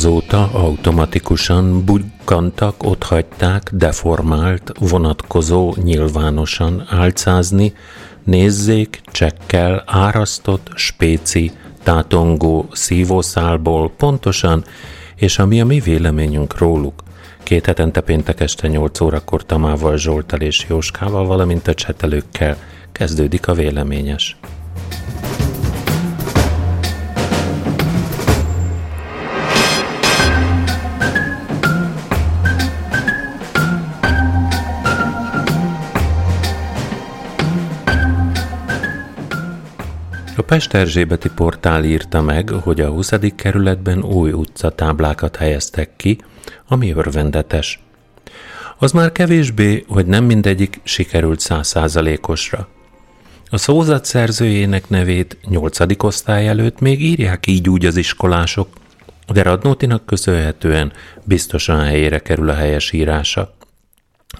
Azóta 0.00 0.50
automatikusan 0.52 1.84
bukkantak, 1.84 2.82
otthagyták 2.82 3.70
deformált, 3.72 4.72
vonatkozó, 4.78 5.74
nyilvánosan 5.82 6.86
álcázni, 6.88 7.74
nézzék, 8.24 9.00
csekkel, 9.12 9.84
árasztott, 9.86 10.70
spéci, 10.74 11.52
tátongó 11.82 12.68
szívószálból 12.72 13.90
pontosan, 13.90 14.64
és 15.16 15.38
ami 15.38 15.60
a 15.60 15.64
mi 15.64 15.80
véleményünk 15.80 16.58
róluk. 16.58 17.02
Két 17.42 17.66
hetente 17.66 18.00
péntek 18.00 18.40
este 18.40 18.68
8 18.68 19.00
órakor 19.00 19.44
Tamával, 19.44 19.96
Zsoltal 19.96 20.40
és 20.40 20.66
Jóskával, 20.68 21.26
valamint 21.26 21.68
a 21.68 21.74
csetelőkkel 21.74 22.56
kezdődik 22.92 23.48
a 23.48 23.54
véleményes. 23.54 24.36
A 40.40 40.42
Pest 40.42 40.74
Erzsébeti 40.74 41.28
portál 41.34 41.84
írta 41.84 42.22
meg, 42.22 42.48
hogy 42.48 42.80
a 42.80 42.88
20. 42.88 43.12
kerületben 43.36 44.02
új 44.02 44.32
utcatáblákat 44.32 45.36
helyeztek 45.36 45.90
ki, 45.96 46.18
ami 46.68 46.92
örvendetes. 46.92 47.82
Az 48.78 48.92
már 48.92 49.12
kevésbé, 49.12 49.84
hogy 49.88 50.06
nem 50.06 50.24
mindegyik 50.24 50.80
sikerült 50.82 51.40
százszázalékosra. 51.40 52.68
A 53.50 53.56
szózat 53.56 54.04
szerzőjének 54.04 54.88
nevét 54.88 55.38
8. 55.48 56.04
osztály 56.04 56.48
előtt 56.48 56.80
még 56.80 57.02
írják 57.02 57.46
így 57.46 57.68
úgy 57.68 57.86
az 57.86 57.96
iskolások, 57.96 58.68
de 59.32 59.42
Radnótinak 59.42 60.06
köszönhetően 60.06 60.92
biztosan 61.24 61.80
helyére 61.80 62.18
kerül 62.18 62.48
a 62.48 62.54
helyes 62.54 62.92
írása. 62.92 63.54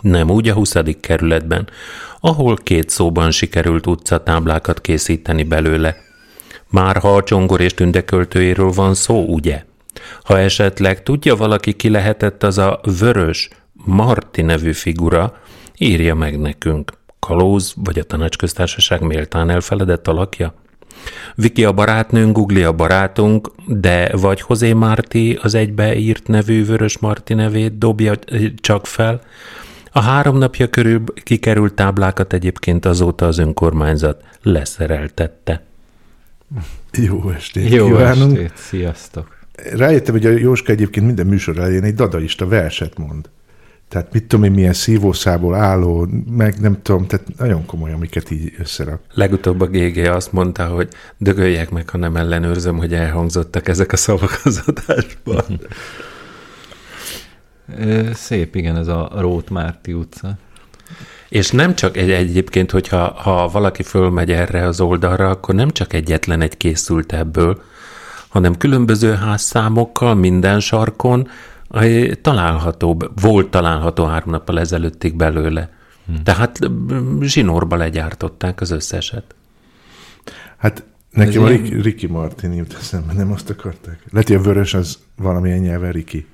Nem 0.01 0.31
úgy 0.31 0.49
a 0.49 0.55
20. 0.55 0.75
kerületben, 1.01 1.69
ahol 2.21 2.57
két 2.57 2.91
szóban 2.91 3.31
sikerült 3.31 3.87
utcatáblákat 3.87 4.81
készíteni 4.81 5.43
belőle. 5.43 5.97
Már 6.69 6.97
ha 6.97 7.17
a 7.17 7.23
csongor 7.23 7.61
és 7.61 7.75
tündeköltőjéről 7.75 8.71
van 8.71 8.95
szó, 8.95 9.25
ugye? 9.25 9.65
Ha 10.23 10.39
esetleg 10.39 11.03
tudja 11.03 11.37
valaki, 11.37 11.73
ki 11.73 11.89
lehetett 11.89 12.43
az 12.43 12.59
a 12.59 12.81
vörös, 12.99 13.49
Marti 13.85 14.43
nevű 14.43 14.73
figura, 14.73 15.41
írja 15.79 16.15
meg 16.15 16.39
nekünk. 16.39 16.93
Kalóz 17.19 17.75
vagy 17.77 17.99
a 17.99 18.05
tanácsköztársaság 18.05 19.01
méltán 19.01 19.51
elfeledett 19.51 20.09
alakja? 20.09 20.55
Viki 21.35 21.65
a 21.65 21.73
barátnőnk, 21.73 22.37
Google 22.37 22.67
a 22.67 22.73
barátunk, 22.73 23.51
de 23.67 24.17
vagy 24.17 24.41
Hozé 24.41 24.73
Márti 24.73 25.39
az 25.43 25.55
egybeírt 25.55 26.29
nevű 26.29 26.65
Vörös 26.65 26.99
Marti 26.99 27.35
nevét 27.35 27.79
dobja 27.79 28.15
csak 28.57 28.87
fel, 28.87 29.21
a 29.93 30.01
három 30.01 30.39
napja 30.39 30.69
körül 30.69 31.05
kikerült 31.23 31.75
táblákat 31.75 32.33
egyébként 32.33 32.85
azóta 32.85 33.27
az 33.27 33.39
önkormányzat 33.39 34.25
leszereltette. 34.43 35.63
Jó 36.93 37.31
estét 37.31 37.73
Jó 37.73 37.87
kívánunk. 37.87 38.37
estét, 38.39 38.53
sziasztok! 38.57 39.39
Rájöttem, 39.73 40.15
hogy 40.15 40.27
a 40.27 40.31
Jóska 40.31 40.73
egyébként 40.73 41.07
minden 41.07 41.27
műsor 41.27 41.59
elején 41.59 41.83
egy 41.83 41.95
dadaista 41.95 42.49
verset 42.49 42.99
mond. 42.99 43.29
Tehát 43.89 44.13
mit 44.13 44.25
tudom 44.25 44.45
én, 44.45 44.51
milyen 44.53 44.73
szívószából 44.73 45.55
álló, 45.55 46.09
meg 46.31 46.61
nem 46.61 46.83
tudom, 46.83 47.07
tehát 47.07 47.27
nagyon 47.39 47.67
komoly, 47.67 47.93
amiket 47.93 48.31
így 48.31 48.55
összerak. 48.59 49.01
Legutóbb 49.15 49.61
a 49.61 49.67
GG 49.67 49.97
azt 49.99 50.33
mondta, 50.33 50.67
hogy 50.67 50.89
dögöljek 51.17 51.71
meg, 51.71 51.89
ha 51.89 51.99
nem 51.99 52.17
ellenőrzöm, 52.17 52.77
hogy 52.77 52.95
elhangzottak 52.95 53.69
ezek 53.69 53.93
a 53.93 53.97
szavak 53.97 54.41
az 54.45 54.63
adásban. 54.67 55.45
Szép, 58.13 58.55
igen, 58.55 58.77
ez 58.77 58.89
a 58.89 59.11
Rót 59.15 59.51
Márti 59.51 59.93
utca. 59.93 60.39
És 61.29 61.51
nem 61.51 61.75
csak 61.75 61.97
egy 61.97 62.11
egyébként, 62.11 62.71
hogyha 62.71 63.13
ha 63.13 63.49
valaki 63.49 63.83
fölmegy 63.83 64.31
erre 64.33 64.67
az 64.67 64.81
oldalra, 64.81 65.29
akkor 65.29 65.55
nem 65.55 65.71
csak 65.71 65.93
egyetlen 65.93 66.41
egy 66.41 66.57
készült 66.57 67.13
ebből, 67.13 67.63
hanem 68.29 68.57
különböző 68.57 69.13
házszámokkal 69.15 70.15
minden 70.15 70.61
sarkon 70.61 71.29
található, 72.23 73.03
volt 73.21 73.51
található 73.51 74.05
három 74.05 74.31
nappal 74.31 74.61
ezelőttig 74.61 75.17
belőle. 75.17 75.71
Hmm. 76.07 76.23
Tehát 76.23 76.59
zsinórba 77.21 77.77
legyártották 77.77 78.61
az 78.61 78.71
összeset. 78.71 79.35
Hát 80.57 80.85
nekem 81.11 81.43
Ez 81.43 81.49
a 81.49 81.51
ilyen- 81.51 81.63
Ricky, 81.63 81.81
Ricky 81.81 82.07
Martin 82.07 82.53
jut 82.53 82.77
eszembe, 82.81 83.13
nem 83.13 83.33
azt 83.33 83.51
akarták. 83.51 84.03
Lehet, 84.11 84.29
hogy 84.29 84.37
a 84.37 84.41
vörös 84.41 84.75
az 84.75 84.99
valamilyen 85.17 85.59
nyelven 85.59 85.93
Ricky. 85.93 86.27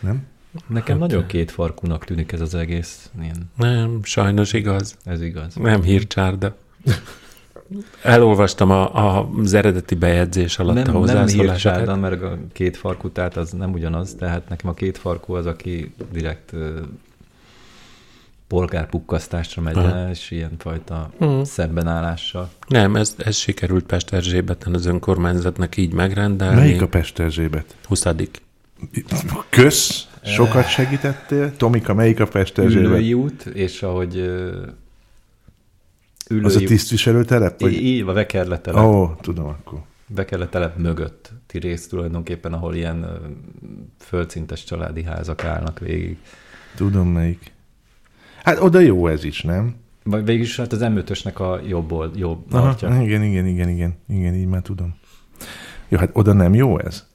Nem? 0.00 0.26
Nekem 0.66 0.98
nagyon 0.98 1.26
kétfarkúnak 1.26 2.04
tűnik 2.04 2.32
ez 2.32 2.40
az 2.40 2.54
egész. 2.54 3.10
Ilyen, 3.22 3.50
Nem, 3.56 4.00
sajnos 4.02 4.52
igaz. 4.52 4.96
ez 5.04 5.22
igaz. 5.22 5.54
Nem 5.54 5.82
hírcsárda. 5.82 6.56
Elolvastam 8.02 8.70
a, 8.70 8.94
a, 9.18 9.30
az 9.38 9.54
eredeti 9.54 9.94
bejegyzés 9.94 10.58
alatt 10.58 10.70
a 10.70 10.74
Nem, 10.74 10.84
nem 10.84 10.94
hozzászólásokat. 10.94 11.46
hírcsárdan, 11.50 11.98
mert 11.98 12.22
a 12.22 12.38
kétfarkú, 12.52 13.08
tehát 13.10 13.36
az 13.36 13.50
nem 13.50 13.72
ugyanaz, 13.72 14.14
tehát 14.14 14.48
nekem 14.48 14.70
a 14.70 14.74
kétfarkú 14.74 15.34
az, 15.34 15.46
aki 15.46 15.94
direkt 16.12 16.52
ö, 16.52 16.80
polgárpukkasztásra 18.46 19.62
megy 19.62 19.76
Aha. 19.76 19.94
el, 19.96 20.10
és 20.10 20.30
ilyenfajta 20.30 21.10
Mhm. 21.18 21.42
szembenállással. 21.42 22.50
Nem, 22.68 22.96
ez, 22.96 23.14
ez 23.18 23.36
sikerült 23.36 23.84
Pest 23.84 24.12
Erzsébeten 24.12 24.74
az 24.74 24.86
önkormányzatnak 24.86 25.76
így 25.76 25.92
megrendelni. 25.92 26.56
Melyik 26.56 26.82
a 26.82 26.88
Pest 26.88 27.18
Erzsébet? 27.18 27.76
20. 27.86 28.04
Kösz, 29.48 30.08
sokat 30.22 30.68
segítettél. 30.68 31.56
Tomika, 31.56 31.94
melyik 31.94 32.20
a 32.20 32.26
Pest 32.26 32.58
Erzsébet? 32.58 32.84
Ülői 32.84 33.14
út, 33.14 33.46
és 33.46 33.82
ahogy 33.82 34.16
ülői 36.30 36.44
Az 36.44 36.56
a 36.56 36.58
tisztviselőtelep? 36.58 37.60
Vagy? 37.60 37.72
Így, 37.72 38.08
a 38.08 38.12
Vekerletelep. 38.12 38.84
Ó, 38.84 39.02
oh, 39.02 39.16
tudom 39.20 39.46
akkor. 39.46 39.78
Bekerletelep 40.06 40.76
mögötti 40.76 41.58
rész 41.58 41.88
tulajdonképpen, 41.88 42.52
ahol 42.52 42.74
ilyen 42.74 43.06
földszintes 43.98 44.64
családi 44.64 45.02
házak 45.02 45.44
állnak 45.44 45.78
végig. 45.78 46.16
Tudom 46.76 47.08
melyik. 47.08 47.52
Hát 48.44 48.60
oda 48.60 48.78
jó 48.78 49.06
ez 49.06 49.24
is, 49.24 49.42
nem? 49.42 49.74
Vagy 50.04 50.24
végülis 50.24 50.56
hát 50.56 50.72
az 50.72 50.80
M5-ösnek 50.82 51.34
a 51.34 51.60
jobb, 51.66 51.92
old, 51.92 52.16
jobb 52.18 52.52
Aha, 52.52 52.62
partja. 52.62 52.88
igen, 52.88 53.22
igen, 53.22 53.46
igen, 53.46 53.68
igen, 53.68 53.94
igen, 54.08 54.34
így 54.34 54.46
már 54.46 54.62
tudom. 54.62 54.94
Jó, 55.88 55.98
hát 55.98 56.10
oda 56.12 56.32
nem 56.32 56.54
jó 56.54 56.78
ez? 56.78 57.06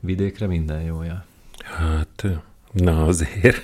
Vidékre 0.00 0.46
minden 0.46 0.80
jója. 0.80 1.24
Hát, 1.64 2.24
na 2.72 3.04
azért, 3.04 3.62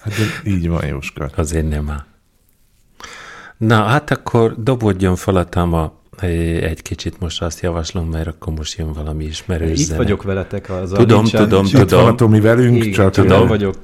Hát 0.00 0.12
de 0.14 0.50
így 0.50 0.68
van, 0.68 0.86
Jóska. 0.86 1.30
azért 1.36 1.68
nem 1.68 1.90
áll. 1.90 2.04
Na, 3.56 3.82
hát 3.82 4.10
akkor 4.10 4.62
dobodjon 4.62 5.16
fel 5.16 5.36
a 5.36 5.44
táma 5.44 5.99
egy 6.18 6.82
kicsit 6.82 7.20
most 7.20 7.42
azt 7.42 7.60
javaslom, 7.60 8.08
mert 8.08 8.26
akkor 8.26 8.52
most 8.52 8.78
jön 8.78 8.92
valami 8.92 9.24
ismerős 9.24 9.70
Itt 9.80 9.86
zene. 9.86 9.96
vagyok 9.98 10.22
veletek 10.22 10.70
az 10.70 10.90
Tudom, 10.94 11.24
tudom, 11.24 11.64
Itt 11.64 11.72
van 11.72 11.82
a 11.82 11.86
tudom. 11.86 12.16
Tomi 12.16 12.40
velünk, 12.40 12.76
Igen, 12.76 12.92
csak 12.92 13.10
tudom. 13.12 13.38
nem 13.38 13.46
vagyok 13.46 13.76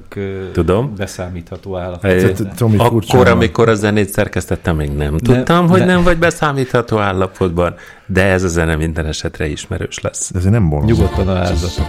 Tudom. 0.51 0.95
beszámítható 0.95 1.77
állapotban. 1.77 2.77
Akkor, 2.77 3.27
amikor 3.27 3.69
a 3.69 3.73
zenét 3.75 4.09
szerkesztettem, 4.09 4.75
még 4.75 4.89
nem 4.91 5.17
tudtam, 5.17 5.67
hogy 5.67 5.79
de- 5.79 5.85
nem 5.85 6.03
vagy 6.03 6.17
beszámítható 6.17 6.97
állapotban, 6.97 7.75
de 8.05 8.23
ez 8.23 8.43
a 8.43 8.47
zene 8.47 8.75
minden 8.75 9.05
esetre 9.05 9.47
ismerős 9.47 9.99
lesz. 9.99 10.31
De 10.31 10.39
ez 10.39 10.45
nem 10.45 10.69
bolond. 10.69 10.87
Nyugodtan 10.89 11.27
alázzatok. 11.27 11.85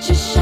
Shut 0.00 0.41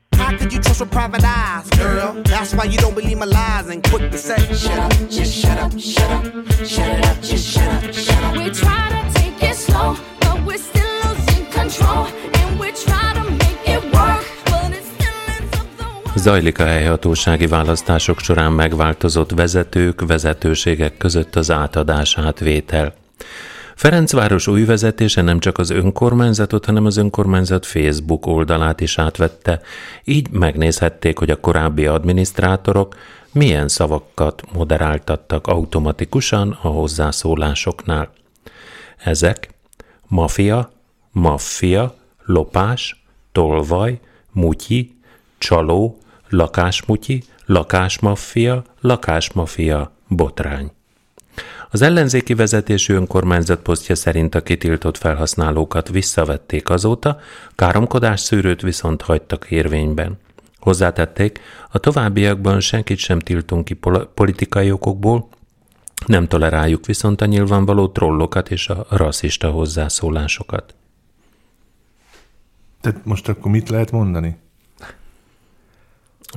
How 0.31 0.37
could 0.37 0.53
you 0.53 0.61
trust 0.61 0.79
with 0.79 0.91
private 0.91 1.25
eyes, 1.25 1.69
girl? 1.71 2.13
That's 2.23 2.55
why 2.55 2.63
you 2.63 2.77
don't 2.77 2.95
believe 2.95 3.17
my 3.17 3.25
lies 3.25 3.67
and 3.67 3.83
quick 3.83 4.09
to 4.11 4.17
say, 4.17 4.37
shut 4.53 4.79
up, 4.79 4.93
just 5.09 5.33
shut 5.33 5.57
up, 5.57 5.77
shut 5.77 6.09
up, 6.09 6.23
shut 6.65 6.87
it 6.87 7.05
up, 7.05 7.21
just 7.21 7.45
shut 7.51 7.67
up, 7.67 7.93
shut 7.93 8.23
up. 8.23 8.37
We 8.37 8.49
try 8.49 8.83
to 8.95 9.19
take 9.19 9.43
it 9.49 9.55
slow, 9.55 9.97
but 10.21 10.41
we're 10.45 10.57
still 10.57 10.87
losing 11.03 11.45
control. 11.51 12.07
And 12.39 12.59
we 12.61 12.71
try 12.71 13.11
to 13.13 13.23
make 13.29 13.67
it 13.67 13.83
work, 13.93 14.23
the. 14.45 14.81
Zajlik 16.15 16.59
a 16.59 16.65
helyhatósági 16.65 17.47
választások 17.47 18.19
során 18.19 18.51
megváltozott 18.51 19.31
vezetők, 19.31 20.05
vezetőségek 20.07 20.97
között 20.97 21.35
az 21.35 21.51
átadás 21.51 22.17
átvétel. 22.17 22.93
Ferencváros 23.81 24.47
új 24.47 24.65
vezetése 24.65 25.21
nem 25.21 25.39
csak 25.39 25.57
az 25.57 25.69
önkormányzatot, 25.69 26.65
hanem 26.65 26.85
az 26.85 26.97
önkormányzat 26.97 27.65
Facebook 27.65 28.25
oldalát 28.25 28.81
is 28.81 28.97
átvette, 28.97 29.61
így 30.03 30.29
megnézhették, 30.29 31.17
hogy 31.17 31.29
a 31.29 31.39
korábbi 31.39 31.85
adminisztrátorok 31.85 32.95
milyen 33.31 33.67
szavakat 33.67 34.43
moderáltattak 34.53 35.47
automatikusan 35.47 36.57
a 36.61 36.67
hozzászólásoknál. 36.67 38.13
Ezek 38.97 39.49
mafia, 40.07 40.71
maffia, 41.11 41.95
lopás, 42.25 43.03
tolvaj, 43.31 43.99
mutyi, 44.31 44.95
csaló, 45.37 45.97
lakásmutyi, 46.29 47.23
lakásmaffia, 47.45 48.63
lakásmafia, 48.81 49.91
botrány. 50.07 50.71
Az 51.73 51.81
ellenzéki 51.81 52.33
vezetésű 52.33 52.93
önkormányzat 52.93 53.61
posztja 53.61 53.95
szerint 53.95 54.35
a 54.35 54.41
kitiltott 54.41 54.97
felhasználókat 54.97 55.89
visszavették 55.89 56.69
azóta, 56.69 57.19
káromkodás 57.55 58.19
szűrőt 58.19 58.61
viszont 58.61 59.01
hagytak 59.01 59.51
érvényben. 59.51 60.19
Hozzátették, 60.59 61.39
a 61.71 61.77
továbbiakban 61.77 62.59
senkit 62.59 62.97
sem 62.97 63.19
tiltunk 63.19 63.65
ki 63.65 63.73
pol- 63.73 64.07
politikai 64.13 64.71
okokból, 64.71 65.29
nem 66.05 66.27
toleráljuk 66.27 66.85
viszont 66.85 67.21
a 67.21 67.25
nyilvánvaló 67.25 67.87
trollokat 67.87 68.51
és 68.51 68.67
a 68.67 68.85
rasszista 68.89 69.49
hozzászólásokat. 69.49 70.75
Tehát 72.81 73.05
most 73.05 73.27
akkor 73.27 73.51
mit 73.51 73.69
lehet 73.69 73.91
mondani? 73.91 74.37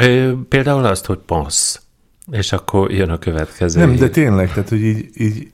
Ö, 0.00 0.32
például 0.48 0.84
azt, 0.84 1.06
hogy 1.06 1.18
passz, 1.18 1.80
és 2.32 2.52
akkor 2.52 2.90
jön 2.92 3.10
a 3.10 3.18
következő. 3.18 3.80
Nem, 3.80 3.90
de 3.90 3.96
hír. 3.96 4.10
tényleg, 4.10 4.52
tehát 4.52 4.68
hogy 4.68 4.80
így, 4.84 5.08
így 5.14 5.48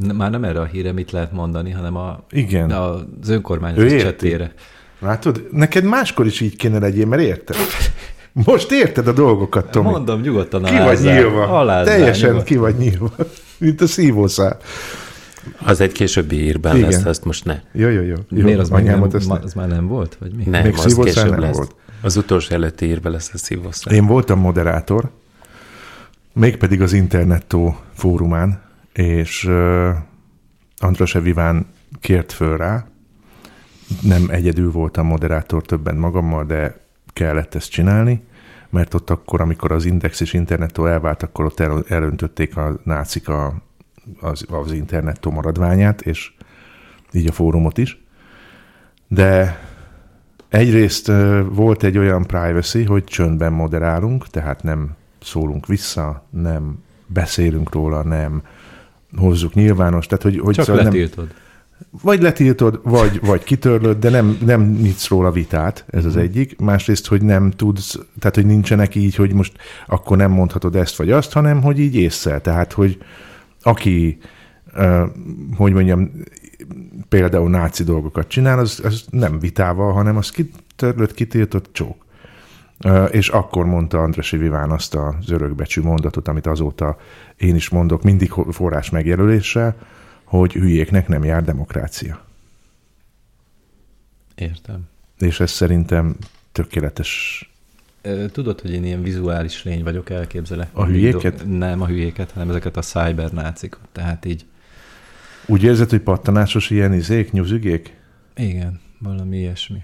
Ne- 0.00 0.12
Már 0.12 0.30
nem 0.30 0.44
erre 0.44 0.60
a 0.60 0.64
híre 0.64 0.92
mit 0.92 1.10
lehet 1.10 1.32
mondani, 1.32 1.70
hanem 1.70 1.96
a, 1.96 2.24
Igen. 2.30 2.70
az 2.70 3.00
Ő 3.28 3.32
önkormányzat 3.32 3.98
csetére. 4.00 4.52
látod, 5.00 5.46
neked 5.50 5.84
máskor 5.84 6.26
is 6.26 6.40
így 6.40 6.56
kéne 6.56 6.78
legyél, 6.78 7.06
mert 7.06 7.22
érted? 7.22 7.56
Most 8.32 8.70
érted 8.70 9.08
a 9.08 9.12
dolgokat, 9.12 9.70
Tomi. 9.70 9.88
Mondom, 9.90 10.20
nyugodtan 10.20 10.62
ki 10.62 10.76
vagy 10.76 11.00
nyílva. 11.00 11.58
Alázzál, 11.60 11.96
Teljesen 11.96 12.28
nyugodt. 12.28 12.46
ki 12.46 12.56
vagy 12.56 12.76
nyílva. 12.76 13.10
Mint 13.58 13.80
a 13.80 13.86
szívószál. 13.86 14.56
Az 15.64 15.80
egy 15.80 15.92
későbbi 15.92 16.36
hírben 16.36 16.76
Igen. 16.76 16.88
lesz, 16.90 17.04
azt 17.04 17.24
most 17.24 17.44
ne. 17.44 17.60
Jó, 17.72 17.88
jó, 17.88 18.02
jó. 18.02 18.14
jó 18.30 18.42
Miért 18.42 18.58
az 18.58 18.68
már, 18.68 18.82
nem, 18.82 18.98
ma- 19.28 19.38
az 19.42 19.52
már 19.54 19.68
nem 19.68 19.86
volt? 19.86 20.16
Vagy 20.20 20.32
mi? 20.34 20.44
Nem, 20.44 20.62
Még 20.62 20.74
az 20.76 20.94
később 21.02 21.30
nem 21.30 21.40
lesz. 21.40 21.56
volt. 21.56 21.74
Az 22.02 22.16
utolsó 22.16 22.54
előtti 22.54 22.86
írben 22.86 23.12
lesz 23.12 23.30
a 23.34 23.38
szívószál. 23.38 23.94
Én 23.94 24.06
voltam 24.06 24.38
moderátor, 24.38 25.10
mégpedig 26.32 26.82
az 26.82 26.92
Internettó 26.92 27.76
fórumán, 27.94 28.62
és 28.92 29.44
uh, 29.44 29.88
András 30.78 31.14
Eviván 31.14 31.66
kért 32.00 32.32
föl 32.32 32.56
rá. 32.56 32.86
Nem 34.02 34.26
egyedül 34.28 34.70
voltam 34.70 35.06
moderátor, 35.06 35.62
többen 35.62 35.96
magammal, 35.96 36.44
de 36.44 36.80
kellett 37.12 37.54
ezt 37.54 37.70
csinálni, 37.70 38.22
mert 38.70 38.94
ott 38.94 39.10
akkor, 39.10 39.40
amikor 39.40 39.72
az 39.72 39.84
Index 39.84 40.20
és 40.20 40.32
Internettó 40.32 40.86
elvált, 40.86 41.22
akkor 41.22 41.44
ott 41.44 41.60
el, 41.60 41.84
elöntötték 41.88 42.56
a 42.56 42.80
nácik 42.84 43.28
a, 43.28 43.62
az, 44.20 44.44
az 44.48 44.72
Internettó 44.72 45.30
maradványát, 45.30 46.00
és 46.00 46.32
így 47.12 47.26
a 47.26 47.32
fórumot 47.32 47.78
is. 47.78 48.02
De 49.08 49.60
Egyrészt 50.52 51.12
volt 51.50 51.82
egy 51.82 51.98
olyan 51.98 52.26
privacy, 52.26 52.84
hogy 52.84 53.04
csöndben 53.04 53.52
moderálunk, 53.52 54.28
tehát 54.28 54.62
nem 54.62 54.90
szólunk 55.22 55.66
vissza, 55.66 56.26
nem 56.30 56.78
beszélünk 57.06 57.72
róla, 57.72 58.02
nem 58.02 58.42
hozzuk 59.16 59.54
nyilvános, 59.54 60.06
tehát 60.06 60.22
hogy, 60.22 60.38
hogy 60.38 60.54
Csak 60.54 60.64
szóval 60.64 60.82
nem, 60.82 60.92
letiltod. 60.92 61.34
vagy 62.02 62.22
letiltod, 62.22 62.80
vagy, 62.82 63.20
vagy 63.20 63.44
kitörlöd, 63.44 63.98
de 63.98 64.10
nem, 64.10 64.38
nem 64.44 64.62
nyitsz 64.62 65.08
róla 65.08 65.30
vitát, 65.30 65.84
ez 65.90 66.04
az 66.04 66.16
egyik. 66.16 66.58
Másrészt, 66.58 67.06
hogy 67.06 67.22
nem 67.22 67.50
tudsz, 67.50 67.98
tehát 68.18 68.34
hogy 68.34 68.46
nincsenek 68.46 68.94
így, 68.94 69.14
hogy 69.14 69.32
most 69.32 69.52
akkor 69.86 70.16
nem 70.16 70.30
mondhatod 70.30 70.76
ezt 70.76 70.96
vagy 70.96 71.10
azt, 71.10 71.32
hanem 71.32 71.62
hogy 71.62 71.78
így 71.78 71.94
észszel. 71.94 72.40
Tehát, 72.40 72.72
hogy 72.72 72.98
aki, 73.62 74.18
hogy 75.56 75.72
mondjam, 75.72 76.10
például 77.08 77.50
náci 77.50 77.84
dolgokat 77.84 78.28
csinál, 78.28 78.58
az, 78.58 78.80
az 78.84 79.04
nem 79.10 79.38
vitával, 79.38 79.92
hanem 79.92 80.16
az 80.16 80.30
kitörlött, 80.30 81.14
kitiltott 81.14 81.68
csók. 81.72 82.06
És 83.10 83.28
akkor 83.28 83.66
mondta 83.66 84.02
Andrasi 84.02 84.36
Viván 84.36 84.70
azt 84.70 84.94
az 84.94 85.30
örökbecsű 85.30 85.80
mondatot, 85.80 86.28
amit 86.28 86.46
azóta 86.46 86.96
én 87.36 87.54
is 87.54 87.68
mondok, 87.68 88.02
mindig 88.02 88.30
forrás 88.50 88.90
megjelöléssel, 88.90 89.76
hogy 90.24 90.52
hülyéknek 90.52 91.08
nem 91.08 91.24
jár 91.24 91.44
demokrácia. 91.44 92.24
Értem. 94.34 94.88
És 95.18 95.40
ez 95.40 95.50
szerintem 95.50 96.16
tökéletes. 96.52 97.46
Tudod, 98.32 98.60
hogy 98.60 98.72
én 98.72 98.84
ilyen 98.84 99.02
vizuális 99.02 99.64
lény 99.64 99.82
vagyok, 99.82 100.10
elképzelek. 100.10 100.68
A 100.72 100.84
hülyéket? 100.84 101.46
Nem 101.46 101.80
a 101.80 101.86
hülyéket, 101.86 102.30
hanem 102.30 102.48
ezeket 102.48 102.76
a 102.76 102.80
cybernácik. 102.80 103.76
Tehát 103.92 104.24
így, 104.24 104.44
Úgy 105.46 105.62
érzed, 105.62 105.90
hogy 105.90 106.00
pattanásos 106.00 106.70
ilyen 106.70 106.92
izék, 106.92 107.32
nyuzigék? 107.32 107.96
igen, 108.36 108.80
valami 108.98 109.36
ilyesmi. 109.36 109.82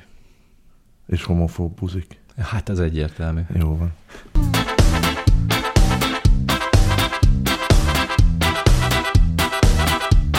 És 1.07 1.25
homofób 1.25 1.75
buzik? 1.75 2.19
Hát 2.37 2.69
ez 2.69 2.79
egyértelmű. 2.79 3.41
Jó 3.55 3.77
van. 3.77 3.93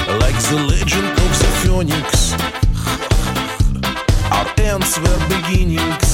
Like 0.07 0.39
the 0.41 0.65
legend 0.65 1.17
of 1.17 1.39
the 1.39 1.47
phoenix 1.61 2.35
Our 4.31 4.47
ends 4.57 4.97
were 4.97 5.27
beginnings 5.27 6.08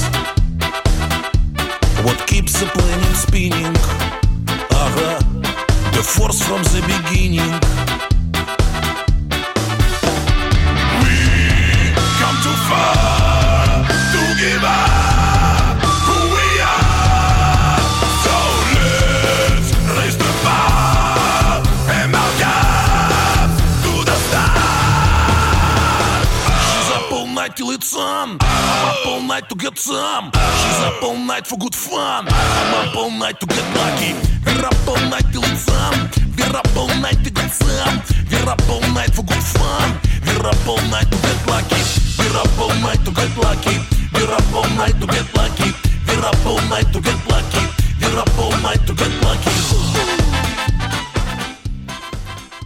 night 31.35 31.47
for 31.47 31.57
good 31.57 31.75
fun. 31.75 32.23
I'm 32.29 32.73
up 32.79 32.95
all 32.95 33.11
night 33.11 33.37
to 33.41 33.45
get 33.45 33.67
lucky. 33.79 34.11
We're 34.45 34.65
up 34.71 34.87
all 34.87 35.03
night 35.13 35.27
till 35.33 35.43
it's 35.51 35.67
on. 35.67 35.95
We're 36.37 36.55
up 36.61 36.77
all 36.79 36.93
night 37.05 37.19
to 37.25 37.29
get 37.37 37.51
some. 37.51 37.97
We're 38.31 38.49
up 38.53 38.69
all 38.73 38.85
night 38.97 39.11
for 39.17 39.25
good 39.31 39.45
fun. 39.57 39.89
We're 40.25 40.47
up 40.51 40.67
all 40.71 40.83
night 40.93 41.09
to 41.11 41.17
get 41.25 41.39
lucky. 41.53 41.81
We're 42.17 42.37
up 42.43 42.59
all 42.63 42.75
night 42.87 43.01
to 43.07 43.11
get 43.19 43.33
lucky. 43.45 43.75
We're 44.13 44.33
up 44.39 44.53
all 44.59 44.69
night 44.79 44.97
to 45.01 45.07
get 45.15 45.27
lucky. 45.39 45.69
We're 46.07 46.25
up 46.31 46.45
all 46.51 46.61
night 46.73 46.89
to 46.93 46.99
get 47.07 47.21
lucky. 47.33 47.63
We're 48.01 48.19
up 48.23 48.37
all 48.43 48.55
night 48.67 48.83
to 48.87 48.93
get 49.01 49.13
lucky. 49.25 49.55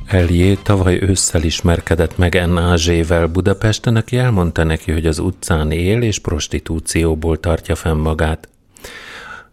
Eljé 0.08 0.56
tavaly 0.56 1.02
ősszel 1.02 1.44
ismerkedett 1.44 2.18
meg 2.18 2.48
NAZ-vel 2.48 3.28
Budapesten, 3.28 3.96
aki 3.96 4.18
elmondta 4.18 4.64
neki, 4.64 4.92
hogy 4.92 5.06
az 5.06 5.20
utcán 5.20 5.72
él 5.72 6.02
és 6.02 6.20
prostitúcióból 6.20 7.40
tartja 7.40 7.76
fenn 7.76 7.98
magát. 7.98 8.48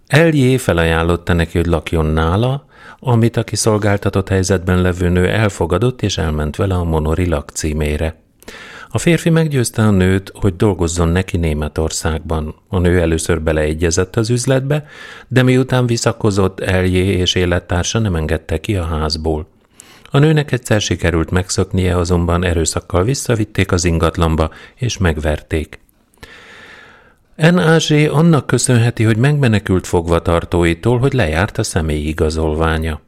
Eljé 0.07 0.57
felajánlotta 0.57 1.33
neki, 1.33 1.57
hogy 1.57 1.67
lakjon 1.67 2.07
nála, 2.07 2.67
amit 2.99 3.37
a 3.37 3.45
kiszolgáltatott 3.45 4.29
helyzetben 4.29 4.81
levő 4.81 5.09
nő 5.09 5.29
elfogadott 5.29 6.03
és 6.03 6.19
elment 6.19 6.57
vele 6.57 6.75
a 6.75 6.85
Monori 6.85 7.27
lakcímére. 7.27 8.21
A 8.89 8.99
férfi 8.99 9.31
meggyőzte 9.31 9.83
a 9.83 9.91
nőt, 9.91 10.33
hogy 10.35 10.57
dolgozzon 10.57 11.09
neki 11.09 11.37
Németországban. 11.37 12.55
A 12.69 12.79
nő 12.79 13.01
először 13.01 13.43
beleegyezett 13.43 14.17
az 14.17 14.31
üzletbe, 14.31 14.87
de 15.29 15.43
miután 15.43 15.87
visszakozott 15.87 16.61
Eljé 16.61 17.07
és 17.07 17.35
élettársa 17.35 17.99
nem 17.99 18.15
engedte 18.15 18.61
ki 18.61 18.77
a 18.77 18.85
házból. 18.85 19.47
A 20.11 20.19
nőnek 20.19 20.53
egyszer 20.53 20.81
sikerült 20.81 21.31
megszöknie, 21.31 21.97
azonban 21.97 22.45
erőszakkal 22.45 23.05
visszavitték 23.05 23.73
az 23.73 23.85
ingatlanba, 23.85 24.51
és 24.75 24.99
megverték. 24.99 25.81
NAZ 27.37 27.91
annak 27.91 28.47
köszönheti, 28.47 29.05
hogy 29.05 29.17
megmenekült 29.17 29.87
fogvatartóitól, 29.87 30.99
hogy 30.99 31.13
lejárt 31.13 31.59
a 31.59 31.63
személyi 31.63 32.09
igazolványa. 32.09 33.01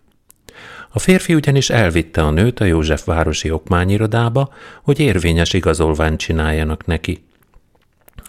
A 0.90 0.99
férfi 0.99 1.35
ugyanis 1.35 1.70
elvitte 1.70 2.23
a 2.23 2.30
nőt 2.30 2.61
a 2.61 2.64
Józsefvárosi 2.64 3.50
okmányirodába, 3.50 4.49
hogy 4.82 4.99
érvényes 5.00 5.52
igazolványt 5.52 6.18
csináljanak 6.18 6.87
neki. 6.87 7.26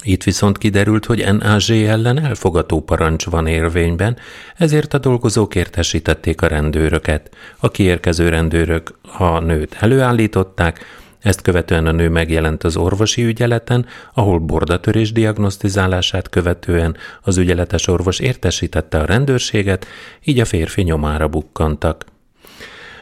Itt 0.04 0.24
viszont 0.24 0.58
kiderült, 0.58 1.06
hogy 1.06 1.34
NAZ 1.34 1.70
ellen 1.70 2.26
elfogató 2.26 2.82
parancs 2.82 3.26
van 3.26 3.48
érvényben, 3.48 4.18
ezért 4.58 4.94
a 4.94 4.98
dolgozók 4.98 5.56
értesítették 5.56 6.42
a 6.42 6.48
rendőröket. 6.48 7.36
A 7.58 7.70
kiérkező 7.70 8.30
rendőrök 8.30 8.92
a 9.18 9.40
nőt 9.40 9.78
előállították, 9.80 10.86
ezt 11.20 11.42
követően 11.42 11.86
a 11.86 11.92
nő 11.92 12.10
megjelent 12.10 12.64
az 12.64 12.78
orvosi 12.78 13.24
ügyeleten, 13.24 13.86
ahol 14.14 14.40
bordatörés 14.40 15.12
diagnosztizálását 15.12 16.30
követően 16.30 16.96
az 17.22 17.38
ügyeletes 17.38 17.88
orvos 17.88 18.20
értesítette 18.20 19.00
a 19.00 19.06
rendőrséget, 19.06 19.88
így 20.24 20.40
a 20.40 20.46
férfi 20.46 20.82
nyomára 20.82 21.28
bukkantak. 21.28 22.06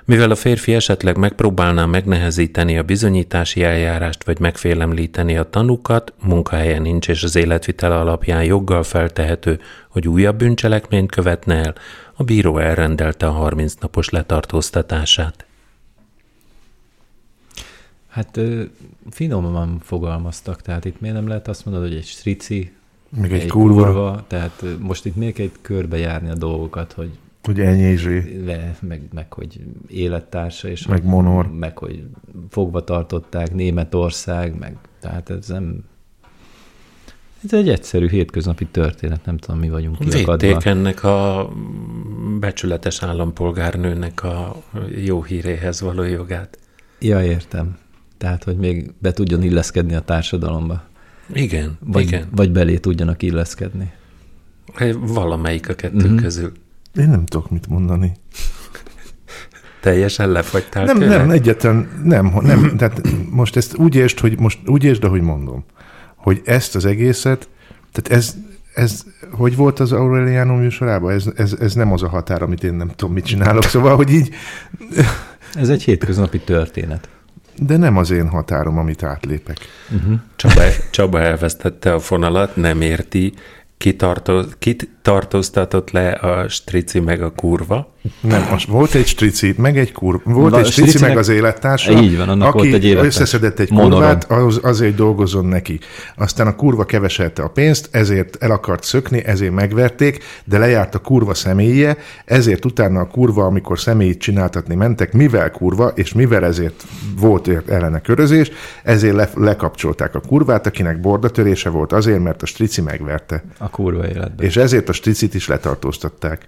Mivel 0.06 0.32
a 0.32 0.36
férfi 0.36 0.74
esetleg 0.74 1.18
megpróbálná 1.18 1.86
megnehezíteni 1.86 2.78
a 2.78 2.84
bizonyítási 2.84 3.64
eljárást 3.64 4.24
vagy 4.24 4.40
megfélemlíteni 4.40 5.38
a 5.38 5.44
tanukat, 5.44 6.14
munkahelye 6.24 6.80
nincs 6.80 7.10
és 7.10 7.24
az 7.24 7.36
életvitel 7.36 7.92
alapján 7.92 8.44
joggal 8.44 8.84
feltehető, 8.84 9.60
hogy 9.90 10.08
újabb 10.08 10.38
bűncselekményt 10.38 11.12
követne 11.12 11.56
el, 11.56 11.76
a 12.14 12.24
bíró 12.24 12.58
elrendelte 12.58 13.28
a 13.28 13.32
30 13.32 13.74
napos 13.74 14.10
letartóztatását. 14.10 15.47
Hát 18.18 18.38
ö, 18.38 18.64
finoman 19.10 19.80
fogalmaztak, 19.82 20.62
tehát 20.62 20.86
itt 20.86 21.00
miért 21.02 21.16
nem 21.16 21.28
lehet 21.28 21.48
azt 21.48 21.66
mondani, 21.66 21.88
hogy 21.88 21.96
egy 21.98 22.06
strici, 22.06 22.72
Még 23.10 23.32
egy 23.32 23.48
kurva. 23.48 24.24
tehát 24.28 24.62
ö, 24.62 24.74
most 24.80 25.06
itt 25.06 25.16
miért 25.16 25.36
kell 25.36 25.48
körbejárni 25.62 26.30
a 26.30 26.36
dolgokat, 26.36 26.92
hogy 26.94 27.10
Hogy 27.44 27.60
enyézsé. 27.60 28.42
le, 28.46 28.78
meg, 28.82 29.02
meg 29.14 29.34
hogy 29.34 29.60
élettársa, 29.88 30.68
és 30.68 30.86
Meg 30.88 31.00
hogy, 31.02 31.10
monor. 31.10 31.52
meg 31.52 31.78
hogy 31.78 32.04
fogva 32.50 32.84
tartották 32.84 33.54
Németország, 33.54 34.58
meg 34.60 34.78
tehát 35.00 35.30
ez 35.30 35.48
nem... 35.48 35.84
Ez 37.44 37.54
egy 37.54 37.70
egyszerű 37.70 38.08
hétköznapi 38.10 38.66
történet, 38.66 39.26
nem 39.26 39.38
tudom, 39.38 39.60
mi 39.60 39.70
vagyunk 39.70 39.98
kiakadva. 40.00 40.38
Védték 40.38 40.66
ennek 40.66 41.04
a 41.04 41.50
becsületes 42.40 43.04
állampolgárnőnek 43.04 44.24
a 44.24 44.56
jó 45.04 45.24
híréhez 45.24 45.82
való 45.82 46.04
jogát. 46.04 46.58
Ja, 47.00 47.24
értem. 47.24 47.78
Tehát, 48.18 48.44
hogy 48.44 48.58
még 48.58 48.94
be 49.00 49.14
tudjon 49.14 49.44
illeszkedni 49.44 49.96
a 49.96 50.00
társadalomba. 50.00 50.84
Igen, 51.34 51.78
Vagy, 51.80 52.04
igen. 52.04 52.28
vagy 52.32 52.52
belé 52.52 52.78
tudjanak 52.78 53.24
illeszkedni. 53.24 53.92
Valamelyik 55.00 55.70
a 55.70 55.74
kettő 55.74 56.08
mm-hmm. 56.08 56.16
közül. 56.16 56.52
Én 57.00 57.10
nem 57.10 57.26
tudok 57.26 57.50
mit 57.50 57.68
mondani. 57.68 58.12
Teljesen 59.82 60.32
lefagytál 60.32 60.86
Nem, 60.86 60.98
tőle? 60.98 61.18
nem, 61.18 61.30
egyetlen 61.30 61.90
nem, 62.04 62.34
nem, 62.42 62.78
tehát 62.78 63.02
most 63.30 63.56
ezt 63.56 63.78
úgy 63.78 63.96
értsd, 63.96 64.20
hogy 64.20 64.40
most 64.40 64.60
úgy 64.66 64.84
értsd, 64.84 65.04
ahogy 65.04 65.22
mondom, 65.22 65.66
hogy 66.16 66.42
ezt 66.46 66.76
az 66.76 66.86
egészet, 66.86 67.50
tehát 67.92 68.20
ez, 68.20 68.36
ez 68.74 69.04
hogy 69.32 69.56
volt 69.56 69.80
az 69.80 69.92
Aureliano 69.92 70.56
műsorában? 70.56 71.12
Ez, 71.12 71.26
ez, 71.36 71.54
ez 71.60 71.74
nem 71.74 71.92
az 71.92 72.04
a 72.04 72.08
határ, 72.08 72.42
amit 72.42 72.64
én 72.64 72.74
nem 72.74 72.88
tudom, 72.88 73.14
mit 73.14 73.26
csinálok, 73.26 73.64
szóval, 73.64 73.96
hogy 73.96 74.10
így, 74.10 74.34
Ez 75.56 75.70
egy 75.70 75.84
hétköznapi 75.84 76.40
történet. 76.40 77.10
De 77.60 77.78
nem 77.78 77.98
az 77.98 78.12
én 78.12 78.30
határom, 78.30 78.78
amit 78.78 79.04
átlépek. 79.04 79.58
Csaba, 80.36 80.62
Csaba 80.92 81.22
elvesztette 81.22 81.94
a 81.94 82.00
fonalat, 82.00 82.56
nem 82.56 82.82
érti, 82.82 83.34
kitartó, 83.78 84.44
kit 84.60 84.90
tartóztatott 85.08 85.92
le 85.92 86.10
a 86.10 86.50
strici 86.50 87.00
meg 87.00 87.22
a 87.22 87.30
kurva. 87.32 87.96
Nem, 88.22 88.48
az 88.54 88.66
volt 88.68 88.94
egy 88.94 89.08
strici, 89.08 89.54
meg 89.58 89.78
egy 89.78 89.92
kur, 89.92 90.22
volt 90.24 90.52
Va- 90.52 90.60
egy 90.60 90.66
strici, 90.66 90.90
stricinek- 90.90 91.10
meg 91.10 91.18
az 91.24 91.30
élettársa, 91.30 91.92
Így 91.92 92.18
van, 92.18 92.30
annak 92.30 92.48
aki 92.48 92.58
volt 92.58 92.74
egy 92.74 92.84
élettárs. 92.86 93.08
összeszedett 93.16 93.60
egy 93.60 93.72
Monorom. 93.72 93.92
kurvát, 94.00 94.32
az, 94.32 94.60
azért 94.64 94.96
dolgozzon 94.96 95.46
neki. 95.46 95.80
Aztán 96.18 96.48
a 96.48 96.56
kurva 96.56 96.84
keveselte 96.86 97.44
a 97.44 97.48
pénzt, 97.48 97.88
ezért 97.92 98.38
el 98.40 98.52
akart 98.52 98.84
szökni, 98.84 99.26
ezért 99.26 99.52
megverték, 99.54 100.24
de 100.46 100.58
lejárt 100.58 100.96
a 100.96 101.00
kurva 101.00 101.34
személye, 101.34 101.98
ezért 102.26 102.66
utána 102.66 103.00
a 103.00 103.08
kurva, 103.08 103.44
amikor 103.46 103.80
személyt 103.80 104.20
csináltatni 104.20 104.76
mentek, 104.76 105.14
mivel 105.14 105.52
kurva, 105.52 105.88
és 105.88 106.14
mivel 106.14 106.46
ezért 106.46 106.84
volt 107.20 107.50
ellene 107.70 108.02
körözés, 108.02 108.52
ezért 108.84 109.16
le, 109.16 109.30
lekapcsolták 109.36 110.16
a 110.16 110.20
kurvát, 110.20 110.68
akinek 110.68 111.00
bordatörése 111.02 111.70
volt 111.70 111.94
azért, 111.94 112.24
mert 112.24 112.42
a 112.42 112.46
strici 112.46 112.82
megverte. 112.82 113.44
A 113.58 113.70
kurva 113.70 114.08
életben. 114.08 114.46
És 114.46 114.58
ezért 114.58 114.90
a 114.90 114.94
stricit 114.98 115.34
is 115.34 115.48
letartóztatták. 115.48 116.48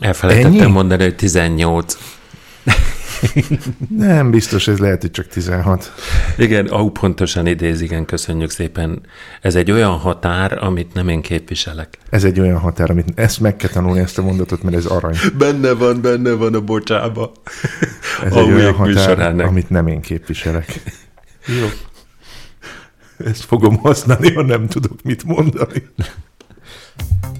Elfelejtettem 0.00 0.60
Ennyi? 0.60 0.70
mondani, 0.70 1.02
hogy 1.02 1.16
18. 1.16 1.96
Nem, 3.96 4.30
biztos, 4.30 4.68
ez 4.68 4.78
lehet, 4.78 5.00
hogy 5.00 5.10
csak 5.10 5.26
16. 5.26 5.92
Igen, 6.36 6.66
au, 6.66 6.90
pontosan 6.90 7.46
idéz, 7.46 7.80
igen, 7.80 8.04
köszönjük 8.04 8.50
szépen. 8.50 9.00
Ez 9.40 9.54
egy 9.54 9.70
olyan 9.70 9.98
határ, 9.98 10.64
amit 10.64 10.94
nem 10.94 11.08
én 11.08 11.20
képviselek. 11.20 11.98
Ez 12.10 12.24
egy 12.24 12.40
olyan 12.40 12.58
határ, 12.58 12.90
amit 12.90 13.12
ezt 13.14 13.40
meg 13.40 13.56
kell 13.56 13.70
tanulni, 13.70 14.00
ezt 14.00 14.18
a 14.18 14.22
mondatot, 14.22 14.62
mert 14.62 14.76
ez 14.76 14.84
arany. 14.86 15.16
Benne 15.38 15.72
van, 15.72 16.00
benne 16.00 16.32
van 16.32 16.54
a 16.54 16.60
bocsába. 16.60 17.32
Ez 18.24 18.32
A 18.34 18.38
egy 18.38 18.52
olyan 18.52 18.72
határ, 18.74 18.94
műsorának. 18.94 19.46
amit 19.46 19.70
nem 19.70 19.86
én 19.86 20.00
képviselek. 20.00 20.80
Jó. 21.46 21.66
Ezt 23.26 23.44
fogom 23.44 23.76
használni, 23.76 24.34
ha 24.34 24.42
nem 24.42 24.66
tudok 24.66 25.02
mit 25.02 25.24
mondani. 25.24 25.88
Thank 27.00 27.36
you. 27.36 27.39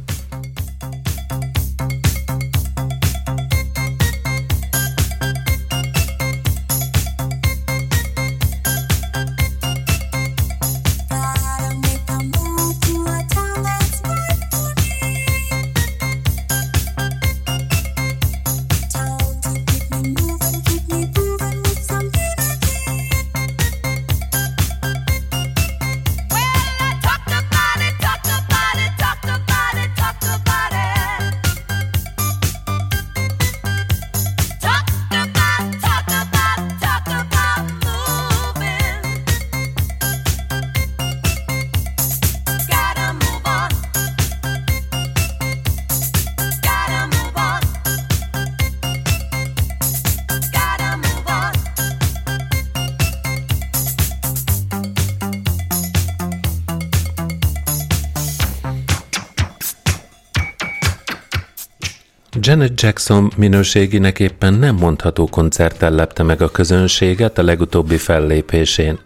Janet 62.43 62.81
Jackson 62.81 63.31
minőségének 63.37 64.19
éppen 64.19 64.55
nem 64.55 64.75
mondható 64.75 65.27
koncerttel 65.27 65.91
lepte 65.91 66.23
meg 66.23 66.43
a 66.43 66.51
közönséget 66.51 67.39
a 67.39 67.43
legutóbbi 67.43 67.97
fellépésén. 67.97 68.99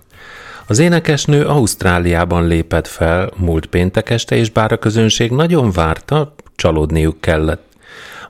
Az 0.67 0.79
énekesnő 0.79 1.45
Ausztráliában 1.45 2.47
lépett 2.47 2.87
fel 2.87 3.33
múlt 3.37 3.67
péntek 3.67 4.11
este, 4.11 4.37
és 4.37 4.51
bár 4.51 4.73
a 4.73 4.79
közönség 4.79 5.31
nagyon 5.31 5.71
várta, 5.71 6.35
csalódniuk 6.57 7.21
kellett. 7.21 7.63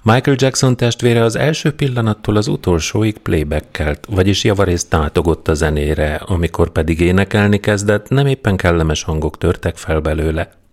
Michael 0.02 0.36
Jackson 0.40 0.76
testvére 0.76 1.22
az 1.22 1.36
első 1.36 1.72
pillanattól 1.72 2.36
az 2.36 2.46
utolsóig 2.46 3.18
playbackelt, 3.18 4.06
vagyis 4.08 4.44
javarészt 4.44 4.88
tátogott 4.88 5.48
a 5.48 5.54
zenére, 5.54 6.14
amikor 6.14 6.70
pedig 6.70 7.00
énekelni 7.00 7.58
kezdett, 7.58 8.08
nem 8.08 8.26
éppen 8.26 8.56
kellemes 8.56 9.02
hangok 9.02 9.38
törtek 9.38 9.76
fel 9.76 10.00
belőle. 10.00 10.63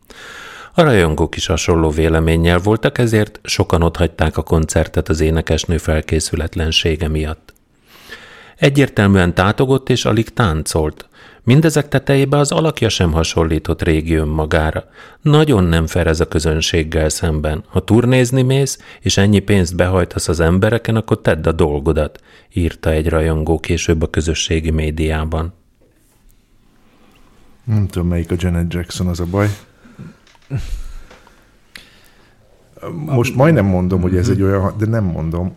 A 0.73 0.81
rajongók 0.81 1.35
is 1.35 1.45
hasonló 1.45 1.89
véleménnyel 1.89 2.59
voltak, 2.59 2.97
ezért 2.97 3.39
sokan 3.43 3.81
otthagyták 3.81 4.37
a 4.37 4.43
koncertet 4.43 5.09
az 5.09 5.19
énekesnő 5.19 5.77
felkészületlensége 5.77 7.07
miatt. 7.07 7.53
Egyértelműen 8.57 9.33
tátogott 9.33 9.89
és 9.89 10.05
alig 10.05 10.29
táncolt. 10.33 11.09
Mindezek 11.43 11.87
tetejébe 11.87 12.37
az 12.37 12.51
alakja 12.51 12.89
sem 12.89 13.11
hasonlított 13.11 13.81
régi 13.81 14.13
önmagára. 14.13 14.83
Nagyon 15.21 15.63
nem 15.63 15.87
fair 15.87 16.07
ez 16.07 16.19
a 16.19 16.27
közönséggel 16.27 17.09
szemben. 17.09 17.63
Ha 17.67 17.83
turnézni 17.83 18.41
mész, 18.41 18.79
és 18.99 19.17
ennyi 19.17 19.39
pénzt 19.39 19.75
behajtasz 19.75 20.27
az 20.27 20.39
embereken, 20.39 20.95
akkor 20.95 21.21
tedd 21.21 21.47
a 21.47 21.51
dolgodat, 21.51 22.19
írta 22.53 22.91
egy 22.91 23.09
rajongó 23.09 23.59
később 23.59 24.01
a 24.01 24.09
közösségi 24.09 24.71
médiában. 24.71 25.53
Nem 27.63 27.87
tudom, 27.87 28.07
melyik 28.07 28.31
a 28.31 28.35
Janet 28.37 28.73
Jackson, 28.73 29.07
az 29.07 29.19
a 29.19 29.25
baj. 29.25 29.47
Most 33.05 33.35
majdnem 33.35 33.65
mondom, 33.65 34.01
hogy 34.01 34.15
ez 34.15 34.29
egy 34.29 34.41
olyan, 34.41 34.73
de 34.77 34.85
nem 34.85 35.03
mondom. 35.03 35.55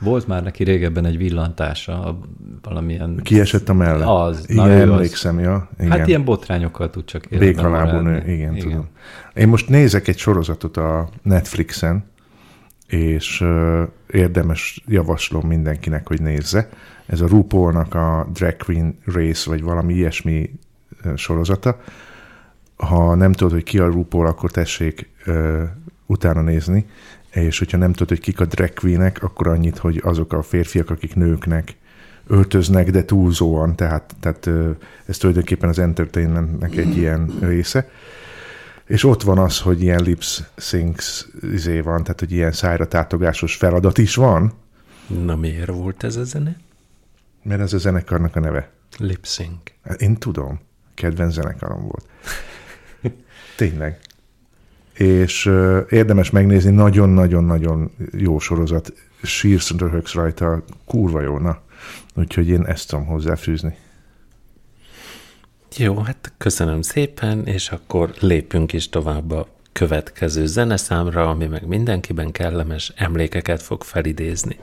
Volt 0.00 0.26
már 0.26 0.42
neki 0.42 0.64
régebben 0.64 1.04
egy 1.04 1.16
villantása, 1.16 2.04
a- 2.04 2.18
valamilyen... 2.62 3.20
Kiesett 3.22 3.68
a 3.68 3.74
melle. 3.74 4.12
Az, 4.12 4.50
igen, 4.50 4.66
na 4.66 4.72
ő 4.72 4.82
az. 4.82 4.88
emlékszem, 4.88 5.38
ja. 5.38 5.68
Igen. 5.78 5.90
Hát 5.90 6.08
ilyen 6.08 6.24
botrányokkal 6.24 6.90
tud 6.90 7.04
csak 7.04 7.30
nő, 7.30 7.54
maradni. 7.54 8.10
igen, 8.10 8.28
igen, 8.28 8.54
tudom. 8.54 8.88
Én 9.34 9.48
most 9.48 9.68
nézek 9.68 10.08
egy 10.08 10.18
sorozatot 10.18 10.76
a 10.76 11.08
Netflixen, 11.22 12.04
és 12.86 13.40
uh, 13.40 13.82
érdemes, 14.10 14.82
javaslom 14.86 15.46
mindenkinek, 15.46 16.08
hogy 16.08 16.22
nézze. 16.22 16.68
Ez 17.06 17.20
a 17.20 17.26
RuPaul-nak 17.26 17.94
a 17.94 18.28
Drag 18.32 18.56
Queen 18.56 18.98
Race, 19.04 19.50
vagy 19.50 19.62
valami 19.62 19.94
ilyesmi 19.94 20.50
sorozata. 21.16 21.80
Ha 22.78 23.14
nem 23.14 23.32
tudod, 23.32 23.52
hogy 23.52 23.62
ki 23.62 23.78
a 23.78 23.86
RuPaul, 23.86 24.26
akkor 24.26 24.50
tessék 24.50 25.08
uh, 25.26 25.62
utána 26.06 26.40
nézni, 26.40 26.86
és 27.30 27.58
hogyha 27.58 27.76
nem 27.76 27.92
tudod, 27.92 28.08
hogy 28.08 28.20
kik 28.20 28.40
a 28.40 28.44
drag 28.44 28.72
queenek, 28.74 29.22
akkor 29.22 29.46
annyit, 29.46 29.78
hogy 29.78 30.00
azok 30.04 30.32
a 30.32 30.42
férfiak, 30.42 30.90
akik 30.90 31.14
nőknek 31.14 31.76
öltöznek, 32.26 32.90
de 32.90 33.04
túlzóan, 33.04 33.76
tehát, 33.76 34.14
tehát 34.20 34.46
ö, 34.46 34.70
ez 35.06 35.16
tulajdonképpen 35.16 35.68
az 35.68 35.78
entertainmentnek 35.78 36.76
egy 36.76 36.96
ilyen 36.96 37.32
része. 37.40 37.88
És 38.86 39.04
ott 39.04 39.22
van 39.22 39.38
az, 39.38 39.60
hogy 39.60 39.82
ilyen 39.82 40.02
lips 40.02 40.42
syncs 40.56 41.04
izé 41.52 41.80
van, 41.80 42.02
tehát 42.02 42.20
hogy 42.20 42.32
ilyen 42.32 42.52
szájra 42.52 42.88
tátogásos 42.88 43.56
feladat 43.56 43.98
is 43.98 44.14
van, 44.14 44.52
Na 45.24 45.36
miért 45.36 45.70
volt 45.70 46.04
ez 46.04 46.16
a 46.16 46.24
zene? 46.24 46.56
mert 47.42 47.60
ez 47.60 47.72
a 47.72 47.78
zenekarnak 47.78 48.36
a 48.36 48.40
neve. 48.40 48.70
Lip 48.98 49.26
sync. 49.26 49.60
Én 49.96 50.16
tudom, 50.16 50.60
kedvenc 50.94 51.32
zenekarom 51.32 51.82
volt. 51.82 52.06
Tényleg. 53.58 53.98
És 54.94 55.50
érdemes 55.88 56.30
megnézni, 56.30 56.70
nagyon-nagyon-nagyon 56.70 57.90
jó 58.12 58.38
sorozat, 58.38 58.92
sírsz, 59.22 59.70
röhögsz 59.70 60.12
rajta, 60.12 60.64
kurva 60.86 61.20
jó, 61.20 61.38
na. 61.38 61.60
Úgyhogy 62.14 62.48
én 62.48 62.64
ezt 62.64 62.88
tudom 62.88 63.06
hozzáfűzni. 63.06 63.76
Jó, 65.76 65.98
hát 65.98 66.32
köszönöm 66.36 66.82
szépen, 66.82 67.46
és 67.46 67.68
akkor 67.68 68.12
lépünk 68.20 68.72
is 68.72 68.88
tovább 68.88 69.30
a 69.30 69.48
következő 69.72 70.46
zeneszámra, 70.46 71.28
ami 71.28 71.46
meg 71.46 71.66
mindenkiben 71.66 72.32
kellemes 72.32 72.92
emlékeket 72.96 73.62
fog 73.62 73.82
felidézni. 73.82 74.56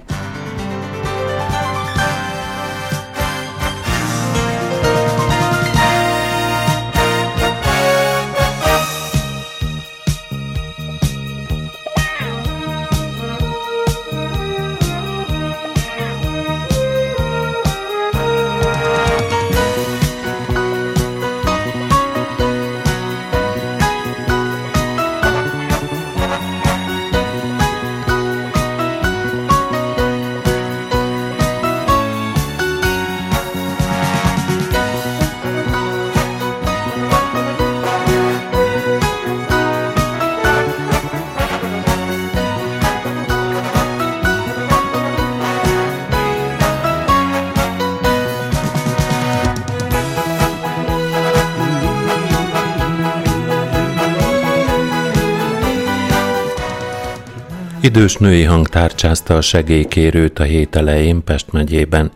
Idős 57.95 58.15
női 58.17 58.43
hang 58.43 58.67
tárcsázta 58.67 59.36
a 59.36 59.41
segélykérőt 59.41 60.39
a 60.39 60.43
hét 60.43 60.75
elején 60.75 61.23
Pest 61.23 61.51
megyében. 61.51 62.12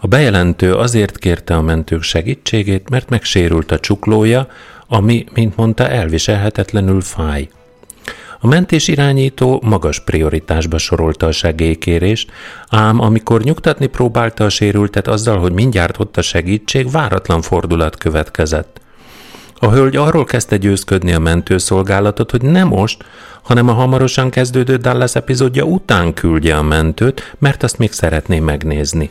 A 0.00 0.06
bejelentő 0.06 0.72
azért 0.72 1.18
kérte 1.18 1.54
a 1.54 1.62
mentők 1.62 2.02
segítségét, 2.02 2.90
mert 2.90 3.08
megsérült 3.08 3.70
a 3.70 3.78
csuklója, 3.78 4.46
ami, 4.88 5.24
mint 5.34 5.56
mondta, 5.56 5.88
elviselhetetlenül 5.88 7.00
fáj. 7.00 7.48
A 8.40 8.46
mentés 8.46 8.88
irányító 8.88 9.60
magas 9.64 10.00
prioritásba 10.00 10.78
sorolta 10.78 11.26
a 11.26 11.32
segélykérést, 11.32 12.30
ám 12.68 13.00
amikor 13.00 13.42
nyugtatni 13.42 13.86
próbálta 13.86 14.44
a 14.44 14.48
sérültet 14.48 15.08
azzal, 15.08 15.38
hogy 15.38 15.52
mindjárt 15.52 15.98
ott 15.98 16.16
a 16.16 16.22
segítség, 16.22 16.90
váratlan 16.90 17.42
fordulat 17.42 17.96
következett. 17.96 18.80
A 19.58 19.70
hölgy 19.70 19.96
arról 19.96 20.24
kezdte 20.24 20.56
győzködni 20.56 21.12
a 21.12 21.18
mentőszolgálatot, 21.18 22.30
hogy 22.30 22.42
nem 22.42 22.68
most, 22.68 23.04
hanem 23.42 23.68
a 23.68 23.72
hamarosan 23.72 24.30
kezdődő 24.30 24.76
Dallas 24.76 25.14
epizódja 25.14 25.64
után 25.64 26.14
küldje 26.14 26.56
a 26.56 26.62
mentőt, 26.62 27.36
mert 27.38 27.62
azt 27.62 27.78
még 27.78 27.92
szeretné 27.92 28.38
megnézni. 28.40 29.10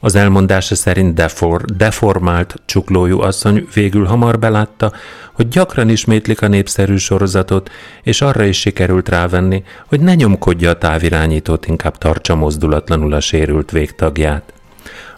Az 0.00 0.14
elmondása 0.14 0.74
szerint 0.74 1.14
defor, 1.14 1.64
deformált 1.64 2.54
csuklójú 2.64 3.20
asszony 3.20 3.68
végül 3.74 4.04
hamar 4.04 4.38
belátta, 4.38 4.92
hogy 5.32 5.48
gyakran 5.48 5.88
ismétlik 5.88 6.42
a 6.42 6.48
népszerű 6.48 6.96
sorozatot, 6.96 7.70
és 8.02 8.20
arra 8.20 8.44
is 8.44 8.60
sikerült 8.60 9.08
rávenni, 9.08 9.62
hogy 9.86 10.00
ne 10.00 10.14
nyomkodja 10.14 10.70
a 10.70 10.78
távirányítót, 10.78 11.66
inkább 11.66 11.98
tartsa 11.98 12.34
mozdulatlanul 12.34 13.12
a 13.12 13.20
sérült 13.20 13.70
végtagját. 13.70 14.52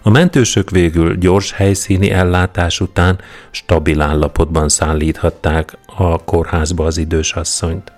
A 0.03 0.11
mentősök 0.11 0.71
végül 0.71 1.17
gyors 1.17 1.53
helyszíni 1.53 2.11
ellátás 2.11 2.81
után 2.81 3.19
stabil 3.51 4.01
állapotban 4.01 4.69
szállíthatták 4.69 5.77
a 5.87 6.25
kórházba 6.25 6.87
az 6.87 6.97
idős 6.97 7.33
asszonyt. 7.33 7.93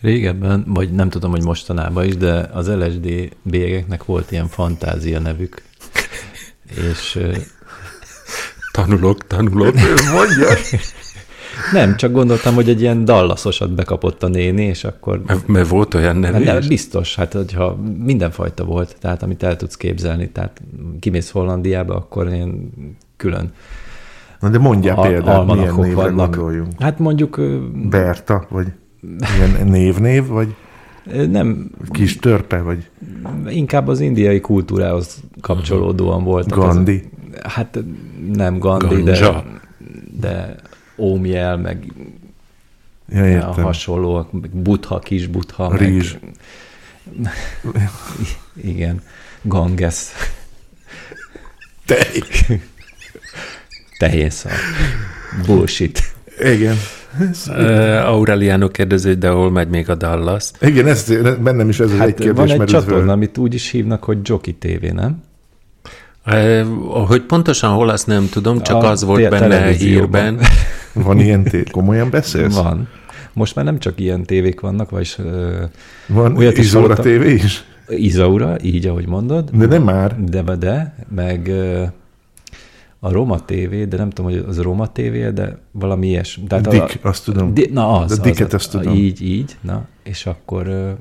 Régebben, 0.00 0.64
vagy 0.66 0.90
nem 0.92 1.08
tudom, 1.08 1.30
hogy 1.30 1.42
mostanában 1.42 2.04
is, 2.04 2.16
de 2.16 2.48
az 2.52 2.68
LSD 2.68 3.36
bélyegeknek 3.42 4.04
volt 4.04 4.30
ilyen 4.30 4.48
fantázia 4.48 5.18
nevük. 5.18 5.62
És 6.92 7.18
Tanulok, 8.78 9.26
tanulok. 9.26 9.74
Mondja! 10.12 10.48
nem, 11.72 11.96
csak 11.96 12.12
gondoltam, 12.12 12.54
hogy 12.54 12.68
egy 12.68 12.80
ilyen 12.80 13.04
dallaszosat 13.04 13.74
bekapott 13.74 14.22
a 14.22 14.28
néni, 14.28 14.62
és 14.62 14.84
akkor... 14.84 15.22
Mert, 15.26 15.46
mert 15.46 15.68
volt 15.68 15.94
olyan 15.94 16.16
nevű 16.16 16.44
nem, 16.44 16.60
biztos, 16.68 17.14
hát 17.14 17.32
hogyha 17.32 17.76
mindenfajta 18.04 18.64
volt, 18.64 18.96
tehát 19.00 19.22
amit 19.22 19.42
el 19.42 19.56
tudsz 19.56 19.76
képzelni, 19.76 20.28
tehát 20.28 20.62
kimész 21.00 21.30
Hollandiába, 21.30 21.94
akkor 21.94 22.28
ilyen 22.28 22.72
külön 23.16 23.52
Na 24.40 24.48
de 24.48 24.58
mondjál 24.58 24.96
al- 24.96 25.08
példát, 25.08 25.46
milyen 25.46 25.74
névre 25.74 25.94
vannak. 25.94 26.34
gondoljunk. 26.36 26.72
Hát 26.78 26.98
mondjuk 26.98 27.40
Berta, 27.90 28.46
vagy 28.48 28.66
ilyen 29.36 29.68
névnév, 29.68 30.26
vagy 30.26 30.54
nem, 31.30 31.70
kis 31.90 32.18
törpe, 32.18 32.60
vagy 32.60 32.90
inkább 33.48 33.88
az 33.88 34.00
indiai 34.00 34.40
kultúrához 34.40 35.20
kapcsolódóan 35.40 36.24
voltak. 36.24 36.58
Gandhi. 36.58 37.02
Az, 37.32 37.52
hát 37.52 37.78
nem 38.32 38.58
Gandhi, 38.58 39.02
de, 39.02 39.18
Ganja. 39.18 39.44
de 40.20 40.54
Ómjel, 40.98 41.56
meg 41.56 41.84
Ja, 43.12 43.22
a 43.22 43.26
értem. 43.26 43.64
hasonlóak, 43.64 44.32
meg 44.32 44.50
butha, 44.50 44.98
kis 44.98 45.26
butha, 45.26 45.68
meg- 45.68 45.78
Rizs. 45.78 46.14
igen, 48.62 49.02
Ganges, 49.42 49.96
Te. 51.86 51.96
tehénszal, 53.98 54.52
bullshit. 55.46 56.00
Igen. 56.40 56.76
Uh, 57.48 58.08
Aureliano 58.08 58.68
kérdezi, 58.68 59.14
de 59.14 59.28
hol 59.28 59.50
megy 59.50 59.68
még 59.68 59.90
a 59.90 59.94
Dallas? 59.94 60.50
Igen, 60.60 60.86
ez, 60.86 61.12
bennem 61.40 61.68
is 61.68 61.80
ez 61.80 61.90
az 61.90 61.98
Hát 61.98 62.06
egy 62.06 62.14
kérdés 62.14 62.50
van 62.52 62.60
egy 62.60 62.66
csatorna, 62.68 62.98
föl. 63.00 63.08
amit 63.08 63.38
úgy 63.38 63.54
is 63.54 63.70
hívnak, 63.70 64.04
hogy 64.04 64.18
Jockey 64.22 64.54
TV, 64.54 64.84
nem? 64.94 65.22
Uh, 66.26 67.06
hogy 67.06 67.22
pontosan 67.22 67.72
hol, 67.74 67.88
azt 67.88 68.06
nem 68.06 68.28
tudom, 68.28 68.62
csak 68.62 68.82
A 68.82 68.90
az 68.90 69.04
volt 69.04 69.28
benne 69.30 69.66
hírben. 69.72 70.38
Van 70.92 71.20
ilyen 71.20 71.44
té- 71.44 71.70
komolyan 71.70 72.10
beszélsz? 72.10 72.54
Van. 72.54 72.88
Most 73.32 73.54
már 73.54 73.64
nem 73.64 73.78
csak 73.78 74.00
ilyen 74.00 74.22
tévék 74.22 74.60
vannak, 74.60 74.90
vagyis 74.90 75.18
Van 76.06 76.36
Olyat 76.36 76.52
is 76.58 76.64
Izóra 76.64 76.94
hallottam. 76.94 77.18
TV 77.20 77.26
is? 77.44 77.64
Izaura, 77.88 78.56
így 78.62 78.86
ahogy 78.86 79.06
mondod, 79.06 79.50
De 79.50 79.66
nem 79.66 79.82
már. 79.82 80.24
de, 80.24 80.42
de, 80.42 80.94
meg 81.14 81.46
uh, 81.50 81.82
a 83.00 83.12
Roma 83.12 83.44
TV, 83.44 83.74
de 83.88 83.96
nem 83.96 84.10
tudom, 84.10 84.30
hogy 84.32 84.44
az 84.48 84.58
Roma 84.60 84.92
TV, 84.92 85.28
de 85.34 85.58
valami 85.70 86.06
ilyes. 86.06 86.40
Tehát 86.48 86.66
a- 86.66 86.70
Dick, 86.70 87.04
azt 87.04 87.24
tudom. 87.24 87.54
Di, 87.54 87.68
na 87.72 87.98
az, 88.00 88.06
De 88.08 88.12
az, 88.14 88.20
Dicket 88.20 88.46
az, 88.46 88.54
azt 88.54 88.70
tudom. 88.70 88.94
Így, 88.94 89.22
így, 89.22 89.56
na, 89.60 89.86
és 90.02 90.26
akkor 90.26 90.96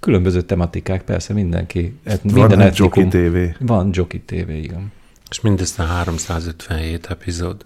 különböző 0.00 0.40
tematikák, 0.42 1.02
persze 1.02 1.32
mindenki, 1.32 1.98
Van 2.04 2.18
minden 2.22 2.60
egy 2.60 2.76
Jockey 2.78 3.02
etnikum. 3.02 3.30
TV. 3.54 3.64
Van 3.66 3.88
Jockey 3.92 4.20
TV, 4.26 4.48
igen. 4.50 4.92
És 5.30 5.40
mindössze 5.40 5.82
357 5.82 7.06
epizód. 7.10 7.64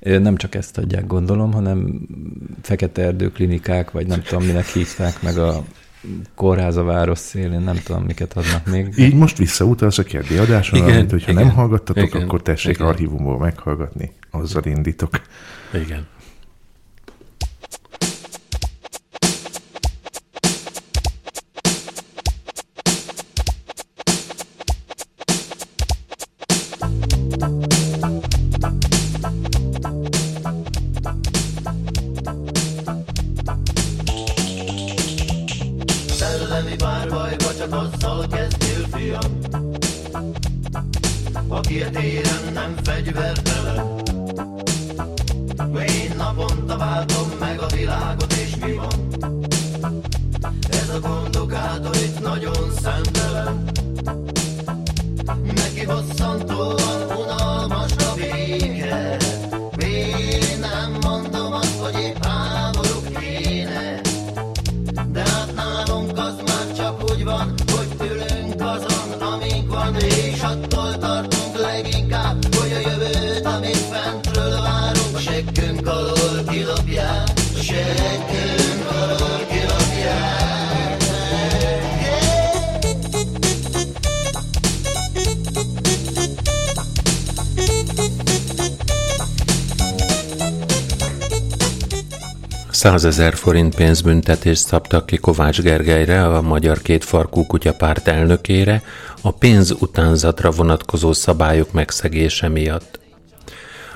Nem 0.00 0.36
csak 0.36 0.54
ezt 0.54 0.78
adják, 0.78 1.06
gondolom, 1.06 1.52
hanem 1.52 2.00
fekete 2.62 3.02
erdőklinikák, 3.02 3.90
vagy 3.90 4.06
nem 4.06 4.22
tudom, 4.22 4.44
minek 4.44 4.66
hívták, 4.66 5.22
meg 5.22 5.38
a 5.38 5.64
kórház 6.34 6.76
a 6.76 6.82
város 6.82 7.18
szélén, 7.18 7.60
nem 7.60 7.80
tudom, 7.84 8.02
miket 8.02 8.32
adnak 8.36 8.66
még. 8.66 8.92
Így 8.96 9.14
most 9.14 9.38
visszautalsz 9.38 9.98
a 9.98 10.02
Igen, 10.02 10.96
amit, 10.98 11.10
hogyha 11.10 11.30
igen, 11.30 11.44
nem 11.46 11.54
hallgattatok, 11.54 12.08
igen, 12.08 12.22
akkor 12.22 12.42
tessék 12.42 12.74
igen. 12.74 12.86
archívumból 12.86 13.38
meghallgatni, 13.38 14.12
azzal 14.30 14.64
indítok. 14.64 15.20
Igen. 15.74 16.06
Százezer 92.86 93.34
forint 93.34 93.74
pénzbüntetést 93.74 94.66
szabtak 94.66 95.06
ki 95.06 95.16
Kovács 95.16 95.60
Gergelyre, 95.60 96.26
a 96.26 96.42
Magyar 96.42 96.82
Kétfarkú 96.82 97.46
Kutyapárt 97.46 98.08
elnökére, 98.08 98.82
a 99.22 99.30
pénzutánzatra 99.30 100.50
vonatkozó 100.50 101.12
szabályok 101.12 101.72
megszegése 101.72 102.48
miatt. 102.48 103.00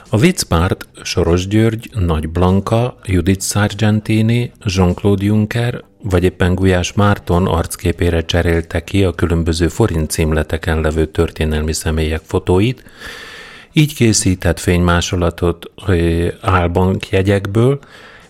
A 0.08 0.18
viccpárt 0.18 0.88
Soros 1.02 1.46
György, 1.46 1.90
Nagy 1.94 2.28
Blanka, 2.28 2.98
Judith 3.04 3.44
Sargentini, 3.44 4.52
Jean-Claude 4.64 5.24
Juncker 5.24 5.84
vagy 6.02 6.24
éppen 6.24 6.54
Gulyás 6.54 6.92
Márton 6.92 7.46
arcképére 7.46 8.24
cserélte 8.24 8.84
ki 8.84 9.04
a 9.04 9.12
különböző 9.12 9.68
forint 9.68 10.10
címleteken 10.10 10.80
levő 10.80 11.06
történelmi 11.06 11.72
személyek 11.72 12.22
fotóit, 12.24 12.84
így 13.72 13.94
készített 13.94 14.58
fénymásolatot 14.58 15.70
álbankjegyekből, 16.40 17.78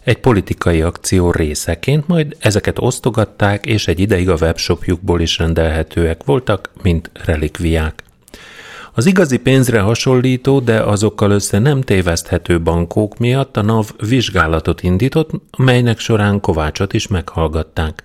egy 0.05 0.19
politikai 0.19 0.83
akció 0.83 1.31
részeként, 1.31 2.07
majd 2.07 2.37
ezeket 2.39 2.79
osztogatták, 2.79 3.67
és 3.67 3.89
egy 3.89 4.01
ideig 4.01 4.29
a 4.29 4.37
webshopjukból 4.41 5.21
is 5.21 5.39
rendelhetőek 5.39 6.25
voltak, 6.25 6.71
mint 6.83 7.11
relikviák. 7.25 8.03
Az 8.93 9.07
igazi 9.07 9.37
pénzre 9.37 9.81
hasonlító, 9.81 10.61
de 10.61 10.81
azokkal 10.83 11.31
össze 11.31 11.59
nem 11.59 11.81
téveszthető 11.81 12.61
bankók 12.61 13.19
miatt 13.19 13.57
a 13.57 13.63
NAV 13.63 13.91
vizsgálatot 14.09 14.83
indított, 14.83 15.31
melynek 15.59 15.99
során 15.99 16.41
Kovácsot 16.41 16.93
is 16.93 17.07
meghallgatták. 17.07 18.05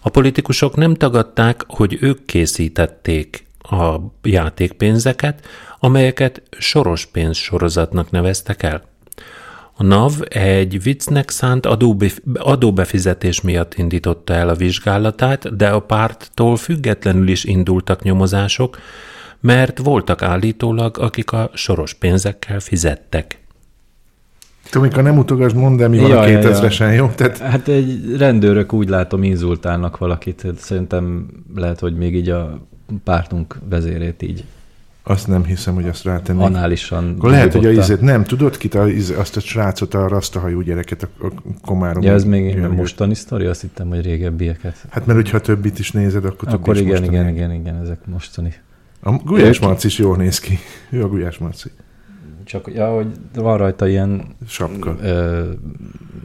A 0.00 0.08
politikusok 0.08 0.76
nem 0.76 0.94
tagadták, 0.94 1.64
hogy 1.68 1.98
ők 2.00 2.24
készítették 2.24 3.46
a 3.62 3.96
játékpénzeket, 4.22 5.46
amelyeket 5.78 6.42
soros 6.58 7.06
pénz 7.06 7.36
sorozatnak 7.36 8.10
neveztek 8.10 8.62
el. 8.62 8.82
A 9.80 9.82
NAV 9.82 10.12
egy 10.28 10.82
viccnek 10.82 11.30
szánt 11.30 11.66
adóbef- 11.66 12.22
adóbefizetés 12.34 13.40
miatt 13.40 13.74
indította 13.74 14.34
el 14.34 14.48
a 14.48 14.54
vizsgálatát, 14.54 15.56
de 15.56 15.68
a 15.68 15.80
párttól 15.80 16.56
függetlenül 16.56 17.28
is 17.28 17.44
indultak 17.44 18.02
nyomozások, 18.02 18.78
mert 19.40 19.78
voltak 19.78 20.22
állítólag, 20.22 20.98
akik 20.98 21.32
a 21.32 21.50
soros 21.54 21.94
pénzekkel 21.94 22.60
fizettek. 22.60 23.40
Tomika, 24.70 25.02
nem 25.02 25.18
utogasd, 25.18 25.56
mondd 25.56 25.82
el, 25.82 25.88
mi 25.88 25.98
van 25.98 26.10
a 26.10 26.14
Ja, 26.14 26.26
ja, 26.26 26.40
ja. 26.40 26.50
2000-esen, 26.50 26.96
jó? 26.96 27.10
Tehát 27.14 27.38
Hát 27.38 27.68
egy 27.68 28.16
rendőrök 28.16 28.72
úgy 28.72 28.88
látom 28.88 29.22
inzultálnak 29.22 29.98
valakit, 29.98 30.42
hát 30.42 30.58
szerintem 30.58 31.26
lehet, 31.54 31.80
hogy 31.80 31.96
még 31.96 32.14
így 32.14 32.28
a 32.28 32.58
pártunk 33.04 33.58
vezérét 33.68 34.22
így 34.22 34.44
azt 35.02 35.26
nem 35.26 35.44
hiszem, 35.44 35.74
hogy 35.74 35.88
azt 35.88 36.04
rátennék. 36.04 36.42
análisan 36.42 37.14
Akkor 37.18 37.30
lehet, 37.30 37.52
hogy 37.52 37.66
a 37.66 37.70
izét, 37.70 38.00
nem, 38.00 38.24
tudod 38.24 38.56
kit, 38.56 38.74
a, 38.74 38.88
izé- 38.88 39.16
azt 39.16 39.36
a 39.36 39.40
srácot, 39.40 39.94
a 39.94 40.08
rasztahajú 40.08 40.60
gyereket, 40.60 41.02
a, 41.02 41.26
a 41.26 41.30
komárom. 41.64 42.02
Ja, 42.02 42.12
ez 42.12 42.24
még 42.24 42.52
Györgyöt. 42.54 42.76
mostani 42.76 43.14
sztori, 43.14 43.44
azt 43.46 43.60
hittem, 43.60 43.88
hogy 43.88 44.00
régebbieket. 44.02 44.76
Hát 44.90 45.06
mert 45.06 45.18
hogyha 45.18 45.40
többit 45.40 45.78
is 45.78 45.90
nézed, 45.90 46.24
akkor 46.24 46.48
több 46.48 46.60
Akkor 46.60 46.74
is 46.74 46.80
igen, 46.80 46.92
mostani. 47.00 47.16
igen, 47.16 47.34
igen, 47.34 47.52
igen, 47.52 47.76
ezek 47.82 47.98
mostani. 48.06 48.54
A 49.02 49.10
Gulyás 49.12 49.56
Ők- 49.56 49.60
Marci 49.64 49.86
is 49.86 49.98
jól 49.98 50.16
néz 50.16 50.38
ki. 50.38 50.58
Ő 50.90 51.02
a 51.02 51.08
Gulyás 51.08 51.38
Marci. 51.38 51.70
Csak, 52.44 52.70
ja, 52.74 52.94
hogy 52.94 53.06
van 53.34 53.56
rajta 53.58 53.86
ilyen 53.88 54.24
Sapka. 54.46 54.96
ö, 55.02 55.50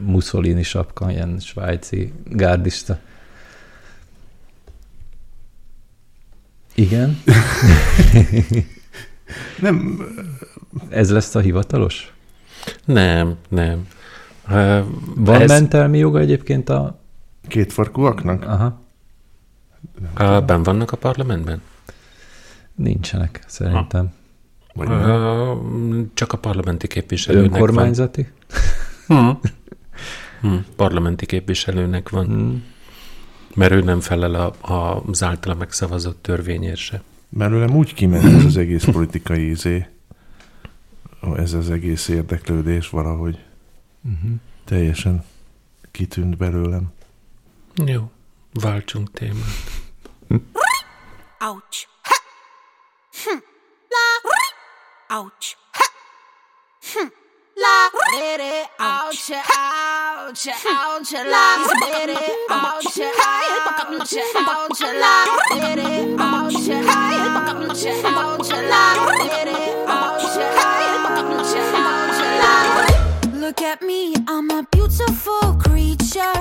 Mussolini 0.04 0.62
sapka, 0.62 1.10
ilyen 1.10 1.38
svájci 1.38 2.12
gárdista. 2.30 2.98
Igen, 6.76 7.22
Nem, 9.60 10.00
ez 10.88 11.10
lesz 11.10 11.34
a 11.34 11.40
hivatalos? 11.40 12.12
Nem, 12.84 13.36
nem. 13.48 13.86
Van 15.16 15.40
Ez- 15.40 15.50
mentelmi 15.50 15.98
joga 15.98 16.18
egyébként 16.18 16.68
a... 16.68 17.00
két 17.48 17.72
farkúaknak? 17.72 18.44
Aha, 18.44 18.80
Ö, 20.18 20.40
Ben 20.46 20.62
vannak 20.62 20.92
a 20.92 20.96
parlamentben? 20.96 21.60
nincsenek 22.74 23.40
szerintem. 23.46 24.12
Vagy 24.74 24.88
nem? 24.88 24.98
Ö, 25.00 25.54
Csak 26.14 26.32
a 26.32 26.38
parlamenti 26.38 26.86
képviselőnek 26.86 27.52
Önkormányzati? 27.52 28.28
van. 29.06 29.40
Hm. 30.40 30.48
Hm. 30.48 30.56
Parlamenti 30.76 31.26
képviselőnek 31.26 32.08
van, 32.08 32.26
Hmm. 32.26 32.64
Mert 33.56 33.72
ő 33.72 33.80
nem 33.80 34.00
felel 34.00 34.34
a, 34.34 34.72
a, 34.72 35.02
az 35.06 35.22
általa 35.22 35.54
megszavazott 35.54 36.22
törvényért 36.22 36.76
se. 36.76 37.02
Belőlem 37.28 37.76
úgy 37.76 37.94
kiment 37.94 38.24
ez 38.24 38.44
az 38.44 38.56
egész 38.56 38.84
politikai 38.84 39.48
izé, 39.48 39.86
ez 41.36 41.52
az 41.52 41.70
egész 41.70 42.08
érdeklődés 42.08 42.88
valahogy. 42.88 43.44
Teljesen 44.64 45.24
kitűnt 45.90 46.36
belőlem. 46.36 46.92
Jó, 47.84 48.10
váltsunk 48.52 49.10
témát. 49.12 49.44
Ouch. 51.38 51.86
Ha. 52.02 52.14
Hm. 56.92 57.25
Look 73.40 73.62
at 73.62 73.80
me, 73.80 74.14
I'm 74.28 74.50
a 74.50 74.66
beautiful 74.70 75.54
creature. 75.54 76.36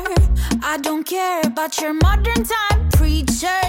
I 0.64 0.78
don't 0.82 1.06
care 1.06 1.42
about 1.46 1.80
your 1.80 1.94
modern 1.94 2.44
time 2.44 2.90
preacher. 2.92 3.62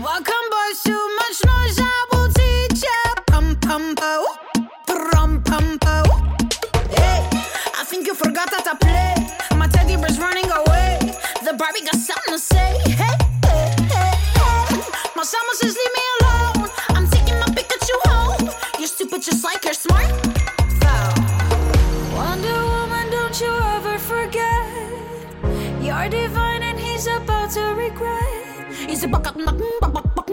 Welcome, 0.00 0.46
boys, 0.50 0.82
too 0.84 1.16
much 1.16 1.44
noise, 1.44 1.78
I 1.80 2.06
will 2.12 2.28
teach 2.32 2.82
you. 2.82 3.02
Pum 3.26 3.56
pum 3.60 3.94
pum. 3.94 4.27
You 8.08 8.14
forgot 8.14 8.50
that 8.50 8.64
I 8.66 8.74
play. 8.80 9.12
My 9.58 9.66
teddy 9.66 9.94
bear's 9.96 10.18
running 10.18 10.48
away. 10.48 10.96
The 11.44 11.52
Barbie 11.60 11.84
got 11.84 11.96
something 11.96 12.32
to 12.32 12.38
say. 12.38 12.70
Hey, 13.00 13.16
hey, 13.44 13.68
hey, 13.92 14.12
hey. 14.40 14.80
My 15.14 15.24
summer 15.32 15.54
says 15.60 15.76
leave 15.76 15.94
me 15.98 16.04
alone. 16.16 16.70
I'm 16.96 17.06
taking 17.12 17.38
my 17.38 17.48
Pikachu 17.52 17.96
home. 18.08 18.48
You're 18.78 18.88
stupid 18.88 19.20
just 19.20 19.44
like 19.44 19.62
you're 19.62 19.74
smart. 19.74 20.08
Wonder 22.16 22.58
Woman, 22.72 23.06
don't 23.10 23.36
you 23.42 23.52
ever 23.76 23.98
forget. 23.98 24.64
You're 25.84 26.08
divine 26.08 26.62
and 26.62 26.80
he's 26.80 27.06
about 27.06 27.50
to 27.56 27.62
regret. 27.76 28.72
He's 28.88 29.04
a 29.04 29.08
buck 29.08 29.26
up, 29.26 29.36
buck 29.36 29.58
buck 29.58 29.92
buck 29.92 29.92
buck 29.92 30.14
buck 30.16 30.28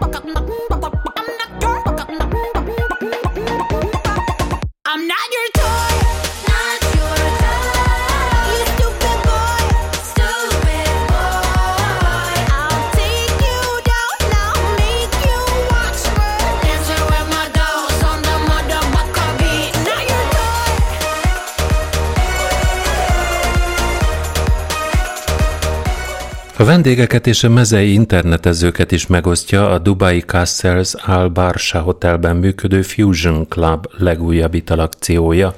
buck 0.00 0.16
up, 0.16 0.24
buck 0.24 0.46
buck 0.48 0.68
buck 0.70 0.80
buck 0.80 0.91
vendégeket 26.72 27.26
és 27.26 27.44
a 27.44 27.48
mezei 27.48 27.92
internetezőket 27.92 28.92
is 28.92 29.06
megosztja 29.06 29.70
a 29.70 29.78
Dubai 29.78 30.20
Castles 30.20 30.94
Al 30.94 31.28
Barsha 31.28 31.80
Hotelben 31.80 32.36
működő 32.36 32.82
Fusion 32.82 33.48
Club 33.48 33.86
legújabb 33.98 34.54
italakciója. 34.54 35.54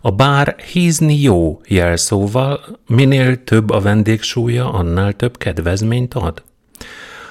A 0.00 0.10
bár 0.10 0.56
hízni 0.72 1.20
jó 1.20 1.60
jelszóval, 1.66 2.60
minél 2.86 3.44
több 3.44 3.70
a 3.70 3.80
vendégsúlya, 3.80 4.72
annál 4.72 5.12
több 5.12 5.36
kedvezményt 5.36 6.14
ad. 6.14 6.42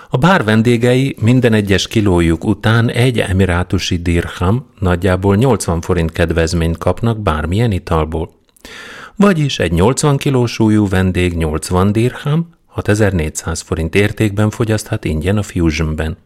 A 0.09 0.17
bár 0.17 0.43
vendégei 0.43 1.15
minden 1.21 1.53
egyes 1.53 1.87
kilójuk 1.87 2.45
után 2.45 2.89
egy 2.89 3.19
emirátusi 3.19 3.97
dirham, 3.97 4.65
nagyjából 4.79 5.35
80 5.35 5.81
forint 5.81 6.11
kedvezményt 6.11 6.77
kapnak 6.77 7.19
bármilyen 7.19 7.71
italból. 7.71 8.29
Vagyis 9.15 9.59
egy 9.59 9.71
80 9.71 10.17
kilós 10.17 10.57
vendég 10.89 11.33
80 11.33 11.91
dirham, 11.91 12.55
6400 12.83 13.61
forint 13.61 13.95
értékben 13.95 14.49
fogyaszthat 14.49 15.05
ingyen 15.05 15.37
a 15.37 15.43
Fusionben. 15.43 16.17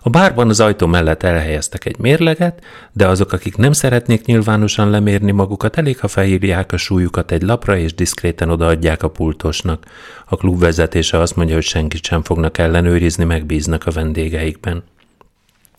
A 0.00 0.10
bárban 0.10 0.48
az 0.48 0.60
ajtó 0.60 0.86
mellett 0.86 1.22
elhelyeztek 1.22 1.84
egy 1.84 1.98
mérleget, 1.98 2.64
de 2.92 3.06
azok, 3.06 3.32
akik 3.32 3.56
nem 3.56 3.72
szeretnék 3.72 4.24
nyilvánosan 4.24 4.90
lemérni 4.90 5.30
magukat, 5.30 5.76
elég, 5.76 5.98
ha 5.98 6.08
felírják 6.08 6.72
a 6.72 6.76
súlyukat 6.76 7.30
egy 7.30 7.42
lapra 7.42 7.76
és 7.76 7.94
diszkréten 7.94 8.50
odaadják 8.50 9.02
a 9.02 9.10
pultosnak. 9.10 9.84
A 10.26 10.36
klub 10.36 10.58
vezetése 10.58 11.18
azt 11.18 11.36
mondja, 11.36 11.54
hogy 11.54 11.64
senkit 11.64 12.04
sem 12.04 12.22
fognak 12.22 12.58
ellenőrizni, 12.58 13.24
megbíznak 13.24 13.86
a 13.86 13.90
vendégeikben. 13.90 14.82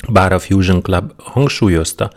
Bár 0.10 0.34
a 0.34 0.40
Fusion 0.40 0.82
Club 0.82 1.12
hangsúlyozta, 1.18 2.12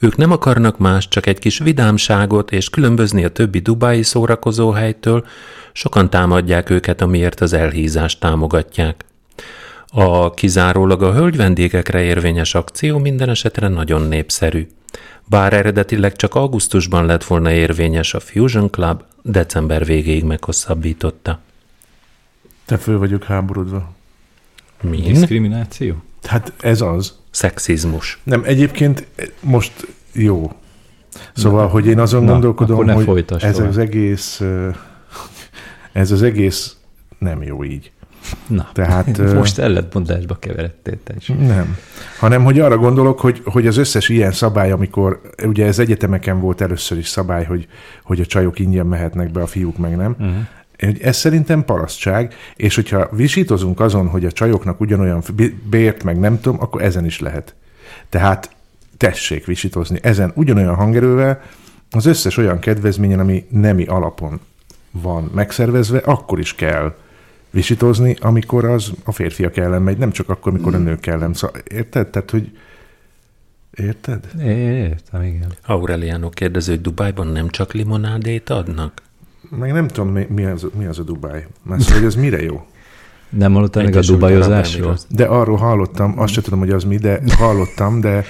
ők 0.00 0.16
nem 0.16 0.30
akarnak 0.30 0.78
más, 0.78 1.08
csak 1.08 1.26
egy 1.26 1.38
kis 1.38 1.58
vidámságot 1.58 2.52
és 2.52 2.70
különbözni 2.70 3.24
a 3.24 3.28
többi 3.28 3.58
dubái 3.58 4.02
szórakozóhelytől, 4.02 5.26
sokan 5.72 6.10
támadják 6.10 6.70
őket, 6.70 7.00
amiért 7.00 7.40
az 7.40 7.52
elhízást 7.52 8.20
támogatják. 8.20 9.04
A 9.86 10.34
kizárólag 10.34 11.02
a 11.02 11.12
hölgy 11.12 11.36
vendégekre 11.36 12.02
érvényes 12.02 12.54
akció 12.54 12.98
minden 12.98 13.28
esetre 13.28 13.68
nagyon 13.68 14.02
népszerű. 14.02 14.68
Bár 15.24 15.52
eredetileg 15.52 16.16
csak 16.16 16.34
augusztusban 16.34 17.06
lett 17.06 17.24
volna 17.24 17.50
érvényes 17.50 18.14
a 18.14 18.20
Fusion 18.20 18.70
Club, 18.70 19.02
december 19.22 19.84
végéig 19.84 20.24
meghosszabbította. 20.24 21.40
Te 22.64 22.76
föl 22.76 22.98
vagyok 22.98 23.24
háborodva. 23.24 23.92
Min? 24.80 25.02
Diszkrimináció? 25.02 25.94
Hát 26.22 26.52
ez 26.60 26.80
az. 26.80 27.17
Szexizmus. 27.30 28.18
Nem, 28.22 28.42
egyébként 28.44 29.06
most 29.40 29.86
jó. 30.12 30.52
Szóval, 31.34 31.64
Na, 31.64 31.70
hogy 31.70 31.86
én 31.86 31.98
azon 31.98 32.24
na, 32.24 32.32
gondolkodom, 32.32 32.76
hogy 32.76 33.24
ez 33.28 33.54
tovább. 33.54 33.68
az 33.68 33.78
egész, 33.78 34.42
ez 35.92 36.10
az 36.10 36.22
egész 36.22 36.76
nem 37.18 37.42
jó 37.42 37.64
így. 37.64 37.92
Na, 38.46 38.68
Tehát, 38.72 39.34
most 39.34 39.58
ellentmondásba 39.58 40.34
keveredtél 40.34 40.98
te 41.04 41.14
is. 41.18 41.26
Nem. 41.26 41.76
Hanem, 42.18 42.44
hogy 42.44 42.60
arra 42.60 42.76
gondolok, 42.76 43.20
hogy, 43.20 43.42
hogy 43.44 43.66
az 43.66 43.76
összes 43.76 44.08
ilyen 44.08 44.32
szabály, 44.32 44.70
amikor, 44.70 45.20
ugye 45.44 45.66
ez 45.66 45.78
egyetemeken 45.78 46.40
volt 46.40 46.60
először 46.60 46.98
is 46.98 47.08
szabály, 47.08 47.44
hogy, 47.44 47.68
hogy 48.02 48.20
a 48.20 48.26
csajok 48.26 48.58
ingyen 48.58 48.86
mehetnek 48.86 49.30
be, 49.30 49.42
a 49.42 49.46
fiúk 49.46 49.78
meg 49.78 49.96
nem. 49.96 50.14
Uh-huh. 50.18 50.36
Ez 51.00 51.16
szerintem 51.16 51.64
parasztság, 51.64 52.34
és 52.56 52.74
hogyha 52.74 53.08
visítozunk 53.12 53.80
azon, 53.80 54.08
hogy 54.08 54.24
a 54.24 54.32
csajoknak 54.32 54.80
ugyanolyan 54.80 55.22
bért, 55.70 56.04
meg 56.04 56.18
nem 56.18 56.40
tudom, 56.40 56.60
akkor 56.60 56.82
ezen 56.82 57.04
is 57.04 57.20
lehet. 57.20 57.54
Tehát 58.08 58.50
tessék 58.96 59.46
visítozni 59.46 59.98
ezen 60.02 60.32
ugyanolyan 60.34 60.74
hangerővel, 60.74 61.40
az 61.90 62.06
összes 62.06 62.36
olyan 62.36 62.58
kedvezményen, 62.58 63.18
ami 63.18 63.46
nemi 63.50 63.84
alapon 63.84 64.40
van 64.90 65.30
megszervezve, 65.34 65.98
akkor 65.98 66.38
is 66.38 66.54
kell 66.54 66.94
visítozni, 67.50 68.16
amikor 68.20 68.64
az 68.64 68.92
a 69.04 69.12
férfiak 69.12 69.56
ellen 69.56 69.82
megy, 69.82 69.98
nem 69.98 70.10
csak 70.10 70.28
akkor, 70.28 70.52
amikor 70.52 70.74
a 70.74 70.78
nők 70.78 71.06
ellen. 71.06 71.34
Szóval, 71.34 71.60
érted? 71.70 72.08
Tehát, 72.08 72.30
hogy 72.30 72.58
érted? 73.70 74.28
É, 74.40 74.50
értem, 74.76 75.22
igen. 75.22 75.52
Aureliano 75.66 76.28
kérdező, 76.28 76.72
hogy 76.72 76.80
Dubájban 76.80 77.26
nem 77.26 77.48
csak 77.48 77.72
limonádét 77.72 78.50
adnak? 78.50 79.02
Meg 79.58 79.72
nem 79.72 79.88
tudom, 79.88 80.12
mi, 80.12 80.26
mi, 80.34 80.44
az, 80.44 80.66
mi 80.78 80.84
az 80.84 80.98
a 80.98 81.02
Dubáj. 81.02 81.46
Mert 81.62 81.80
szóval, 81.80 81.98
hogy 81.98 82.06
az 82.06 82.14
mire 82.14 82.42
jó. 82.42 82.66
Nem 83.30 83.52
hallottál 83.52 83.84
még 83.84 83.96
a 83.96 84.00
dubajozásról? 84.00 84.98
De 85.08 85.24
arról 85.24 85.56
hallottam, 85.56 86.18
azt 86.18 86.32
sem 86.32 86.42
tudom, 86.42 86.58
hogy 86.58 86.70
az 86.70 86.84
mi, 86.84 86.96
de 86.96 87.20
hallottam, 87.38 88.00
de, 88.00 88.24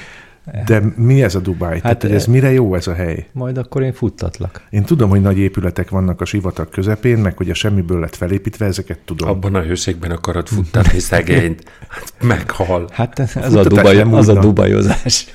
de 0.67 0.83
mi 0.97 1.23
ez 1.23 1.35
a 1.35 1.39
Dubáj? 1.39 1.73
Hát, 1.73 1.83
Tehát, 1.83 2.03
hogy 2.03 2.13
ez 2.13 2.27
mire 2.27 2.53
jó 2.53 2.75
ez 2.75 2.87
a 2.87 2.95
hely? 2.95 3.27
Majd 3.33 3.59
akkor 3.59 3.83
én 3.83 3.93
futtatlak. 3.93 4.63
Én 4.71 4.85
tudom, 4.85 5.11
hogy 5.11 5.21
nagy 5.21 5.39
épületek 5.39 5.91
vannak 5.91 6.21
a 6.21 6.25
sivatag 6.25 6.69
közepén, 6.69 7.19
meg 7.19 7.37
hogy 7.37 7.51
a 7.51 7.55
semmiből 7.55 8.01
lett 8.01 8.17
felépítve, 8.17 8.67
ezeket 8.67 8.99
tudom. 8.99 9.29
Abban 9.29 9.55
a 9.55 9.61
hőségben 9.61 10.11
akarod 10.11 10.49
futtatni 10.49 10.99
szegényt. 11.11 11.65
Hát 11.89 12.13
meghal. 12.21 12.89
Hát 12.93 13.19
ez 13.19 13.37
a, 13.37 13.41
futtatás 13.41 13.97
Dubaj, 13.97 14.19
az 14.19 14.29
a 14.29 14.39
dubajozás. 14.39 15.27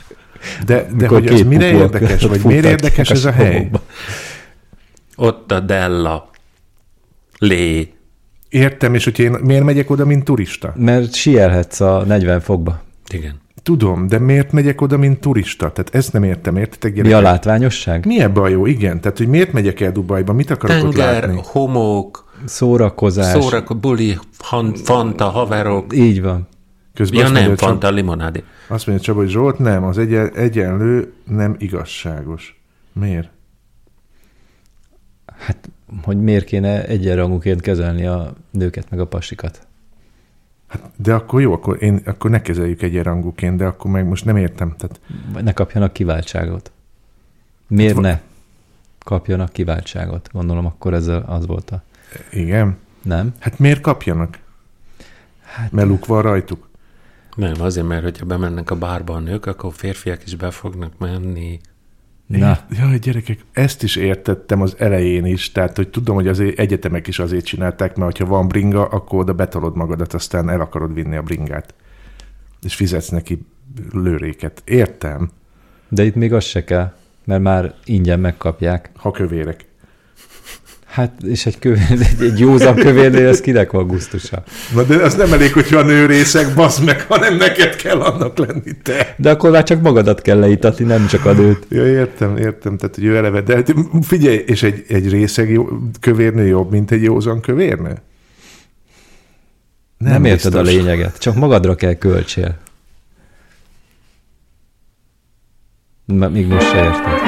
De, 0.66 0.76
de 0.76 0.88
Mikor 0.92 1.20
hogy 1.20 1.28
ez 1.28 1.42
mire 1.42 1.72
érdekes, 1.72 2.24
vagy 2.24 2.42
miért 2.44 2.66
érdekes 2.66 3.10
ez 3.10 3.26
a 3.26 3.32
hely? 3.32 3.70
Ott 5.16 5.52
a 5.52 5.60
Della. 5.60 6.30
Lé. 7.38 7.94
Értem, 8.50 8.94
és 8.94 9.04
hogy 9.04 9.20
én 9.20 9.32
miért 9.32 9.64
megyek 9.64 9.90
oda, 9.90 10.06
mint 10.06 10.24
turista? 10.24 10.74
Mert 10.76 11.14
sielhetsz 11.14 11.80
a 11.80 12.04
40 12.08 12.40
fokba. 12.40 12.82
Igen. 13.10 13.42
Tudom, 13.64 14.08
de 14.08 14.20
miért 14.20 14.52
megyek 14.52 14.82
oda, 14.82 14.98
mint 14.98 15.20
turista? 15.20 15.72
Tehát 15.72 15.96
ezt 15.96 16.14
nem 16.14 16.24
értem, 16.24 16.58
értitek? 16.58 16.94
Mi 16.94 17.00
a 17.00 17.04
gyerekek? 17.04 17.24
látványosság? 17.24 18.06
Mi 18.06 18.20
ebbe 18.22 18.42
a 18.42 18.48
jó? 18.48 18.66
Igen, 18.66 19.02
tehát 19.02 19.18
hogy 19.18 19.28
miért 19.28 19.52
megyek 19.54 19.80
el 19.82 19.92
Dubajba? 19.92 20.34
Mit 20.34 20.50
akarok 20.50 20.84
ott 20.84 20.94
Tenger, 20.96 21.24
látni? 21.24 21.40
homok, 21.44 22.32
Szórakozás. 22.46 23.42
szórak, 23.44 23.78
buli, 23.80 24.18
han, 24.40 24.74
fanta, 24.76 25.26
haverok. 25.30 25.96
Így 25.96 26.22
van. 26.22 26.48
Közben 26.94 27.20
Ja 27.20 27.30
nem, 27.30 27.34
mondja, 27.34 27.68
fanta, 27.68 27.80
Csaba, 27.88 27.96
limonádé. 27.96 28.44
azt 28.68 28.88
mondja 28.88 29.06
Csaba, 29.06 29.20
hogy 29.20 29.30
Zsolt, 29.30 29.58
nem, 29.60 29.84
az 29.84 29.98
egyen, 29.98 30.32
egyenlő 30.36 31.14
nem 31.28 31.56
igazságos. 31.60 32.62
Miért? 32.94 33.30
Hát, 35.46 35.70
hogy 36.04 36.22
miért 36.22 36.46
kéne 36.46 36.86
egyenrangúként 36.86 37.62
kezelni 37.62 38.06
a 38.06 38.34
nőket 38.52 38.90
meg 38.90 39.00
a 39.00 39.08
pasikat? 39.08 39.68
Hát, 40.68 40.82
de 40.96 41.14
akkor 41.14 41.42
jó, 41.42 41.54
akkor, 41.54 41.84
én, 41.84 42.02
akkor 42.06 42.30
ne 42.30 42.42
kezeljük 42.42 42.82
egyenrangúként, 42.82 43.58
de 43.58 43.66
akkor 43.66 43.92
meg 43.92 44.06
most 44.08 44.26
nem 44.26 44.38
értem. 44.38 44.76
Tehát 44.78 45.00
ne 45.44 45.52
kapjanak 45.54 45.94
kiváltságot. 45.94 46.72
Miért 47.68 47.94
Hát, 47.94 48.02
ne? 48.02 48.20
kapjanak 49.00 49.52
kiváltságot. 49.54 50.30
Gondolom 50.32 50.66
akkor 50.66 50.94
ez 50.94 51.08
a- 51.08 51.24
az 51.28 51.46
volt 51.46 51.72
a... 51.72 51.84
Igen. 52.32 52.78
Nem? 53.02 53.34
Hát 53.40 53.60
miért 53.60 53.82
kapjanak? 53.82 54.40
Hát, 55.44 55.72
Mert 55.72 55.88
luk 55.88 56.06
van 56.06 56.22
rajtuk. 56.22 56.70
Nem, 57.36 57.54
azért, 57.62 57.88
mert 57.88 58.04
hogyha 58.04 58.26
bemennek 58.26 58.72
a 58.72 58.76
bárba 58.76 59.14
a 59.14 59.20
nők, 59.20 59.46
akkor 59.46 59.74
férfiak 59.74 60.26
is 60.26 60.36
be 60.36 60.52
fognak 60.52 60.98
menni. 60.98 61.60
Na, 62.26 62.60
Jaj, 62.70 62.98
gyerekek, 62.98 63.46
ezt 63.52 63.84
is 63.84 63.96
értettem 63.96 64.62
az 64.62 64.76
elején 64.78 65.26
is, 65.26 65.52
tehát 65.52 65.76
hogy 65.76 65.90
tudom, 65.90 66.16
hogy 66.16 66.28
az 66.28 66.40
egyetemek 66.56 67.08
is 67.08 67.20
azért 67.20 67.46
csinálták, 67.46 67.96
mert 67.96 68.18
ha 68.18 68.26
van 68.26 68.48
bringa, 68.48 68.86
akkor 68.86 69.20
oda 69.20 69.34
betolod 69.34 69.76
magadat, 69.76 70.14
aztán 70.14 70.50
el 70.50 70.62
akarod 70.62 70.94
vinni 70.94 71.16
a 71.16 71.22
bringát. 71.22 71.74
És 72.62 72.76
fizetsz 72.76 73.10
neki 73.10 73.46
lőréket. 73.92 74.62
Értem, 74.66 75.30
de 75.90 76.04
itt 76.04 76.16
még 76.16 76.34
az 76.34 76.44
se 76.44 76.64
kell, 76.64 76.94
mert 77.26 77.42
már 77.42 77.74
ingyen 77.86 78.20
megkapják. 78.20 78.90
ha 78.96 79.12
kövérek. 79.12 79.66
Hát, 80.94 81.12
és 81.24 81.46
egy, 81.46 81.60
kövér, 81.60 81.88
egy, 81.90 82.22
egy 82.22 82.40
józan 82.40 82.76
kövérnél 82.76 83.28
ez 83.28 83.42
kinek 83.42 83.72
van 83.72 83.88
gusztusa? 83.88 84.44
Na 84.74 84.84
de 84.84 84.96
az 84.96 85.16
nem 85.16 85.34
elég, 85.34 85.54
hogyha 85.54 85.78
a 85.78 85.84
nőrészek, 85.84 86.56
basz 86.56 86.80
meg, 86.80 87.02
hanem 87.02 87.36
neked 87.36 87.76
kell 87.76 88.02
annak 88.02 88.38
lenni 88.38 88.72
te. 88.84 89.16
De 89.18 89.30
akkor 89.30 89.52
már 89.52 89.64
csak 89.64 89.82
magadat 89.82 90.22
kell 90.22 90.40
leítatni, 90.40 90.86
nem 90.86 91.08
csak 91.08 91.26
a 91.26 91.32
nőt. 91.32 91.66
Ja, 91.70 91.88
értem, 91.88 92.38
értem, 92.38 92.78
tehát 92.78 92.96
hogy 92.96 93.04
ő 93.04 93.16
eleve, 93.16 93.42
de 93.42 93.56
hát 93.56 93.74
figyelj, 94.02 94.44
és 94.46 94.64
egy, 94.64 94.86
egy 94.88 95.10
részeg 95.10 95.50
jó, 95.50 95.68
kövérnő 96.00 96.46
jobb, 96.46 96.72
mint 96.72 96.92
egy 96.92 97.04
józan 97.04 97.42
kövérnő? 97.42 98.02
Nem, 99.98 100.12
nem 100.12 100.26
érted 100.26 100.56
a 100.56 100.62
biztos. 100.62 100.82
lényeget, 100.82 101.18
csak 101.20 101.36
magadra 101.36 101.76
kell 101.76 101.94
költsél. 101.94 102.58
Még 106.06 106.48
most 106.48 106.70
se 106.70 106.84
érted. 106.84 107.23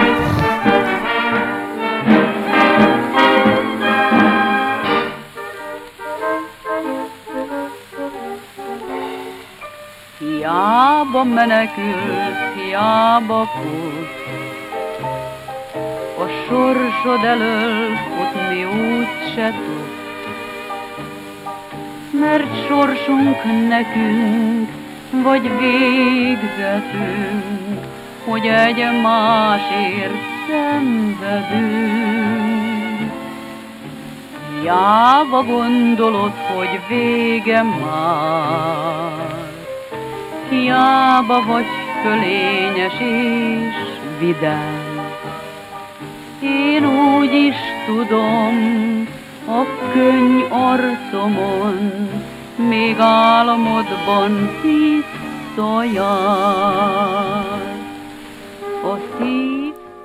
Hiába 10.55 11.23
menekült, 11.23 12.37
hiába 12.55 13.45
fut, 13.45 14.15
a 16.17 16.25
sorsod 16.47 17.23
elől 17.23 17.95
futni 17.95 18.63
út 18.63 19.33
se 19.35 19.49
tud. 19.49 19.93
Mert 22.19 22.67
sorsunk 22.67 23.43
nekünk, 23.67 24.69
vagy 25.23 25.57
végzetünk, 25.59 27.05
hogy 28.25 28.45
egy 28.45 29.01
másért 29.01 30.23
szenvedünk. 30.47 31.51
Hiába 34.61 35.43
gondolod, 35.43 36.33
hogy 36.55 36.79
vége 36.87 37.63
már, 37.63 39.44
Hiába 40.49 41.45
vagy 41.45 41.65
fölényes 42.03 42.99
és 42.99 43.75
vidám. 44.19 44.85
Én 46.41 46.85
úgy 46.85 47.33
is 47.33 47.55
tudom, 47.85 48.55
a 49.47 49.63
könny 49.93 50.41
arcomon, 50.49 52.09
még 52.69 52.95
álmodban 52.99 54.49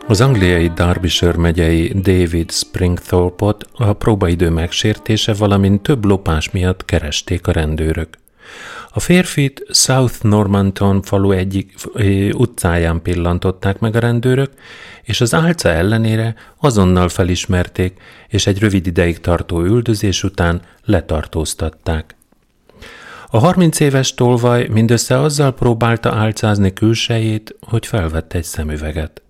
Az 0.07 0.21
angliai 0.21 0.69
Derbyshire 0.69 1.37
megyei 1.37 1.89
David 1.89 2.51
Springthorpe-ot 2.51 3.65
a 3.73 3.93
próbaidő 3.93 4.51
megsértése, 4.51 5.35
valamint 5.35 5.83
több 5.83 6.05
lopás 6.05 6.51
miatt 6.51 6.85
keresték 6.85 7.47
a 7.47 7.53
rendőrök. 7.53 8.09
A 8.93 9.01
férfit 9.01 9.67
South 9.71 10.23
Normanton 10.23 11.03
falu 11.03 11.31
egyik 11.31 11.75
utcáján 12.33 13.03
pillantották 13.03 13.79
meg 13.79 13.97
a 13.97 13.99
rendőrök, 13.99 14.51
és 15.03 15.21
az 15.21 15.35
álca 15.35 15.69
ellenére 15.69 16.35
azonnal 16.57 17.09
felismerték, 17.09 18.01
és 18.29 18.47
egy 18.47 18.59
rövid 18.59 18.87
ideig 18.87 19.21
tartó 19.21 19.63
üldözés 19.63 20.23
után 20.23 20.61
letartóztatták. 20.85 22.15
A 23.31 23.39
30 23.39 23.81
éves 23.81 24.15
tolvaj 24.15 24.67
mindössze 24.71 25.21
azzal 25.21 25.55
próbálta 25.55 26.15
álcázni 26.15 26.73
külsejét, 26.73 27.57
hogy 27.61 27.87
felvette 27.87 28.39
egy 28.39 28.45
szemüveget. 28.45 29.23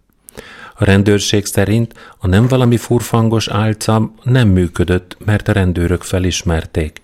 A 0.74 0.84
rendőrség 0.84 1.46
szerint 1.46 1.94
a 2.18 2.26
nem 2.26 2.46
valami 2.46 2.76
furfangos 2.76 3.48
álca 3.48 4.12
nem 4.22 4.48
működött, 4.48 5.16
mert 5.24 5.48
a 5.48 5.52
rendőrök 5.52 6.02
felismerték. 6.02 7.02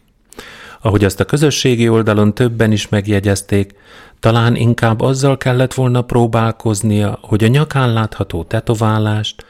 Ahogy 0.81 1.05
azt 1.05 1.21
a 1.21 1.25
közösségi 1.25 1.89
oldalon 1.89 2.35
többen 2.35 2.73
is 2.73 2.89
megjegyezték, 2.89 3.75
talán 4.21 4.57
inkább 4.57 5.01
azzal 5.01 5.37
kellett 5.37 5.75
volna 5.75 6.03
próbálkoznia, 6.03 7.19
hogy 7.23 7.45
a 7.45 7.49
nyakán 7.49 7.93
látható 7.93 8.45
tetoválást, 8.45 9.45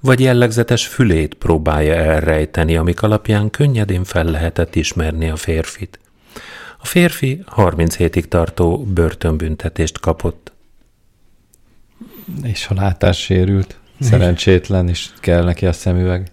vagy 0.00 0.20
jellegzetes 0.20 0.86
fülét 0.86 1.34
próbálja 1.34 1.94
elrejteni, 1.94 2.76
amik 2.76 3.02
alapján 3.02 3.50
könnyedén 3.50 4.04
fel 4.04 4.24
lehetett 4.24 4.74
ismerni 4.74 5.28
a 5.28 5.36
férfit. 5.36 5.98
A 6.78 6.86
férfi 6.86 7.42
30 7.46 7.96
hétig 7.96 8.28
tartó 8.28 8.84
börtönbüntetést 8.84 10.00
kapott. 10.00 10.52
És 12.42 12.66
a 12.68 12.74
látás 12.74 13.32
szerencsétlen, 14.00 14.88
és 14.88 15.08
kell 15.20 15.44
neki 15.44 15.66
a 15.66 15.72
szemüveg. 15.72 16.30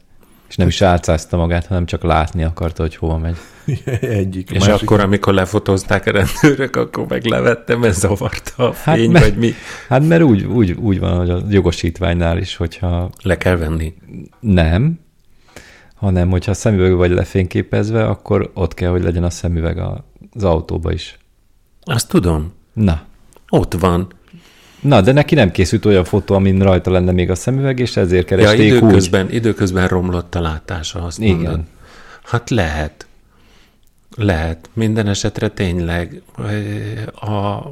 És 0.56 0.62
nem 0.62 0.70
is 0.70 0.82
álcázta 0.82 1.38
magát, 1.38 1.66
hanem 1.66 1.86
csak 1.86 2.04
látni 2.04 2.44
akarta, 2.44 2.82
hogy 2.82 2.96
hova 2.96 3.18
megy. 3.18 3.36
Egyik. 4.02 4.52
És 4.52 4.68
akkor, 4.68 5.00
amikor 5.00 5.34
lefotózták 5.34 6.06
a 6.06 6.12
rendőrök, 6.12 6.76
akkor 6.76 7.06
meg 7.08 7.26
levettem, 7.26 7.80
mert 7.80 7.94
zavarta 7.96 8.70
a 8.70 8.74
Hát 8.74 8.96
fény, 8.98 9.12
mert- 9.12 9.26
vagy 9.26 9.38
mi. 9.38 9.52
Hát 9.90 10.08
mert 10.08 10.22
úgy, 10.24 10.44
úgy, 10.44 10.72
úgy 10.72 11.00
van, 11.00 11.18
hogy 11.18 11.30
a 11.30 11.42
jogosítványnál 11.50 12.38
is, 12.38 12.56
hogyha 12.56 13.10
Le 13.22 13.38
kell 13.38 13.56
venni. 13.56 13.94
nem, 14.40 15.00
hanem 15.96 16.30
hogyha 16.30 16.54
szemüveg 16.54 16.96
vagy 16.96 17.12
lefényképezve, 17.12 18.06
akkor 18.08 18.52
ott 18.54 18.74
kell, 18.74 18.90
hogy 18.90 19.04
legyen 19.04 19.24
a 19.24 19.30
szemüveg 19.30 19.78
az 20.34 20.44
autóba 20.44 20.92
is. 20.92 21.18
Azt 21.82 22.08
tudom. 22.10 22.54
Na, 22.74 23.02
Ott 23.50 23.74
van. 23.74 24.08
Na, 24.82 25.02
de 25.02 25.12
neki 25.12 25.36
nem 25.36 25.52
készült 25.52 25.86
olyan 25.86 26.04
fotó, 26.04 26.36
amin 26.36 26.60
rajta 26.62 26.92
lenne 26.92 27.12
még 27.12 27.30
a 27.30 27.36
szemüveg, 27.36 27.80
és 27.80 27.98
ezért 27.98 28.30
Ja, 28.30 28.38
keresték 28.38 28.60
úgy. 28.72 28.78
időközben, 28.78 29.32
időközben 29.32 29.88
romlott 29.88 30.36
a 30.36 30.42
látása, 30.42 31.04
azt 31.04 31.20
Igen. 31.20 31.36
mondod. 31.36 31.60
Hát 32.24 32.50
lehet. 32.50 33.08
Lehet. 34.18 34.70
Minden 34.74 35.08
esetre 35.08 35.48
tényleg, 35.48 36.22
eh, 36.38 37.30
a, 37.34 37.72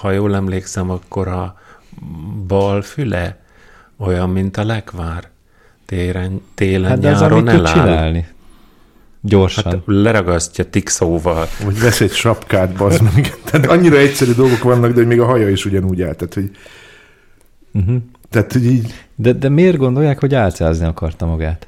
ha 0.00 0.10
jól 0.10 0.34
emlékszem, 0.34 0.90
akkor 0.90 1.28
a 1.28 1.58
bal 2.46 2.82
füle 2.82 3.38
olyan, 3.96 4.30
mint 4.30 4.56
a 4.56 4.64
lekvár. 4.64 5.28
Téren, 5.86 6.40
télen, 6.54 6.90
Hát 6.90 6.98
de 6.98 7.10
nyáron 7.10 7.38
tud 7.44 7.48
eláll. 7.48 7.72
csinálni. 7.72 8.26
Gyorsan. 9.22 9.64
Hát 9.64 9.78
leragasztja 9.86 10.64
tixóval. 10.64 11.46
Vagy 11.64 11.78
vesz 11.80 12.00
egy 12.00 12.12
sapkát, 12.12 12.76
bazd 12.76 13.02
meg. 13.02 13.34
Tehát 13.50 13.66
annyira 13.66 13.96
egyszerű 13.96 14.32
dolgok 14.32 14.62
vannak, 14.62 14.90
de 14.90 14.94
hogy 14.96 15.06
még 15.06 15.20
a 15.20 15.24
haja 15.24 15.48
is 15.48 15.64
ugyanúgy 15.64 16.02
áll. 16.02 16.14
Tehát, 16.14 16.34
hogy, 16.34 16.50
Uh-huh. 17.72 17.96
tehát, 18.30 18.52
hogy 18.52 18.64
így, 18.64 18.94
De, 19.14 19.32
de 19.32 19.48
miért 19.48 19.76
gondolják, 19.76 20.20
hogy 20.20 20.34
álcázni 20.34 20.86
akarta 20.86 21.26
magát? 21.26 21.66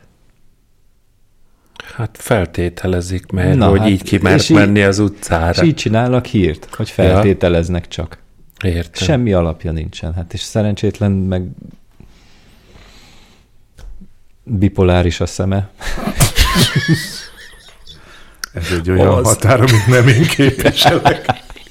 Hát 1.96 2.16
feltételezik, 2.20 3.30
mert 3.30 3.56
Na, 3.56 3.68
hogy 3.68 3.78
hát, 3.78 3.88
így 3.88 4.02
ki 4.02 4.18
mert 4.22 4.40
és 4.40 4.48
így- 4.48 4.56
menni 4.56 4.82
az 4.82 4.98
utcára. 4.98 5.62
És 5.62 5.68
így 5.68 5.74
csinálnak 5.74 6.24
hírt, 6.26 6.74
hogy 6.74 6.90
feltételeznek 6.90 7.88
csak. 7.88 8.18
Értem. 8.64 9.06
Semmi 9.06 9.32
alapja 9.32 9.72
nincsen. 9.72 10.14
Hát 10.14 10.32
és 10.32 10.40
szerencsétlen 10.40 11.12
meg 11.12 11.46
bipoláris 14.44 15.20
a 15.20 15.26
szeme. 15.26 15.70
ez 18.52 18.70
egy 18.72 18.90
olyan 18.90 19.06
Az. 19.06 19.26
határ, 19.26 19.60
amit 19.60 19.86
nem 19.86 20.08
én 20.08 20.26
képviselek. 20.26 21.26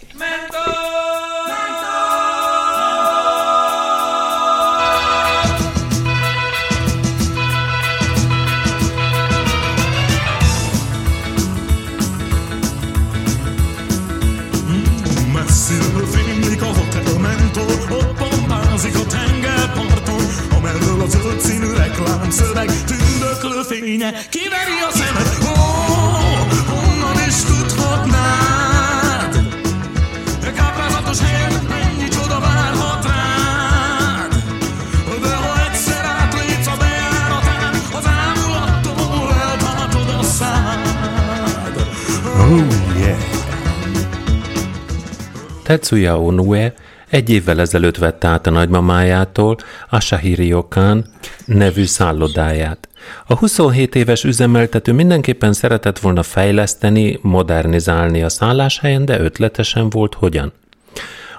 Tetsuya 45.81 46.21
Onue 46.21 46.73
egy 47.09 47.29
évvel 47.29 47.59
ezelőtt 47.59 47.97
vette 47.97 48.27
át 48.27 48.47
a 48.47 48.49
nagymamájától 48.49 49.57
Asahiri 49.89 50.53
Okan 50.53 51.05
nevű 51.45 51.85
szállodáját. 51.85 52.89
A 53.27 53.37
27 53.37 53.95
éves 53.95 54.23
üzemeltető 54.23 54.93
mindenképpen 54.93 55.53
szeretett 55.53 55.99
volna 55.99 56.23
fejleszteni, 56.23 57.19
modernizálni 57.21 58.23
a 58.23 58.29
szálláshelyen, 58.29 59.05
de 59.05 59.19
ötletesen 59.19 59.89
volt 59.89 60.13
hogyan. 60.13 60.51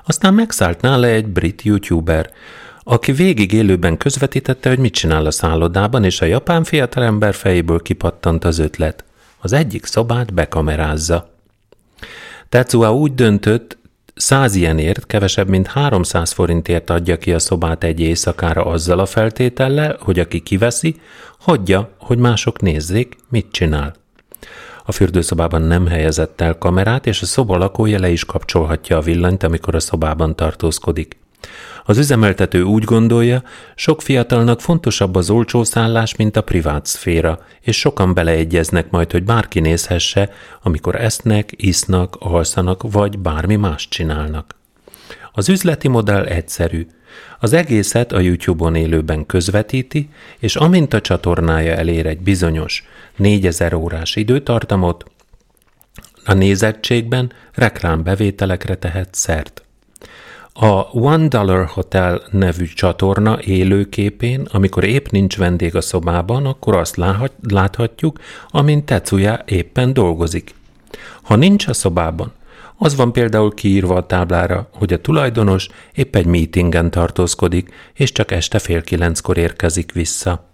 Aztán 0.04 0.34
megszállt 0.34 0.80
nála 0.80 1.06
egy 1.06 1.26
brit 1.26 1.62
youtuber, 1.62 2.30
aki 2.82 3.12
végig 3.12 3.52
élőben 3.52 3.96
közvetítette, 3.96 4.68
hogy 4.68 4.78
mit 4.78 4.94
csinál 4.94 5.26
a 5.26 5.30
szállodában, 5.30 6.04
és 6.04 6.20
a 6.20 6.26
japán 6.26 6.64
fiatalember 6.64 7.34
fejéből 7.34 7.82
kipattant 7.82 8.44
az 8.44 8.58
ötlet. 8.58 9.04
Az 9.40 9.52
egyik 9.52 9.84
szobát 9.84 10.34
bekamerázza. 10.34 11.30
Tetsuya 12.48 12.94
úgy 12.94 13.14
döntött, 13.14 13.80
100 14.14 14.54
ilyenért 14.54 15.06
kevesebb, 15.06 15.48
mint 15.48 15.66
300 15.66 16.32
forintért 16.32 16.90
adja 16.90 17.18
ki 17.18 17.32
a 17.32 17.38
szobát 17.38 17.84
egy 17.84 18.00
éjszakára 18.00 18.64
azzal 18.64 18.98
a 18.98 19.06
feltétellel, 19.06 19.96
hogy 20.00 20.18
aki 20.18 20.40
kiveszi, 20.40 21.00
hagyja, 21.38 21.90
hogy 21.98 22.18
mások 22.18 22.60
nézzék, 22.60 23.16
mit 23.28 23.46
csinál. 23.50 23.94
A 24.84 24.92
fürdőszobában 24.92 25.62
nem 25.62 25.86
helyezett 25.86 26.40
el 26.40 26.58
kamerát, 26.58 27.06
és 27.06 27.22
a 27.22 27.26
szoba 27.26 27.56
lakója 27.56 27.98
le 27.98 28.10
is 28.10 28.24
kapcsolhatja 28.24 28.96
a 28.96 29.00
villanyt, 29.00 29.42
amikor 29.42 29.74
a 29.74 29.80
szobában 29.80 30.36
tartózkodik. 30.36 31.21
Az 31.84 31.98
üzemeltető 31.98 32.62
úgy 32.62 32.84
gondolja, 32.84 33.42
sok 33.74 34.02
fiatalnak 34.02 34.60
fontosabb 34.60 35.14
az 35.14 35.30
olcsó 35.30 35.64
szállás, 35.64 36.16
mint 36.16 36.36
a 36.36 36.42
privát 36.42 36.86
szféra, 36.86 37.38
és 37.60 37.78
sokan 37.78 38.14
beleegyeznek 38.14 38.90
majd, 38.90 39.12
hogy 39.12 39.24
bárki 39.24 39.60
nézhesse, 39.60 40.30
amikor 40.62 40.96
esznek, 40.96 41.50
isznak, 41.56 42.16
alszanak, 42.18 42.82
vagy 42.92 43.18
bármi 43.18 43.56
más 43.56 43.88
csinálnak. 43.88 44.54
Az 45.32 45.48
üzleti 45.48 45.88
modell 45.88 46.24
egyszerű. 46.24 46.86
Az 47.40 47.52
egészet 47.52 48.12
a 48.12 48.20
YouTube-on 48.20 48.74
élőben 48.74 49.26
közvetíti, 49.26 50.08
és 50.38 50.56
amint 50.56 50.94
a 50.94 51.00
csatornája 51.00 51.74
elér 51.74 52.06
egy 52.06 52.20
bizonyos 52.20 52.84
4000 53.16 53.74
órás 53.74 54.16
időtartamot, 54.16 55.04
a 56.24 56.32
nézettségben 56.32 57.32
reklámbevételekre 57.52 58.74
tehet 58.74 59.14
szert. 59.14 59.62
A 60.54 60.98
One 60.98 61.28
Dollar 61.28 61.66
Hotel 61.66 62.22
nevű 62.30 62.64
csatorna 62.66 63.42
élőképén, 63.42 64.46
amikor 64.50 64.84
épp 64.84 65.06
nincs 65.06 65.36
vendég 65.36 65.76
a 65.76 65.80
szobában, 65.80 66.46
akkor 66.46 66.74
azt 66.74 66.96
láthat- 66.96 67.32
láthatjuk, 67.50 68.18
amint 68.48 68.84
Tetsuya 68.84 69.42
éppen 69.46 69.92
dolgozik. 69.92 70.54
Ha 71.22 71.36
nincs 71.36 71.66
a 71.66 71.72
szobában, 71.72 72.32
az 72.76 72.96
van 72.96 73.12
például 73.12 73.54
kiírva 73.54 73.94
a 73.94 74.06
táblára, 74.06 74.68
hogy 74.72 74.92
a 74.92 75.00
tulajdonos 75.00 75.68
épp 75.92 76.16
egy 76.16 76.26
meetingen 76.26 76.90
tartózkodik, 76.90 77.74
és 77.92 78.12
csak 78.12 78.30
este 78.30 78.58
fél 78.58 78.82
kilenckor 78.82 79.36
érkezik 79.36 79.92
vissza. 79.92 80.48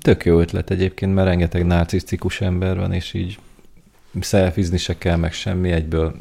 Tök 0.00 0.24
jó 0.24 0.40
ötlet 0.40 0.70
egyébként, 0.70 1.14
mert 1.14 1.26
rengeteg 1.26 1.66
narcisztikus 1.66 2.40
ember 2.40 2.76
van, 2.76 2.92
és 2.92 3.14
így 3.14 3.38
szelfizni 4.20 4.76
se 4.76 4.98
kell, 4.98 5.16
meg 5.16 5.32
semmi, 5.32 5.70
egyből 5.70 6.14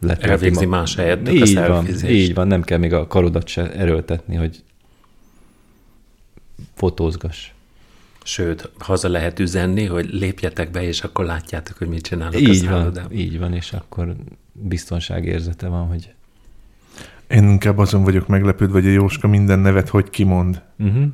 letölti 0.00 0.28
Elvégzi 0.30 0.64
ma- 0.66 0.76
más 0.78 0.94
helyettük 0.94 1.42
a 1.42 1.46
így 1.46 1.54
van, 1.54 1.86
így 2.08 2.34
van, 2.34 2.46
nem 2.46 2.62
kell 2.62 2.78
még 2.78 2.92
a 2.92 3.06
karodat 3.06 3.46
se 3.48 3.72
erőltetni, 3.72 4.36
hogy 4.36 4.62
fotózgass. 6.74 7.48
Sőt, 8.22 8.70
haza 8.78 9.08
lehet 9.08 9.38
üzenni, 9.38 9.84
hogy 9.84 10.08
lépjetek 10.12 10.70
be, 10.70 10.82
és 10.82 11.00
akkor 11.02 11.24
látjátok, 11.24 11.76
hogy 11.78 11.88
mit 11.88 12.02
csinálok 12.02 12.34
a 12.34 12.38
Így 12.38 12.46
van, 12.64 12.78
szállodában. 12.78 13.12
így 13.12 13.38
van, 13.38 13.54
és 13.54 13.72
akkor 13.72 14.14
biztonságérzete 14.52 15.66
van, 15.68 15.86
hogy 15.86 16.12
Én 17.28 17.48
inkább 17.48 17.78
azon 17.78 18.02
vagyok 18.04 18.26
meglepődve, 18.26 18.80
hogy 18.80 18.86
a 18.88 18.92
Jóska 18.92 19.28
minden 19.28 19.58
nevet 19.58 19.88
hogy 19.88 20.10
kimond. 20.10 20.62
uh-huh. 20.78 21.04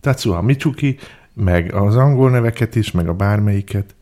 Tatsuha 0.00 0.42
Michuki, 0.42 0.98
meg 1.32 1.74
az 1.74 1.96
angol 1.96 2.30
neveket 2.30 2.74
is, 2.74 2.90
meg 2.90 3.08
a 3.08 3.14
bármelyiket. 3.14 3.94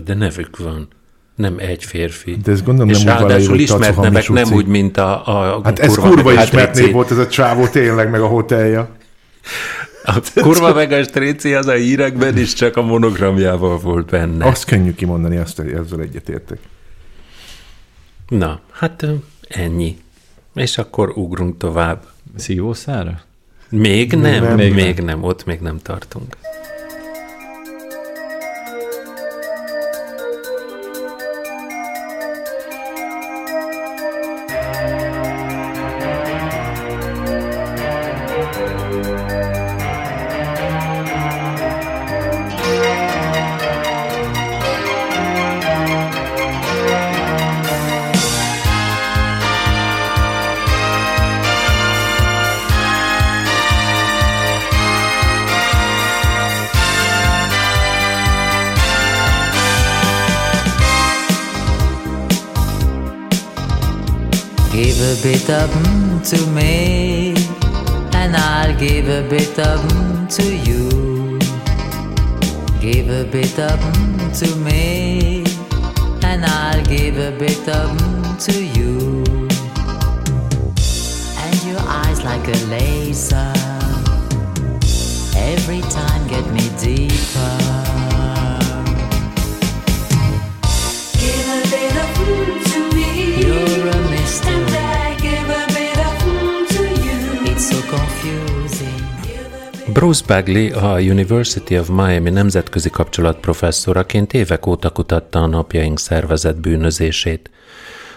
De 0.00 0.14
nevük 0.14 0.58
van. 0.58 0.88
Nem 1.34 1.58
egy 1.58 1.84
férfi. 1.84 2.36
De 2.36 2.52
ezt 2.52 2.64
gondolom 2.64 2.90
és 2.90 3.02
nem 3.02 3.16
ráadásul 3.16 3.58
ismert 3.58 4.00
nevek, 4.00 4.28
nem 4.28 4.52
úgy, 4.52 4.66
mint 4.66 4.96
a, 4.96 5.26
a 5.56 5.60
Hát 5.64 5.78
ez 5.78 5.94
kurva, 5.94 6.22
meg 6.22 6.36
a 6.36 6.42
ismert 6.42 6.74
név 6.74 6.92
volt 6.92 7.10
ez 7.10 7.18
a 7.18 7.28
csávó 7.28 7.66
tényleg, 7.66 8.10
meg 8.10 8.20
a 8.20 8.26
hotelja. 8.26 8.90
A 10.04 10.20
kurva 10.42 10.74
meg 10.74 10.92
a 10.92 11.02
Strici 11.02 11.54
az 11.54 11.66
a 11.66 11.72
hírekben 11.72 12.38
is 12.38 12.52
csak 12.52 12.76
a 12.76 12.82
monogramjával 12.82 13.78
volt 13.78 14.06
benne. 14.06 14.46
Azt 14.46 14.64
könnyű 14.64 14.94
kimondani, 14.94 15.36
azt 15.36 15.58
ezzel 15.58 16.00
egyetértek. 16.00 16.58
Na, 18.28 18.60
hát 18.70 19.06
ennyi. 19.48 19.96
És 20.54 20.78
akkor 20.78 21.12
ugrunk 21.14 21.56
tovább. 21.56 22.04
szívószára? 22.36 23.20
Még 23.68 24.12
nem, 24.12 24.20
Nem, 24.20 24.42
nem 24.42 24.56
még 24.56 24.74
még, 24.74 24.98
nem, 25.00 25.22
ott 25.22 25.44
még 25.44 25.60
nem 25.60 25.78
tartunk. 25.78 26.36
Bit 65.42 65.54
of 65.56 65.70
mm 65.70 66.30
to 66.30 66.46
me, 66.52 67.34
and 68.14 68.36
I'll 68.36 68.78
give 68.78 69.08
a 69.08 69.28
bit 69.28 69.58
of 69.58 69.80
mm 69.80 70.28
to 70.36 70.44
you. 70.66 71.38
Give 72.80 73.08
a 73.08 73.24
bit 73.24 73.58
of 73.58 73.80
mm 73.80 74.38
to 74.38 74.56
me, 74.56 75.44
and 76.22 76.44
I'll 76.44 76.84
give 76.84 77.18
a 77.18 77.36
bit 77.36 77.68
of 77.68 77.90
mm 77.90 78.44
to 78.46 78.64
you. 78.76 79.24
And 81.44 81.64
your 81.64 81.80
eyes 81.88 82.22
like 82.22 82.46
a 82.46 82.58
laser, 82.70 83.52
every 85.36 85.80
time 85.80 86.28
get 86.28 86.46
me 86.52 86.70
deeper. 86.78 87.61
Bruce 99.92 100.22
Bagley, 100.26 100.70
a 100.70 101.00
University 101.00 101.78
of 101.78 101.88
Miami 101.88 102.30
nemzetközi 102.30 102.90
kapcsolat 102.90 103.40
professzoraként 103.40 104.32
évek 104.32 104.66
óta 104.66 104.90
kutatta 104.90 105.38
a 105.38 105.46
napjaink 105.46 105.98
szervezett 105.98 106.56
bűnözését. 106.56 107.50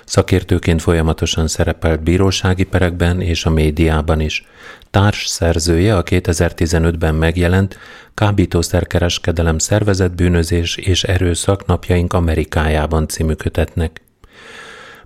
Szakértőként 0.05 0.81
folyamatosan 0.81 1.47
szerepelt 1.47 2.03
bírósági 2.03 2.63
perekben 2.63 3.21
és 3.21 3.45
a 3.45 3.49
médiában 3.49 4.19
is. 4.19 4.45
Társ 4.91 5.25
szerzője 5.25 5.97
a 5.97 6.03
2015-ben 6.03 7.15
megjelent 7.15 7.77
Kábítószerkereskedelem 8.13 9.57
szervezett 9.57 10.15
bűnözés 10.15 10.75
és 10.77 11.03
erőszak 11.03 11.65
napjaink 11.65 12.13
Amerikájában 12.13 13.07
című 13.07 13.33
kötetnek. 13.33 14.01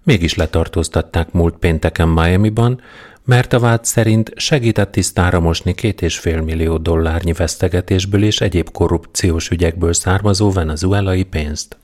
Mégis 0.04 0.36
letartóztatták 0.36 1.32
múlt 1.32 1.56
pénteken 1.58 2.08
Miami-ban, 2.08 2.82
mert 3.30 3.54
a 3.54 3.60
vád 3.60 3.86
szerint 3.86 4.32
segített 4.36 4.92
tisztára 4.92 5.40
mosni 5.40 5.74
két 5.74 6.02
és 6.02 6.20
fél 6.20 6.42
millió 6.42 6.78
dollárnyi 6.78 7.34
vesztegetésből 7.34 8.24
és 8.24 8.42
egyéb 8.42 8.72
korrupciós 8.72 9.50
ügyekből 9.50 9.94
származó 9.94 10.52
venezuelai 10.52 11.24
pénzt. 11.24 11.78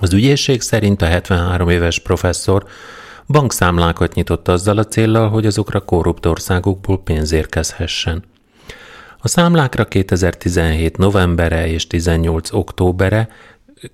Az 0.00 0.12
ügyészség 0.12 0.60
szerint 0.60 1.02
a 1.02 1.06
73 1.06 1.68
éves 1.68 1.98
professzor 1.98 2.66
bankszámlákat 3.26 4.14
nyitott 4.14 4.48
azzal 4.48 4.78
a 4.78 4.84
céllal, 4.84 5.28
hogy 5.28 5.46
azokra 5.46 5.80
korrupt 5.80 6.26
országokból 6.26 7.02
pénz 7.02 7.32
érkezhessen. 7.32 8.24
A 9.18 9.28
számlákra 9.28 9.84
2017 9.84 10.96
novembere 10.96 11.68
és 11.68 11.86
18 11.86 12.52
októbere 12.52 13.28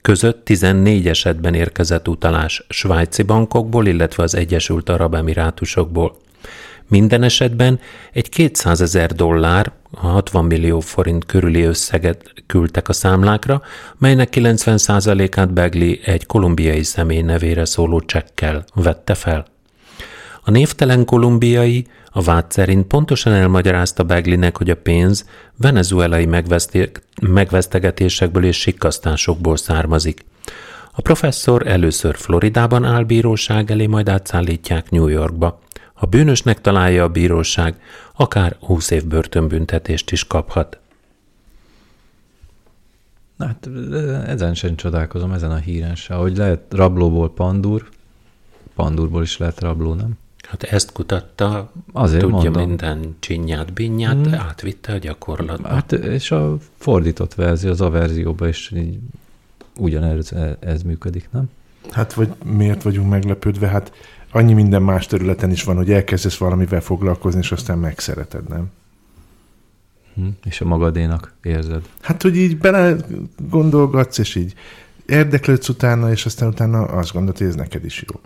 között 0.02 0.44
14 0.44 1.08
esetben 1.08 1.54
érkezett 1.54 2.08
utalás 2.08 2.64
svájci 2.68 3.22
bankokból, 3.22 3.86
illetve 3.86 4.22
az 4.22 4.34
Egyesült 4.34 4.88
Arab 4.88 5.14
Emirátusokból. 5.14 6.20
Minden 6.92 7.22
esetben 7.22 7.80
egy 8.12 8.28
200 8.28 8.80
ezer 8.80 9.12
dollár, 9.12 9.72
a 9.90 10.06
60 10.06 10.44
millió 10.44 10.80
forint 10.80 11.26
körüli 11.26 11.62
összeget 11.62 12.32
küldtek 12.46 12.88
a 12.88 12.92
számlákra, 12.92 13.62
melynek 13.98 14.28
90%-át 14.36 15.52
Begli 15.52 16.00
egy 16.04 16.26
kolumbiai 16.26 16.82
személy 16.82 17.20
nevére 17.20 17.64
szóló 17.64 18.00
csekkel 18.00 18.64
vette 18.74 19.14
fel. 19.14 19.46
A 20.42 20.50
névtelen 20.50 21.04
kolumbiai 21.04 21.86
a 22.10 22.22
vád 22.22 22.50
szerint 22.50 22.86
pontosan 22.86 23.32
elmagyarázta 23.32 24.02
Beglinek, 24.02 24.56
hogy 24.56 24.70
a 24.70 24.76
pénz 24.76 25.28
venezuelai 25.56 26.28
megvesztegetésekből 27.20 28.44
és 28.44 28.60
sikkasztásokból 28.60 29.56
származik. 29.56 30.24
A 30.94 31.00
professzor 31.00 31.66
először 31.66 32.16
Floridában 32.16 32.84
áll 32.84 33.04
bíróság 33.04 33.70
elé, 33.70 33.86
majd 33.86 34.08
átszállítják 34.08 34.90
New 34.90 35.06
Yorkba. 35.06 35.60
Ha 35.94 36.06
bűnösnek 36.06 36.60
találja 36.60 37.04
a 37.04 37.08
bíróság, 37.08 37.80
akár 38.16 38.56
20 38.60 38.90
év 38.90 39.06
börtönbüntetést 39.06 40.10
is 40.10 40.26
kaphat. 40.26 40.78
Na, 43.36 43.46
hát 43.46 43.68
ezen 44.26 44.54
sem 44.54 44.76
csodálkozom, 44.76 45.32
ezen 45.32 45.50
a 45.50 45.56
híren 45.56 45.94
se. 45.94 46.14
Hogy 46.14 46.36
lehet 46.36 46.62
rablóból 46.70 47.32
pandúr, 47.32 47.88
pandúrból 48.74 49.22
is 49.22 49.36
lehet 49.38 49.60
rabló, 49.60 49.94
nem? 49.94 50.12
Hát 50.48 50.62
ezt 50.62 50.92
kutatta, 50.92 51.72
Azért 51.92 52.22
tudja 52.22 52.36
mondom. 52.50 52.66
minden 52.66 53.16
csinyát, 53.18 53.72
binnyát, 53.72 54.26
Hmm. 54.26 54.34
átvitte 54.34 54.92
a 54.92 54.96
gyakorlatba. 54.98 55.68
Hát, 55.68 55.92
és 55.92 56.30
a 56.30 56.56
fordított 56.78 57.34
verzió, 57.34 57.70
az 57.70 57.80
a 57.80 57.90
verzióban 57.90 58.48
is 58.48 58.70
így 58.76 58.98
ugyanez 59.78 60.32
ez 60.60 60.82
működik, 60.82 61.28
nem? 61.30 61.50
Hát 61.90 62.12
vagy 62.12 62.34
miért 62.44 62.82
vagyunk 62.82 63.08
meglepődve? 63.08 63.66
Hát 63.66 63.92
annyi 64.30 64.52
minden 64.52 64.82
más 64.82 65.06
területen 65.06 65.50
is 65.50 65.64
van, 65.64 65.76
hogy 65.76 65.92
elkezdesz 65.92 66.36
valamivel 66.36 66.80
foglalkozni, 66.80 67.40
és 67.40 67.52
aztán 67.52 67.78
megszereted, 67.78 68.48
nem? 68.48 68.70
Hm? 70.14 70.28
És 70.44 70.60
a 70.60 70.64
magadénak 70.64 71.34
érzed. 71.42 71.88
Hát, 72.00 72.22
hogy 72.22 72.36
így 72.36 72.58
bele 72.58 72.96
gondolgatsz, 73.48 74.18
és 74.18 74.34
így 74.34 74.54
érdeklődsz 75.06 75.68
utána, 75.68 76.10
és 76.10 76.26
aztán 76.26 76.48
utána 76.48 76.82
azt 76.82 77.12
gondolod, 77.12 77.38
hogy 77.38 77.46
ez 77.46 77.54
neked 77.54 77.84
is 77.84 78.04
jó. 78.06 78.20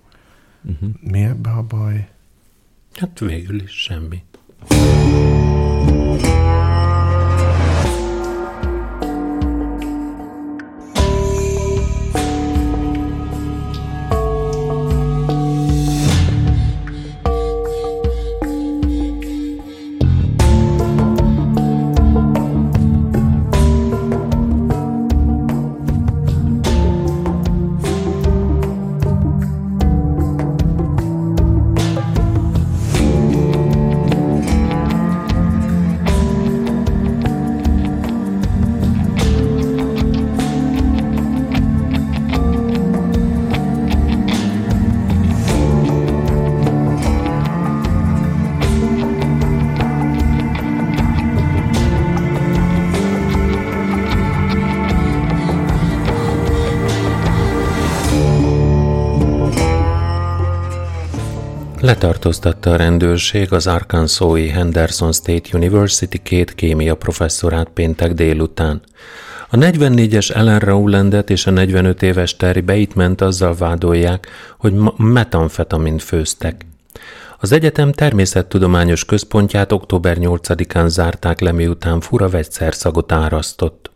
Uh-huh. 0.73 0.89
Mi 1.01 1.23
ebbe 1.23 1.51
a 1.51 1.63
baj? 1.63 2.09
Hát 2.95 3.19
végül 3.19 3.63
is 3.63 3.71
semmi. 3.71 4.23
Letartóztatta 62.27 62.71
a 62.71 62.77
rendőrség 62.77 63.53
az 63.53 63.67
Arkansas-i 63.67 64.49
Henderson 64.49 65.13
State 65.13 65.49
University 65.53 66.23
két 66.23 66.55
kémia 66.55 66.95
professzorát 66.95 67.69
péntek 67.69 68.13
délután. 68.13 68.81
A 69.51 69.57
44-es 69.57 70.35
Ellen 70.35 70.59
Rowlandet 70.59 71.31
és 71.31 71.47
a 71.47 71.51
45 71.51 72.03
éves 72.03 72.37
Terry 72.37 72.61
Bateman 72.61 73.15
azzal 73.19 73.55
vádolják, 73.55 74.27
hogy 74.59 74.75
metamfetamint 74.97 76.03
főztek. 76.03 76.67
Az 77.39 77.53
egyetem 77.53 77.93
természettudományos 77.93 79.05
központját 79.05 79.73
október 79.73 80.17
8-án 80.21 80.87
zárták 80.87 81.41
le, 81.41 81.53
miután 81.53 82.01
fura 82.01 82.29
vegyszerszagot 82.29 83.13
árasztott. 83.13 83.91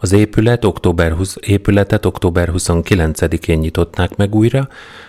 Az 0.00 0.12
épület 0.12 0.64
október 0.64 1.12
20, 1.12 1.36
épületet 1.40 2.06
október 2.06 2.50
29-én 2.52 3.58
nyitották 3.58 4.16
meg 4.16 4.34
újra, 4.34 4.68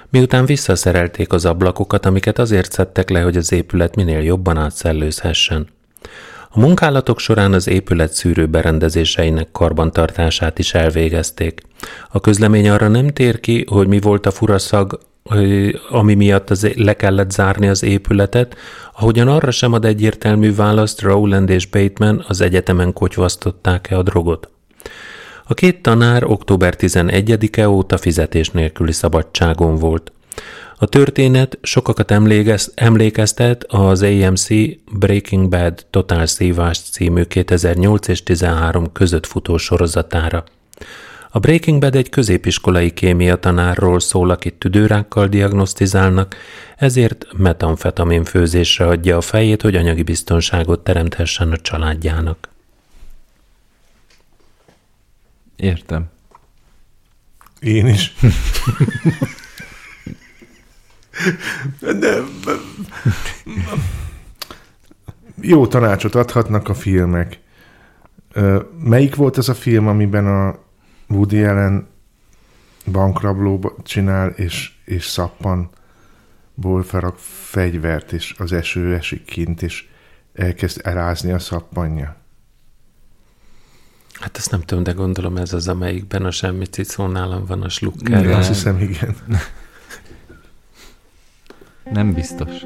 miután 0.10 0.46
visszaszerelték 0.46 1.34
az 1.34 1.46
ablakokat, 1.46 2.06
amiket 2.06 2.40
azért 2.40 2.72
szedtek 2.72 3.10
le, 3.10 3.22
hogy 3.22 3.38
az 3.38 3.52
épület 3.52 3.96
minél 3.96 4.22
jobban 4.22 4.58
átszellőzhessen. 4.58 5.68
A 6.50 6.60
munkálatok 6.60 7.20
során 7.20 7.54
az 7.54 7.68
épület 7.68 8.14
szűrő 8.14 8.46
berendezéseinek 8.46 9.52
karbantartását 9.52 10.60
is 10.60 10.74
elvégezték. 10.74 11.62
A 12.10 12.20
közlemény 12.20 12.70
arra 12.70 12.88
nem 12.88 13.08
tér 13.08 13.40
ki, 13.40 13.66
hogy 13.70 13.88
mi 13.88 14.00
volt 14.00 14.26
a 14.26 14.32
furaszag, 14.32 15.00
ami 15.90 16.14
miatt 16.14 16.50
az, 16.50 16.68
le 16.76 16.94
kellett 16.94 17.32
zárni 17.32 17.68
az 17.68 17.84
épületet, 17.84 18.56
ahogyan 18.94 19.28
arra 19.28 19.52
sem 19.52 19.74
ad 19.74 19.86
egyértelmű 19.86 20.56
választ, 20.56 21.02
Rowland 21.02 21.50
és 21.50 21.66
Bateman 21.66 22.26
az 22.28 22.42
egyetemen 22.42 22.94
kotyvasztották-e 22.94 23.98
a 23.98 24.04
drogot. 24.04 24.50
A 25.48 25.54
két 25.54 25.82
tanár 25.82 26.24
október 26.24 26.76
11-e 26.78 27.70
óta 27.70 27.98
fizetés 27.98 28.50
nélküli 28.50 28.92
szabadságon 28.92 29.76
volt. 29.76 30.12
A 30.78 30.86
történet 30.86 31.58
sokakat 31.62 32.12
emlékez, 32.12 32.72
emlékeztet 32.76 33.64
az 33.64 34.02
AMC 34.02 34.48
Breaking 34.92 35.50
Bad 35.50 35.86
Total 35.90 36.26
Szívás 36.26 36.80
című 36.80 37.24
2008 37.24 38.08
és 38.08 38.24
13 38.24 38.92
között 38.92 39.26
futó 39.26 39.58
sorozatára. 39.58 40.44
A 41.30 41.40
Breaking 41.40 41.80
Bad 41.80 41.96
egy 41.96 42.10
középiskolai 42.10 42.92
kémia 42.92 43.36
tanárról 43.36 44.00
szól, 44.00 44.30
akit 44.30 44.54
tüdőrákkal 44.54 45.28
diagnosztizálnak, 45.28 46.36
ezért 46.78 47.26
metamfetamin 47.38 48.24
főzésre 48.24 48.86
adja 48.86 49.18
a 49.18 49.22
fejét, 49.22 49.62
hogy 49.62 49.76
anyagi 49.76 50.04
biztonságot 50.04 50.84
teremthessen 50.84 51.52
a 51.52 51.58
családjának. 51.58 52.55
Értem. 55.56 56.10
Én 57.60 57.88
is. 57.88 58.14
De, 62.00 62.22
jó 65.42 65.68
tanácsot 65.68 66.16
adhatnak 66.16 66.70
a 66.70 66.74
filmek. 66.74 67.40
Melyik 68.80 69.16
volt 69.16 69.38
az 69.38 69.50
a 69.50 69.54
film, 69.54 69.88
amiben 69.88 70.28
a 70.28 70.60
Woody 71.08 71.44
Allen 71.44 71.88
bankrabló 72.92 73.80
csinál, 73.84 74.30
és, 74.30 74.72
és 74.86 75.06
szappanból 75.06 76.84
felrak 76.84 77.18
fegyvert, 77.20 78.12
és 78.12 78.36
az 78.38 78.52
eső 78.52 78.96
esik 78.96 79.26
kint, 79.26 79.62
és 79.62 79.88
elkezd 80.34 80.82
elázni 80.84 81.32
a 81.32 81.40
szappanja? 81.40 82.25
Hát 84.20 84.38
ezt 84.38 84.52
nem 84.52 84.62
tudom, 84.62 84.84
de 84.84 84.92
gondolom 84.92 85.38
ez 85.38 85.54
az, 85.54 85.68
amelyikben 85.68 86.26
a 86.26 86.32
semmi 86.32 86.66
cicó 86.66 87.06
nálam 87.08 87.46
van 87.46 87.58
a 87.58 87.58
Igen, 87.58 87.70
slukkerrel. 87.70 88.38
azt 88.38 88.48
hiszem, 88.48 88.80
igen. 88.80 89.16
Nem 91.92 92.14
biztos. 92.14 92.64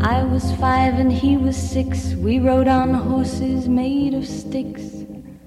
I 0.00 0.22
was 0.22 0.50
five 0.56 0.94
and 1.00 1.12
he 1.12 1.36
was 1.36 1.56
six. 1.56 2.14
We 2.14 2.38
rode 2.38 2.68
on 2.68 2.94
horses 2.94 3.66
made 3.66 4.14
of 4.14 4.24
sticks. 4.24 4.93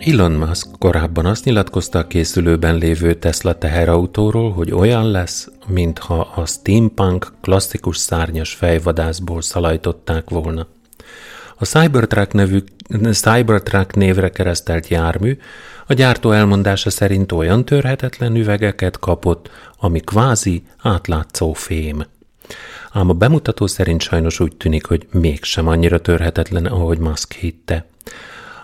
Elon 0.00 0.32
Musk 0.32 0.68
korábban 0.78 1.26
azt 1.26 1.44
nyilatkozta 1.44 1.98
a 1.98 2.06
készülőben 2.06 2.76
lévő 2.76 3.14
Tesla 3.14 3.58
teherautóról, 3.58 4.52
hogy 4.52 4.72
olyan 4.72 5.10
lesz, 5.10 5.48
mintha 5.66 6.20
a 6.20 6.46
steampunk 6.46 7.32
klasszikus 7.40 7.96
szárnyas 7.96 8.54
fejvadászból 8.54 9.42
szalajtották 9.42 10.30
volna. 10.30 10.66
A 11.56 11.64
Cybertruck, 11.64 12.32
nevű, 12.32 12.58
Cybertruck 13.10 13.94
névre 13.94 14.30
keresztelt 14.30 14.88
jármű 14.88 15.38
a 15.86 15.92
gyártó 15.92 16.30
elmondása 16.30 16.90
szerint 16.90 17.32
olyan 17.32 17.64
törhetetlen 17.64 18.36
üvegeket 18.36 18.98
kapott, 18.98 19.50
ami 19.78 20.00
kvázi 20.00 20.62
átlátszó 20.82 21.52
fém. 21.52 22.04
Ám 22.92 23.08
a 23.08 23.12
bemutató 23.12 23.66
szerint 23.66 24.00
sajnos 24.00 24.40
úgy 24.40 24.56
tűnik, 24.56 24.86
hogy 24.86 25.06
mégsem 25.12 25.66
annyira 25.68 26.00
törhetetlen, 26.00 26.66
ahogy 26.66 26.98
Musk 26.98 27.32
hitte. 27.32 27.88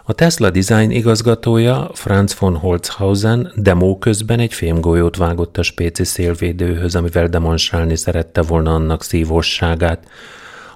A 0.08 0.12
Tesla 0.12 0.50
design 0.50 0.90
igazgatója 0.90 1.90
Franz 1.92 2.36
von 2.38 2.56
Holzhausen 2.56 3.52
demo 3.54 3.98
közben 3.98 4.38
egy 4.38 4.52
fémgolyót 4.54 5.16
vágott 5.16 5.58
a 5.58 5.62
spéci 5.62 6.04
szélvédőhöz, 6.04 6.94
amivel 6.94 7.28
demonstrálni 7.28 7.96
szerette 7.96 8.42
volna 8.42 8.74
annak 8.74 9.02
szívosságát, 9.02 10.08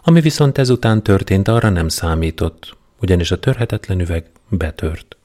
ami 0.05 0.21
viszont 0.21 0.59
ezután 0.59 1.03
történt, 1.03 1.49
arra 1.49 1.69
nem 1.69 1.89
számított, 1.89 2.77
ugyanis 3.01 3.31
a 3.31 3.39
törhetetlen 3.39 4.01
üveg 4.01 4.25
betört. 4.49 5.17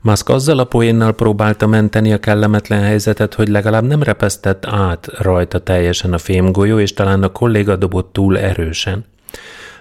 Musk 0.00 0.28
azzal 0.28 0.58
a 0.58 0.64
poénnal 0.64 1.12
próbálta 1.12 1.66
menteni 1.66 2.12
a 2.12 2.20
kellemetlen 2.20 2.82
helyzetet, 2.82 3.34
hogy 3.34 3.48
legalább 3.48 3.84
nem 3.84 4.02
repesztett 4.02 4.66
át 4.66 5.06
rajta 5.18 5.58
teljesen 5.58 6.12
a 6.12 6.18
fémgolyó, 6.18 6.78
és 6.78 6.94
talán 6.94 7.22
a 7.22 7.32
kolléga 7.32 7.76
dobott 7.76 8.12
túl 8.12 8.38
erősen. 8.38 9.04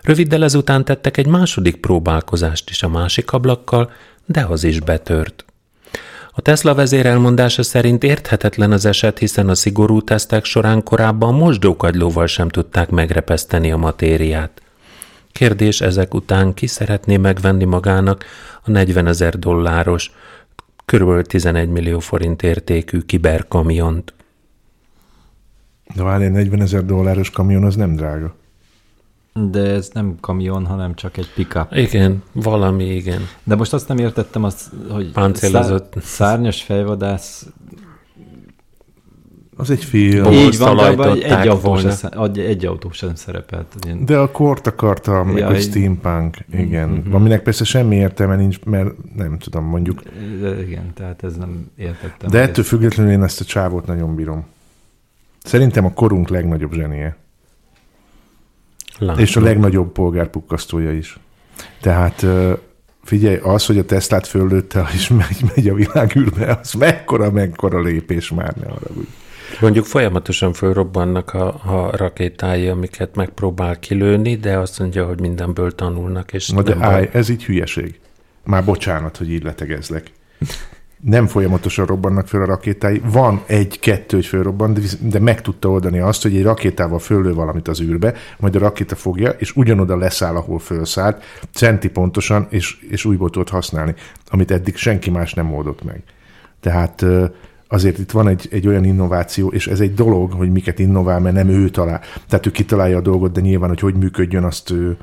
Röviddel 0.02 0.44
ezután 0.44 0.86
tettek 0.86 1.18
egy 1.18 1.28
második 1.28 1.76
próbálkozást 1.76 2.70
is 2.70 2.84
a 2.84 2.90
másik 2.90 3.32
ablakkal, 3.32 3.92
de 4.26 4.46
az 4.46 4.64
is 4.64 4.80
betört. 4.80 5.46
A 6.32 6.42
Tesla 6.42 6.74
vezér 6.74 7.06
elmondása 7.06 7.64
szerint 7.64 8.04
érthetetlen 8.04 8.72
az 8.72 8.86
eset, 8.86 9.18
hiszen 9.18 9.50
a 9.50 9.56
szigorú 9.56 10.02
tesztek 10.02 10.46
során 10.46 10.84
korábban 10.84 11.34
mosdókagylóval 11.34 12.28
sem 12.28 12.50
tudták 12.50 12.90
megrepeszteni 12.90 13.72
a 13.72 13.78
matériát. 13.78 14.62
Kérdés 15.32 15.82
ezek 15.82 16.14
után 16.14 16.54
ki 16.54 16.68
szeretné 16.68 17.18
megvenni 17.18 17.64
magának 17.64 18.26
a 18.64 18.72
40 18.72 19.08
ezer 19.08 19.40
dolláros, 19.40 20.12
kb. 20.86 21.22
11 21.22 21.70
millió 21.70 22.00
forint 22.00 22.44
értékű 22.44 23.00
kiberkamiont. 23.00 24.14
De 25.96 26.04
várj, 26.04 26.24
egy 26.24 26.32
40 26.32 26.62
ezer 26.62 26.86
dolláros 26.86 27.30
kamion 27.30 27.64
az 27.64 27.76
nem 27.76 27.96
drága. 27.96 28.36
De 29.52 29.60
ez 29.74 29.90
nem 29.94 30.16
kamion, 30.20 30.66
hanem 30.66 30.96
csak 30.96 31.18
egy 31.18 31.34
pickup. 31.36 31.68
Igen, 31.76 32.24
valami 32.32 32.84
igen. 32.96 33.22
De 33.44 33.56
most 33.56 33.74
azt 33.74 33.88
nem 33.88 33.98
értettem, 33.98 34.44
az, 34.44 34.70
hogy 34.90 35.12
Páncélozott. 35.12 35.92
szár- 35.94 36.04
szárnyas 36.04 36.62
fejvadász 36.62 37.48
Az 39.56 39.70
egy 39.70 39.84
film. 39.84 40.32
Így 40.32 40.58
van, 40.58 40.76
de 40.76 40.82
abban 40.84 40.96
szalajtották 41.06 41.42
egy, 41.42 41.48
autó 41.48 41.78
sem, 41.78 42.10
egy, 42.24 42.40
egy 42.40 42.66
autó 42.66 42.92
sem 42.92 43.16
szerepelt. 43.16 43.76
Ilyen- 43.86 44.06
De 44.06 44.18
a 44.18 44.32
kort 44.32 44.68
akarta, 44.68 45.24
meg 45.24 45.38
Ja, 45.38 45.46
hogy 45.48 45.56
egy- 45.56 45.62
steampunk, 45.62 46.38
igen. 46.52 46.90
Mhm. 46.90 47.14
Aminek 47.14 47.44
persze 47.44 47.64
semmi 47.64 47.96
értelme 47.96 48.36
nincs, 48.36 48.64
mert 48.64 48.90
nem 49.16 49.38
tudom, 49.38 49.64
mondjuk. 49.66 50.02
De 50.42 50.62
igen, 50.62 50.94
tehát 50.94 51.24
ez 51.24 51.36
nem 51.36 51.72
értettem. 51.76 52.30
De 52.30 52.40
ettől 52.42 52.64
ez- 52.64 52.70
függetlenül 52.70 53.12
én 53.12 53.24
ezt 53.24 53.42
a 53.42 53.46
csávót 53.46 53.86
nagyon 53.86 54.16
bírom. 54.16 54.46
Szerintem 55.44 55.86
a 55.86 55.94
korunk 55.94 56.30
legnagyobb 56.30 56.74
zsenie. 56.74 57.16
Látom. 59.00 59.22
És 59.24 59.36
a 59.36 59.42
legnagyobb 59.42 59.92
polgárpukkasztója 59.92 60.92
is. 60.92 61.20
Tehát 61.82 62.26
figyelj, 63.04 63.36
az, 63.36 63.66
hogy 63.66 63.78
a 63.78 63.86
Teslát 63.86 64.28
föllőtte, 64.28 64.88
és 64.94 65.08
megy, 65.08 65.52
megy 65.56 65.68
a 65.68 65.74
világűrbe, 65.74 66.58
az 66.62 66.74
mekkora, 66.74 67.32
mekkora 67.32 67.82
lépés 67.82 68.30
már, 68.30 68.56
ne 68.56 68.66
arra 68.66 68.88
úgy. 68.94 69.08
Mondjuk 69.62 69.86
folyamatosan 69.86 70.54
fölrobbannak 70.54 71.34
a, 71.34 71.48
a 71.48 71.92
rakétái, 71.98 72.68
amiket 72.68 73.16
megpróbál 73.16 73.80
kilőni, 73.80 74.36
de 74.36 74.58
azt 74.58 74.80
mondja, 74.80 75.06
hogy 75.06 75.20
mindenből 75.20 75.76
tanulnak, 75.76 76.34
és 76.34 76.50
Na 76.50 76.62
de 76.62 76.76
baj. 76.76 76.94
állj, 76.94 77.10
ez 77.12 77.30
így 77.30 77.46
hülyeség. 77.46 78.00
Már 78.44 78.66
bocsánat, 78.66 79.18
hogy 79.18 79.32
így 79.32 79.44
letegezlek. 79.44 80.12
Nem 81.02 81.28
folyamatosan 81.28 81.86
robbannak 81.86 82.28
föl 82.28 82.42
a 82.42 82.46
rakétái. 82.46 83.02
Van 83.06 83.42
egy-kettő, 83.46 84.16
hogy 84.16 84.26
fölrobban, 84.26 84.74
de, 84.74 84.82
de 85.02 85.20
meg 85.20 85.42
tudta 85.42 85.70
oldani 85.70 86.00
azt, 86.00 86.22
hogy 86.22 86.36
egy 86.36 86.44
rakétával 86.44 87.00
föllő 87.00 87.34
valamit 87.34 87.68
az 87.68 87.82
űrbe, 87.82 88.14
majd 88.40 88.56
a 88.56 88.60
rakéta 88.60 88.96
fogja, 88.96 89.30
és 89.30 89.56
ugyanoda 89.56 89.98
leszáll, 89.98 90.36
ahol 90.36 90.60
fölszállt, 90.60 91.24
centi 91.54 91.90
pontosan, 91.90 92.48
és, 92.50 92.78
és 92.90 93.06
újból 93.06 93.30
tudott 93.30 93.50
használni, 93.50 93.94
amit 94.30 94.52
eddig 94.52 94.76
senki 94.76 95.10
más 95.10 95.34
nem 95.34 95.54
oldott 95.54 95.84
meg. 95.84 96.04
Tehát 96.60 97.06
azért 97.68 97.98
itt 97.98 98.12
van 98.12 98.28
egy, 98.28 98.48
egy 98.52 98.68
olyan 98.68 98.84
innováció, 98.84 99.48
és 99.48 99.68
ez 99.68 99.80
egy 99.80 99.94
dolog, 99.94 100.32
hogy 100.32 100.52
miket 100.52 100.80
innovál, 100.80 101.20
mert 101.20 101.36
nem 101.36 101.50
ő 101.50 101.70
talál. 101.70 102.02
Tehát 102.28 102.46
ő 102.46 102.52
kitalálja 102.52 102.98
a 102.98 103.02
dolgot, 103.02 103.32
de 103.32 103.42
nyilván, 103.42 103.70
hogy 103.70 103.80
hogy 103.80 103.96
működjön, 103.96 104.44
azt 104.44 104.70
ő, 104.70 104.98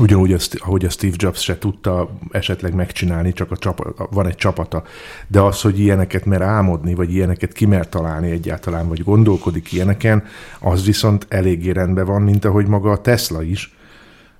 Ugyanúgy, 0.00 0.36
ahogy 0.58 0.84
a 0.84 0.88
Steve 0.88 1.14
Jobs 1.18 1.42
se 1.42 1.58
tudta 1.58 2.10
esetleg 2.30 2.74
megcsinálni, 2.74 3.32
csak 3.32 3.50
a 3.50 3.56
csapa, 3.56 4.08
van 4.10 4.26
egy 4.26 4.34
csapata. 4.34 4.82
De 5.26 5.40
az, 5.40 5.60
hogy 5.60 5.78
ilyeneket 5.78 6.24
mer 6.24 6.42
álmodni, 6.42 6.94
vagy 6.94 7.14
ilyeneket 7.14 7.52
kimer 7.52 7.88
találni 7.88 8.30
egyáltalán, 8.30 8.88
vagy 8.88 9.04
gondolkodik 9.04 9.72
ilyeneken, 9.72 10.24
az 10.60 10.84
viszont 10.84 11.26
eléggé 11.28 11.70
rendben 11.70 12.06
van, 12.06 12.22
mint 12.22 12.44
ahogy 12.44 12.66
maga 12.66 12.90
a 12.90 13.00
Tesla 13.00 13.42
is, 13.42 13.74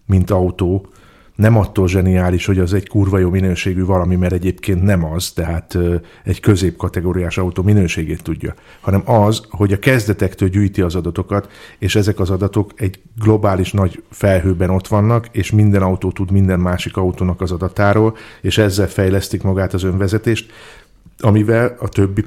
mint 0.07 0.31
autó. 0.31 0.87
Nem 1.35 1.57
attól 1.57 1.89
zseniális, 1.89 2.47
hogy 2.47 2.59
az 2.59 2.75
egy 2.75 2.89
kurva 2.89 3.19
jó 3.19 3.31
minőségű 3.31 3.85
valami, 3.85 4.17
mert 4.17 4.33
egyébként 4.33 4.83
nem 4.83 5.05
az, 5.05 5.31
tehát 5.31 5.79
egy 6.25 6.41
középkategóriás 6.41 7.39
autó 7.39 7.63
minőségét 7.63 8.23
tudja, 8.23 8.55
hanem 8.81 9.03
az, 9.05 9.43
hogy 9.51 9.73
a 9.73 9.79
kezdetektől 9.79 10.49
gyűjti 10.49 10.81
az 10.81 10.95
adatokat, 10.95 11.51
és 11.79 11.97
ezek 11.97 12.21
az 12.21 12.31
adatok 12.31 12.71
egy 12.77 13.01
globális 13.21 13.73
nagy 13.73 14.03
felhőben 14.11 14.71
ott 14.71 14.89
vannak, 14.89 15.29
és 15.33 15.51
minden 15.51 15.83
autó 15.83 16.11
tud 16.11 16.31
minden 16.31 16.61
másik 16.61 16.97
autónak 16.97 17.41
az 17.41 17.53
adatáról, 17.53 18.17
és 18.41 18.59
ezzel 18.59 18.89
fejlesztik 18.89 19.43
magát 19.43 19.75
az 19.75 19.83
önvezetést, 19.83 20.53
amivel 21.21 21.77
a 21.81 21.89
többi 21.89 22.25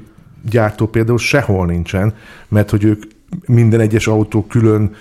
gyártó 0.50 0.86
például 0.86 1.18
sehol 1.18 1.66
nincsen, 1.66 2.14
mert 2.48 2.70
hogy 2.70 2.84
ők 2.84 3.02
minden 3.46 3.80
egyes 3.80 4.06
autó 4.06 4.46
külön 4.46 4.94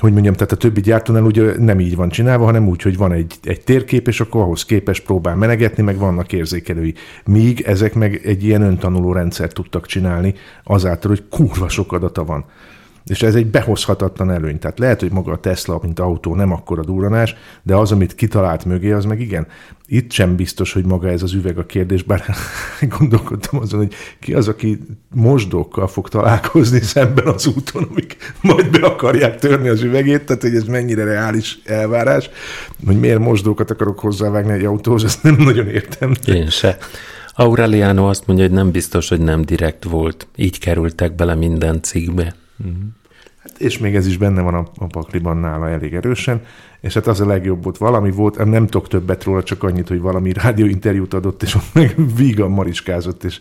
hogy 0.00 0.12
mondjam, 0.12 0.34
tehát 0.34 0.52
a 0.52 0.56
többi 0.56 0.80
gyártónál 0.80 1.22
ugye 1.22 1.58
nem 1.58 1.80
így 1.80 1.96
van 1.96 2.08
csinálva, 2.08 2.44
hanem 2.44 2.68
úgy, 2.68 2.82
hogy 2.82 2.96
van 2.96 3.12
egy, 3.12 3.34
egy 3.42 3.60
térkép, 3.60 4.08
és 4.08 4.20
akkor 4.20 4.42
ahhoz 4.42 4.64
képes 4.64 5.00
próbál 5.00 5.36
menegetni, 5.36 5.82
meg 5.82 5.98
vannak 5.98 6.32
érzékelői. 6.32 6.94
Míg 7.24 7.60
ezek 7.60 7.94
meg 7.94 8.20
egy 8.24 8.44
ilyen 8.44 8.62
öntanuló 8.62 9.12
rendszert 9.12 9.54
tudtak 9.54 9.86
csinálni, 9.86 10.34
azáltal, 10.64 11.10
hogy 11.10 11.24
kurva 11.28 11.68
sok 11.68 11.92
adata 11.92 12.24
van. 12.24 12.44
És 13.04 13.22
ez 13.22 13.34
egy 13.34 13.46
behozhatatlan 13.46 14.30
előny. 14.30 14.58
Tehát 14.58 14.78
lehet, 14.78 15.00
hogy 15.00 15.12
maga 15.12 15.32
a 15.32 15.38
Tesla, 15.38 15.78
mint 15.82 15.98
autó 15.98 16.34
nem 16.34 16.52
akkora 16.52 16.84
durranás, 16.84 17.34
de 17.62 17.74
az, 17.76 17.92
amit 17.92 18.14
kitalált 18.14 18.64
mögé, 18.64 18.90
az 18.90 19.04
meg 19.04 19.20
igen. 19.20 19.46
Itt 19.86 20.12
sem 20.12 20.36
biztos, 20.36 20.72
hogy 20.72 20.84
maga 20.84 21.08
ez 21.08 21.22
az 21.22 21.32
üveg 21.32 21.58
a 21.58 21.66
kérdés, 21.66 22.02
bár 22.02 22.24
gondolkodtam 22.98 23.60
azon, 23.60 23.80
hogy 23.80 23.94
ki 24.20 24.34
az, 24.34 24.48
aki 24.48 24.78
mosdókkal 25.14 25.88
fog 25.88 26.08
találkozni 26.08 26.80
szemben 26.80 27.26
az 27.26 27.46
úton, 27.46 27.86
amik 27.90 28.16
majd 28.40 28.70
be 28.70 28.86
akarják 28.86 29.38
törni 29.38 29.68
az 29.68 29.82
üvegét, 29.82 30.24
tehát 30.24 30.42
hogy 30.42 30.54
ez 30.54 30.64
mennyire 30.64 31.04
reális 31.04 31.58
elvárás, 31.64 32.30
hogy 32.86 33.00
miért 33.00 33.18
mosdókat 33.18 33.70
akarok 33.70 33.98
hozzávágni 33.98 34.52
egy 34.52 34.64
autóhoz, 34.64 35.04
ezt 35.04 35.22
nem 35.22 35.36
nagyon 35.38 35.68
értem. 35.68 36.12
Én 36.26 36.48
se. 36.48 36.78
Aureliano 37.34 38.08
azt 38.08 38.26
mondja, 38.26 38.44
hogy 38.44 38.54
nem 38.54 38.70
biztos, 38.70 39.08
hogy 39.08 39.20
nem 39.20 39.42
direkt 39.42 39.84
volt. 39.84 40.26
Így 40.36 40.58
kerültek 40.58 41.14
bele 41.14 41.34
minden 41.34 41.82
cikkbe. 41.82 42.34
Hát, 43.42 43.60
és 43.60 43.78
még 43.78 43.94
ez 43.94 44.06
is 44.06 44.16
benne 44.16 44.40
van 44.40 44.54
a, 44.54 44.68
a 44.74 44.86
pakliban 44.86 45.36
nála 45.36 45.68
elég 45.68 45.94
erősen, 45.94 46.42
és 46.80 46.94
hát 46.94 47.06
az 47.06 47.20
a 47.20 47.26
legjobb 47.26 47.62
volt, 47.62 47.78
valami 47.78 48.10
volt, 48.10 48.44
nem 48.44 48.66
tudok 48.66 48.88
többet 48.88 49.24
róla, 49.24 49.42
csak 49.42 49.62
annyit, 49.62 49.88
hogy 49.88 50.00
valami 50.00 50.32
rádióinterjút 50.32 51.14
adott, 51.14 51.42
és 51.42 51.54
ott 51.54 51.72
meg 51.72 51.94
vígan 52.16 52.50
mariskázott, 52.50 53.24
és, 53.24 53.40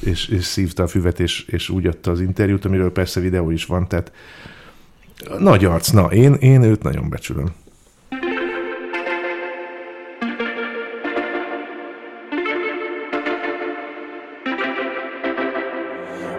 és, 0.00 0.28
és 0.28 0.44
szívta 0.44 0.82
a 0.82 0.86
füvet, 0.86 1.20
és, 1.20 1.44
és 1.46 1.68
úgy 1.68 1.86
adta 1.86 2.10
az 2.10 2.20
interjút, 2.20 2.64
amiről 2.64 2.92
persze 2.92 3.20
videó 3.20 3.50
is 3.50 3.64
van, 3.64 3.88
tehát 3.88 4.12
nagy 5.38 5.64
arc, 5.64 5.90
na, 5.90 6.04
én, 6.04 6.34
én 6.34 6.62
őt 6.62 6.82
nagyon 6.82 7.08
becsülöm. 7.08 7.52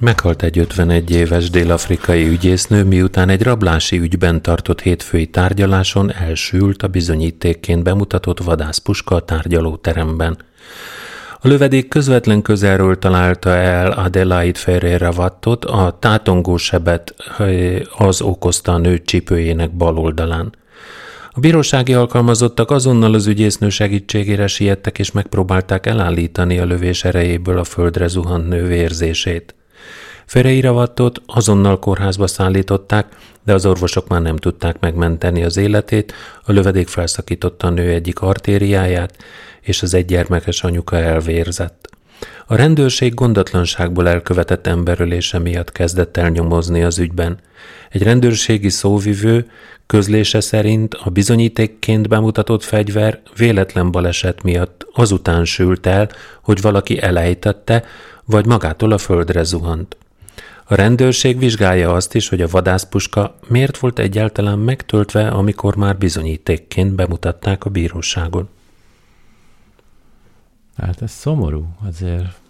Meghalt 0.00 0.42
egy 0.42 0.58
51 0.58 1.10
éves 1.10 1.50
dél-afrikai 1.50 2.28
ügyésznő, 2.28 2.84
miután 2.84 3.28
egy 3.28 3.42
rablási 3.42 3.98
ügyben 3.98 4.42
tartott 4.42 4.80
hétfői 4.80 5.26
tárgyaláson 5.26 6.12
elsült 6.12 6.82
a 6.82 6.88
bizonyítékként 6.88 7.82
bemutatott 7.82 8.40
vadászpuska 8.40 9.14
a 9.14 9.20
tárgyalóteremben. 9.20 10.38
A 11.40 11.48
lövedék 11.48 11.88
közvetlen 11.88 12.42
közelről 12.42 12.98
találta 12.98 13.50
el 13.50 13.90
Adelaide 13.90 14.58
Ferreira 14.58 15.10
Wattot, 15.16 15.64
a 15.64 15.96
tátongó 16.00 16.56
sebet 16.56 17.14
az 17.96 18.20
okozta 18.20 18.72
a 18.72 18.78
nő 18.78 19.02
csípőjének 19.02 19.70
bal 19.70 19.98
oldalán. 19.98 20.54
A 21.30 21.40
bírósági 21.40 21.94
alkalmazottak 21.94 22.70
azonnal 22.70 23.14
az 23.14 23.26
ügyésznő 23.26 23.68
segítségére 23.68 24.46
siettek 24.46 24.98
és 24.98 25.12
megpróbálták 25.12 25.86
elállítani 25.86 26.58
a 26.58 26.64
lövés 26.64 27.04
erejéből 27.04 27.58
a 27.58 27.64
földre 27.64 28.06
zuhant 28.06 28.48
nő 28.48 28.66
vérzését. 28.66 29.54
Ferreira 30.26 30.72
Wattot 30.72 31.22
azonnal 31.26 31.78
kórházba 31.78 32.26
szállították, 32.26 33.06
de 33.44 33.52
az 33.52 33.66
orvosok 33.66 34.08
már 34.08 34.22
nem 34.22 34.36
tudták 34.36 34.80
megmenteni 34.80 35.44
az 35.44 35.56
életét, 35.56 36.12
a 36.44 36.52
lövedék 36.52 36.88
felszakította 36.88 37.66
a 37.66 37.70
nő 37.70 37.90
egyik 37.90 38.20
artériáját, 38.20 39.16
és 39.60 39.82
az 39.82 39.94
egygyermekes 39.94 40.62
anyuka 40.62 40.96
elvérzett. 40.96 41.88
A 42.46 42.54
rendőrség 42.54 43.14
gondatlanságból 43.14 44.08
elkövetett 44.08 44.66
emberölése 44.66 45.38
miatt 45.38 45.72
kezdett 45.72 46.16
el 46.16 46.28
nyomozni 46.28 46.82
az 46.82 46.98
ügyben. 46.98 47.38
Egy 47.90 48.02
rendőrségi 48.02 48.68
szóvivő 48.68 49.50
közlése 49.86 50.40
szerint 50.40 50.94
a 50.94 51.10
bizonyítékként 51.10 52.08
bemutatott 52.08 52.64
fegyver 52.64 53.20
véletlen 53.36 53.90
baleset 53.90 54.42
miatt 54.42 54.86
azután 54.92 55.44
sült 55.44 55.86
el, 55.86 56.08
hogy 56.42 56.60
valaki 56.60 57.02
elejtette, 57.02 57.84
vagy 58.24 58.46
magától 58.46 58.92
a 58.92 58.98
földre 58.98 59.42
zuhant. 59.42 59.96
A 60.66 60.74
rendőrség 60.74 61.38
vizsgálja 61.38 61.92
azt 61.92 62.14
is, 62.14 62.28
hogy 62.28 62.42
a 62.42 62.48
vadászpuska 62.48 63.38
miért 63.48 63.78
volt 63.78 63.98
egyáltalán 63.98 64.58
megtöltve, 64.58 65.28
amikor 65.28 65.76
már 65.76 65.98
bizonyítékként 65.98 66.94
bemutatták 66.94 67.64
a 67.64 67.70
bíróságon. 67.70 68.48
Hát 70.76 71.02
ez 71.02 71.10
szomorú 71.10 71.66
azért. 71.86 72.42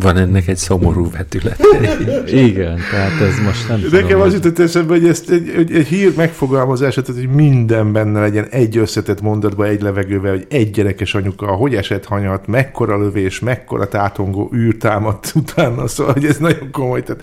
Van 0.00 0.16
ennek 0.16 0.48
egy 0.48 0.56
szomorú 0.56 1.10
vetület. 1.10 1.60
Igen, 2.48 2.80
tehát 2.90 3.20
ez 3.20 3.38
most 3.44 3.68
nem 3.68 3.80
Nekem 3.80 4.06
tudom, 4.06 4.20
az 4.20 4.32
jutott 4.32 4.58
eszembe, 4.58 4.92
hogy 4.92 5.06
ezt 5.06 5.30
egy, 5.30 5.48
egy, 5.48 5.72
egy 5.72 5.86
hír 5.86 6.12
megfogalmazása, 6.16 7.02
tehát 7.02 7.20
hogy 7.20 7.30
minden 7.34 7.92
benne 7.92 8.20
legyen 8.20 8.46
egy 8.50 8.76
összetett 8.76 9.20
mondatba, 9.20 9.66
egy 9.66 9.82
levegővel, 9.82 10.32
hogy 10.32 10.46
egy 10.48 10.70
gyerekes 10.70 11.14
anyuka, 11.14 11.46
hogy 11.46 11.74
esett 11.74 12.04
hanyat, 12.04 12.46
mekkora 12.46 12.98
lövés, 12.98 13.38
mekkora 13.38 13.88
tátongó 13.88 14.50
űr 14.54 14.76
támadt 14.76 15.32
utána, 15.34 15.86
szóval 15.86 16.12
hogy 16.12 16.24
ez 16.24 16.36
nagyon 16.36 16.70
komoly. 16.70 17.02
Tehát 17.02 17.22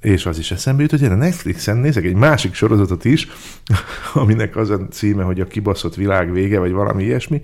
és 0.00 0.26
az 0.26 0.38
is 0.38 0.50
eszembe 0.50 0.82
jut, 0.82 0.90
hogy 0.90 1.02
én 1.02 1.10
a 1.10 1.14
Netflixen 1.14 1.76
nézek 1.76 2.04
egy 2.04 2.14
másik 2.14 2.54
sorozatot 2.54 3.04
is, 3.04 3.28
aminek 4.14 4.56
az 4.56 4.70
a 4.70 4.86
címe, 4.90 5.22
hogy 5.22 5.40
a 5.40 5.46
kibaszott 5.46 5.94
világ 5.94 6.32
vége, 6.32 6.58
vagy 6.58 6.72
valami 6.72 7.04
ilyesmi. 7.04 7.40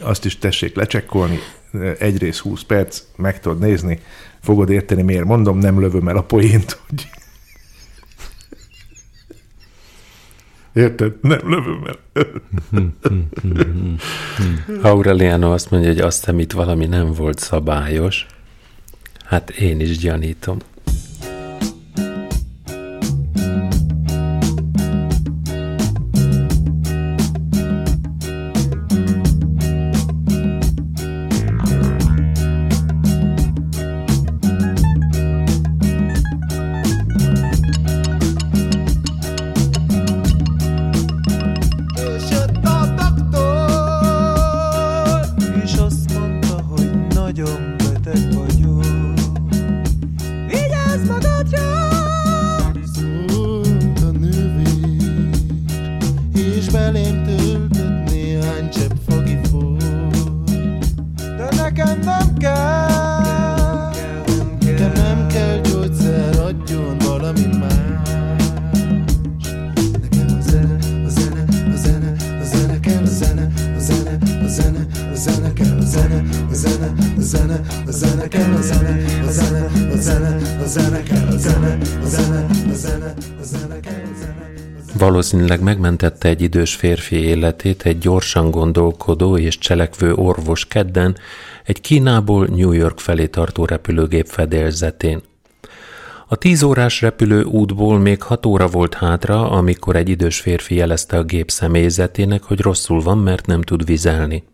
Azt 0.00 0.24
is 0.24 0.38
tessék 0.38 0.76
lecsekkolni, 0.76 1.38
egy 1.98 2.18
rész 2.18 2.38
20 2.38 2.62
perc, 2.62 3.02
meg 3.16 3.40
tudod 3.40 3.58
nézni, 3.58 4.00
fogod 4.40 4.70
érteni, 4.70 5.02
miért 5.02 5.24
mondom, 5.24 5.58
nem 5.58 5.80
lövöm 5.80 6.08
el 6.08 6.16
a 6.16 6.22
poént, 6.22 6.80
hogy... 6.88 7.08
Érted? 10.72 11.14
Nem 11.20 11.40
lövöm 11.42 11.84
el. 11.84 11.98
Aureliano 14.82 15.52
azt 15.52 15.70
mondja, 15.70 15.88
hogy 15.88 16.00
azt 16.00 16.18
hiszem 16.18 16.38
itt 16.38 16.52
valami 16.52 16.86
nem 16.86 17.12
volt 17.12 17.38
szabályos. 17.38 18.26
Hát 19.24 19.50
én 19.50 19.80
is 19.80 19.98
gyanítom. 19.98 20.58
Valószínűleg 85.42 85.74
megmentette 85.74 86.28
egy 86.28 86.42
idős 86.42 86.74
férfi 86.74 87.16
életét 87.16 87.82
egy 87.82 87.98
gyorsan 87.98 88.50
gondolkodó 88.50 89.38
és 89.38 89.58
cselekvő 89.58 90.14
orvos 90.14 90.66
kedden 90.66 91.16
egy 91.64 91.80
Kínából 91.80 92.46
New 92.46 92.72
York 92.72 92.98
felé 92.98 93.26
tartó 93.26 93.64
repülőgép 93.64 94.26
fedélzetén. 94.26 95.22
A 96.28 96.36
tíz 96.36 96.62
órás 96.62 97.00
repülő 97.00 97.42
útból 97.42 97.98
még 97.98 98.22
hat 98.22 98.46
óra 98.46 98.66
volt 98.66 98.94
hátra, 98.94 99.50
amikor 99.50 99.96
egy 99.96 100.08
idős 100.08 100.40
férfi 100.40 100.74
jelezte 100.74 101.16
a 101.18 101.22
gép 101.22 101.50
személyzetének, 101.50 102.42
hogy 102.42 102.60
rosszul 102.60 103.00
van, 103.00 103.18
mert 103.18 103.46
nem 103.46 103.62
tud 103.62 103.84
vizelni. 103.84 104.44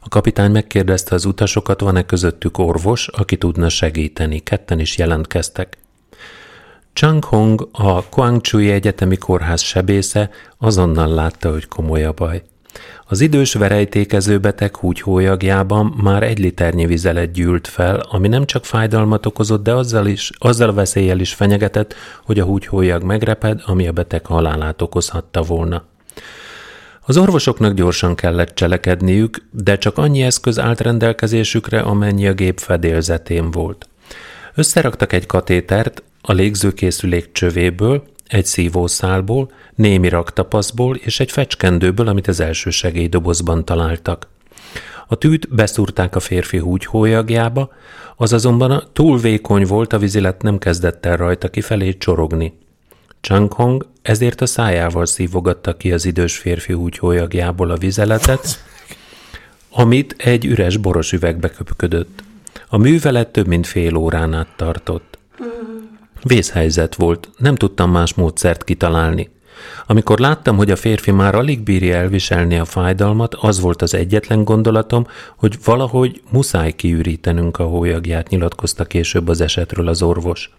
A 0.00 0.08
kapitány 0.08 0.50
megkérdezte 0.50 1.14
az 1.14 1.24
utasokat, 1.24 1.80
van-e 1.80 2.02
közöttük 2.06 2.58
orvos, 2.58 3.08
aki 3.08 3.36
tudna 3.36 3.68
segíteni. 3.68 4.38
Ketten 4.38 4.78
is 4.78 4.98
jelentkeztek. 4.98 5.76
Chang 6.94 7.24
Hong, 7.24 7.68
a 7.72 8.04
Guangzhou 8.10 8.60
Egyetemi 8.60 9.16
Kórház 9.16 9.60
sebésze 9.60 10.30
azonnal 10.58 11.08
látta, 11.08 11.50
hogy 11.50 11.68
komoly 11.68 12.04
a 12.04 12.12
baj. 12.12 12.42
Az 13.06 13.20
idős 13.20 13.54
verejtékező 13.54 14.38
beteg 14.38 14.76
húgyhólyagjában 14.76 15.94
már 16.02 16.22
egy 16.22 16.38
liternyi 16.38 16.86
vizelet 16.86 17.32
gyűlt 17.32 17.66
fel, 17.68 18.00
ami 18.10 18.28
nem 18.28 18.44
csak 18.44 18.64
fájdalmat 18.64 19.26
okozott, 19.26 19.62
de 19.62 19.72
azzal, 19.72 20.06
is, 20.06 20.30
azzal 20.38 20.68
a 20.68 20.72
veszéllyel 20.72 21.20
is 21.20 21.34
fenyegetett, 21.34 21.94
hogy 22.24 22.38
a 22.38 22.44
húgyhólyag 22.44 23.02
megreped, 23.02 23.62
ami 23.66 23.88
a 23.88 23.92
beteg 23.92 24.26
halálát 24.26 24.82
okozhatta 24.82 25.42
volna. 25.42 25.84
Az 27.06 27.16
orvosoknak 27.16 27.74
gyorsan 27.74 28.14
kellett 28.14 28.54
cselekedniük, 28.54 29.46
de 29.50 29.78
csak 29.78 29.98
annyi 29.98 30.22
eszköz 30.22 30.58
állt 30.58 30.80
rendelkezésükre, 30.80 31.80
amennyi 31.80 32.26
a 32.26 32.32
gép 32.32 32.58
fedélzetén 32.58 33.50
volt. 33.50 33.88
Összeraktak 34.54 35.12
egy 35.12 35.26
katétert 35.26 36.02
a 36.22 36.32
légzőkészülék 36.32 37.32
csövéből, 37.32 38.02
egy 38.26 38.46
szívószálból, 38.46 39.50
némi 39.74 40.08
raktapaszból 40.08 40.96
és 40.96 41.20
egy 41.20 41.30
fecskendőből, 41.30 42.08
amit 42.08 42.28
az 42.28 42.40
első 42.40 42.70
segélydobozban 42.70 43.64
találtak. 43.64 44.28
A 45.06 45.14
tűt 45.14 45.54
beszúrták 45.54 46.16
a 46.16 46.20
férfi 46.20 46.58
húgyhólyagjába, 46.58 47.72
az 48.16 48.32
azonban 48.32 48.82
túl 48.92 49.18
vékony 49.18 49.66
volt, 49.66 49.92
a 49.92 49.98
vizilet 49.98 50.42
nem 50.42 50.58
kezdett 50.58 51.06
el 51.06 51.16
rajta 51.16 51.48
kifelé 51.48 51.96
csorogni. 51.96 52.58
Chang 53.20 53.52
Hong 53.52 53.86
ezért 54.02 54.40
a 54.40 54.46
szájával 54.46 55.06
szívogatta 55.06 55.76
ki 55.76 55.92
az 55.92 56.04
idős 56.04 56.38
férfi 56.38 56.72
húgyhólyagjából 56.72 57.70
a 57.70 57.76
vizeletet, 57.76 58.64
amit 59.70 60.14
egy 60.18 60.44
üres 60.44 60.76
boros 60.76 61.12
üvegbe 61.12 61.50
köpködött. 61.50 62.22
A 62.68 62.76
művelet 62.76 63.28
több 63.28 63.46
mint 63.46 63.66
fél 63.66 63.96
órán 63.96 64.34
át 64.34 64.48
tartott. 64.56 65.18
Vészhelyzet 66.22 66.94
volt, 66.94 67.30
nem 67.36 67.54
tudtam 67.54 67.90
más 67.90 68.14
módszert 68.14 68.64
kitalálni. 68.64 69.30
Amikor 69.86 70.18
láttam, 70.18 70.56
hogy 70.56 70.70
a 70.70 70.76
férfi 70.76 71.10
már 71.10 71.34
alig 71.34 71.62
bírja 71.62 71.96
elviselni 71.96 72.58
a 72.58 72.64
fájdalmat, 72.64 73.34
az 73.34 73.60
volt 73.60 73.82
az 73.82 73.94
egyetlen 73.94 74.44
gondolatom, 74.44 75.06
hogy 75.36 75.58
valahogy 75.64 76.22
muszáj 76.30 76.72
kiürítenünk 76.72 77.58
a 77.58 77.64
hólyagját, 77.64 78.28
nyilatkozta 78.28 78.84
később 78.84 79.28
az 79.28 79.40
esetről 79.40 79.88
az 79.88 80.02
orvos. 80.02 80.50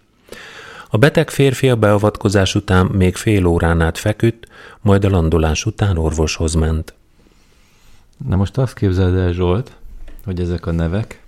A 0.90 0.96
beteg 0.96 1.30
férfi 1.30 1.68
a 1.68 1.76
beavatkozás 1.76 2.54
után 2.54 2.86
még 2.86 3.16
fél 3.16 3.46
órán 3.46 3.80
át 3.80 3.98
feküdt, 3.98 4.48
majd 4.80 5.04
a 5.04 5.10
landolás 5.10 5.64
után 5.64 5.96
orvoshoz 5.96 6.54
ment. 6.54 6.94
Na 8.28 8.36
most 8.36 8.58
azt 8.58 8.74
képzeld 8.74 9.16
el, 9.16 9.32
Zsolt, 9.32 9.76
hogy 10.24 10.40
ezek 10.40 10.66
a 10.66 10.72
nevek 10.72 11.23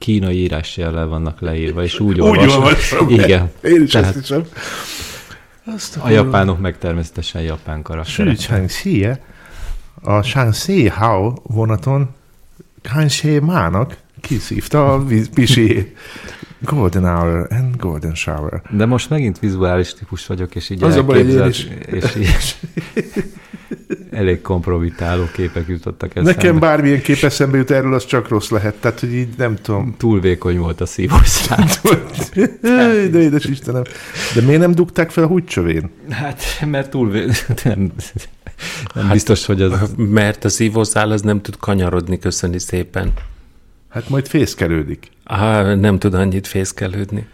kínai 0.00 0.36
írásjellel 0.36 1.06
vannak 1.06 1.40
leírva, 1.40 1.82
és 1.82 2.00
úgy, 2.00 2.20
Úgy 2.20 2.20
olvasom. 2.20 2.62
olvasom 2.62 3.06
be. 3.06 3.12
Igen. 3.24 3.50
Én 3.62 3.82
is 3.82 3.90
Tehát 3.90 4.08
ezt 4.08 4.18
hiszem. 4.18 4.42
Azt 5.74 5.96
a 5.96 6.08
japánok 6.10 6.60
meg 6.60 6.78
természetesen 6.78 7.42
japán 7.42 7.82
karakterek. 7.82 8.36
Sűcsangxie, 8.36 9.20
a 10.02 10.22
Shaanxi 10.22 10.88
Hao 10.88 11.32
vonaton 11.42 12.08
Kanxie 12.92 13.40
mának 13.40 13.96
kiszívta 14.20 14.92
a 14.92 15.04
víz- 15.04 15.30
pisi 15.34 15.94
Golden 16.60 17.02
Hour 17.16 17.46
and 17.50 17.76
Golden 17.76 18.14
Shower. 18.14 18.62
De 18.70 18.86
most 18.86 19.10
megint 19.10 19.38
vizuális 19.38 19.94
típus 19.94 20.26
vagyok, 20.26 20.54
és 20.54 20.70
így 20.70 20.82
Az 20.82 20.96
a 20.96 21.04
baj, 21.04 21.16
elképzelt- 21.18 21.48
is. 21.54 21.68
és 21.86 22.14
így 22.16 22.58
elég 24.10 24.40
kompromitáló 24.40 25.24
képek 25.32 25.68
jutottak 25.68 26.10
eszembe. 26.10 26.30
Nekem 26.30 26.58
bármilyen 26.58 27.00
kép 27.00 27.22
eszembe 27.22 27.56
jut 27.56 27.70
erről, 27.70 27.94
az 27.94 28.06
csak 28.06 28.28
rossz 28.28 28.48
lehet. 28.48 28.74
Tehát, 28.74 29.00
hogy 29.00 29.14
így 29.14 29.28
nem 29.36 29.56
tudom. 29.62 29.94
Túl 29.98 30.20
vékony 30.20 30.58
volt 30.58 30.80
a 30.80 30.86
szívószám. 30.86 31.66
de 33.10 33.18
édes 33.18 33.44
Istenem. 33.44 33.82
De 34.34 34.40
miért 34.40 34.60
nem 34.60 34.74
dugták 34.74 35.10
fel 35.10 35.24
a 35.24 35.26
húgycsövén? 35.26 35.90
Hát, 36.10 36.42
mert 36.66 36.90
túl 36.90 37.10
vé... 37.10 37.24
nem, 37.64 37.92
nem 38.94 39.04
hát, 39.04 39.12
biztos, 39.12 39.46
hogy 39.46 39.62
az... 39.62 39.94
Mert 39.96 40.44
a 40.44 40.48
szívószál 40.48 41.10
az 41.10 41.22
nem 41.22 41.40
tud 41.40 41.56
kanyarodni, 41.56 42.18
köszöni 42.18 42.58
szépen. 42.58 43.12
Hát 43.88 44.08
majd 44.08 44.26
fészkelődik. 44.26 45.08
Á, 45.24 45.74
nem 45.74 45.98
tud 45.98 46.14
annyit 46.14 46.46
fészkelődni. 46.46 47.26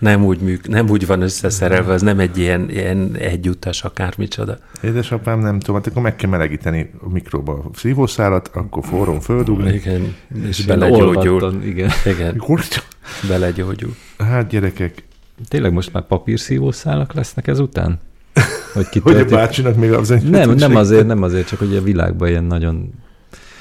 Nem 0.00 0.24
úgy, 0.24 0.40
műk, 0.40 0.68
nem 0.68 0.88
úgy 0.88 1.06
van 1.06 1.22
összeszerelve, 1.22 1.92
az 1.92 2.02
nem 2.02 2.18
egy 2.18 2.38
ilyen, 2.38 2.70
ilyen 2.70 3.16
egyutas 3.18 3.82
akármicsoda. 3.82 4.58
Édesapám, 4.82 5.40
nem 5.40 5.58
tudom, 5.58 5.76
hát 5.76 5.86
akkor 5.86 6.02
meg 6.02 6.16
kell 6.16 6.30
melegíteni 6.30 6.90
a 7.00 7.08
mikróba 7.08 7.52
a 7.52 7.70
szívószálat, 7.74 8.50
akkor 8.52 8.84
forrón 8.84 9.20
földugni. 9.20 9.72
Igen, 9.72 10.14
és 10.48 10.58
Igen, 10.58 10.78
belegyógyul. 10.78 11.60
igen. 11.64 11.90
Igen, 12.04 12.42
belegyógyul. 13.28 13.94
Hát 14.18 14.48
gyerekek, 14.48 15.02
Tényleg 15.48 15.72
most 15.72 15.92
már 15.92 16.06
papírszívószálak 16.06 17.12
lesznek 17.12 17.46
ezután? 17.46 18.00
Hogy, 18.72 18.86
hogy 19.02 19.16
a 19.16 19.24
bácsinak 19.24 19.76
még 19.76 19.92
az 19.92 20.08
Nem, 20.08 20.50
nem 20.50 20.76
azért, 20.76 21.06
nem 21.06 21.22
azért, 21.22 21.46
csak 21.46 21.58
hogy 21.58 21.76
a 21.76 21.82
világban 21.82 22.28
ilyen 22.28 22.44
nagyon 22.44 22.92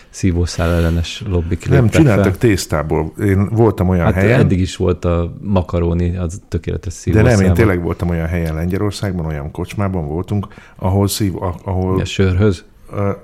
szívószál 0.10 0.72
ellenes 0.72 1.24
lobbik 1.28 1.70
Nem, 1.70 1.90
csináltak 1.90 2.24
fel. 2.24 2.38
tésztából. 2.38 3.14
Én 3.24 3.50
voltam 3.50 3.90
olyan 3.90 4.06
Hát 4.06 4.14
helyen, 4.14 4.40
eddig 4.40 4.60
is 4.60 4.76
volt 4.76 5.06
a 5.06 5.34
makaróni, 5.42 6.16
az 6.18 6.42
tökéletes 6.48 6.94
de 6.94 7.00
szívószál. 7.00 7.36
nem, 7.36 7.46
én 7.46 7.54
tényleg 7.54 7.82
voltam 7.82 8.10
olyan 8.10 8.28
helyen 8.28 8.54
Lengyelországban, 8.56 9.26
olyan 9.26 9.52
kocsmában 9.52 10.08
voltunk, 10.08 10.48
ahol 10.76 11.08
szív, 11.08 11.34
ahol... 11.64 12.00
A 12.02 12.06
sörhöz? 12.06 12.64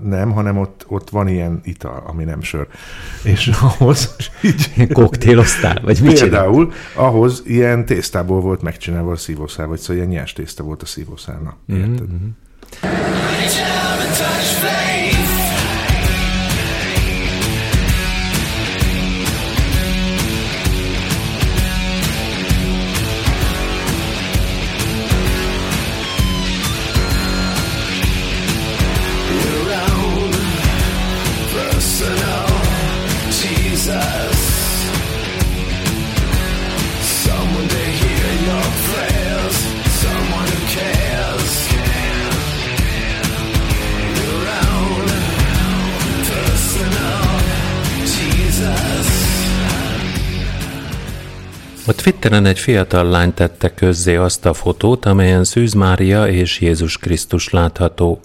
Nem, 0.04 0.32
hanem 0.32 0.58
ott, 0.58 0.86
ott 0.88 1.10
van 1.10 1.28
ilyen 1.28 1.62
ital, 1.64 2.04
ami 2.08 2.24
nem 2.24 2.42
sör. 2.42 2.68
És 3.24 3.48
ahhoz 3.62 4.16
így... 4.42 4.88
Koktélosztál, 4.92 5.82
vagy 5.84 6.00
mit? 6.02 6.20
Például 6.20 6.72
ahhoz 6.96 7.44
ilyen 7.46 7.86
tésztából 7.86 8.42
volt 8.42 8.62
megcsinálva 8.62 9.12
a 9.12 9.16
szívószál, 9.16 9.68
vagy 9.68 9.80
szóval 9.80 9.96
ilyen 9.96 10.08
nyers 10.08 10.34
tészta 10.34 10.64
volt 10.64 10.82
a 10.82 10.86
szívószálna. 10.86 11.56
Érted? 11.68 12.08
Mhm. 12.08 12.26
A 51.88 51.94
Twitteren 51.94 52.46
egy 52.46 52.60
fiatal 52.60 53.10
lány 53.10 53.34
tette 53.34 53.74
közzé 53.74 54.16
azt 54.16 54.46
a 54.46 54.54
fotót, 54.54 55.06
amelyen 55.06 55.44
Szűz 55.44 55.74
Mária 55.74 56.28
és 56.28 56.60
Jézus 56.60 56.98
Krisztus 56.98 57.50
látható. 57.50 58.20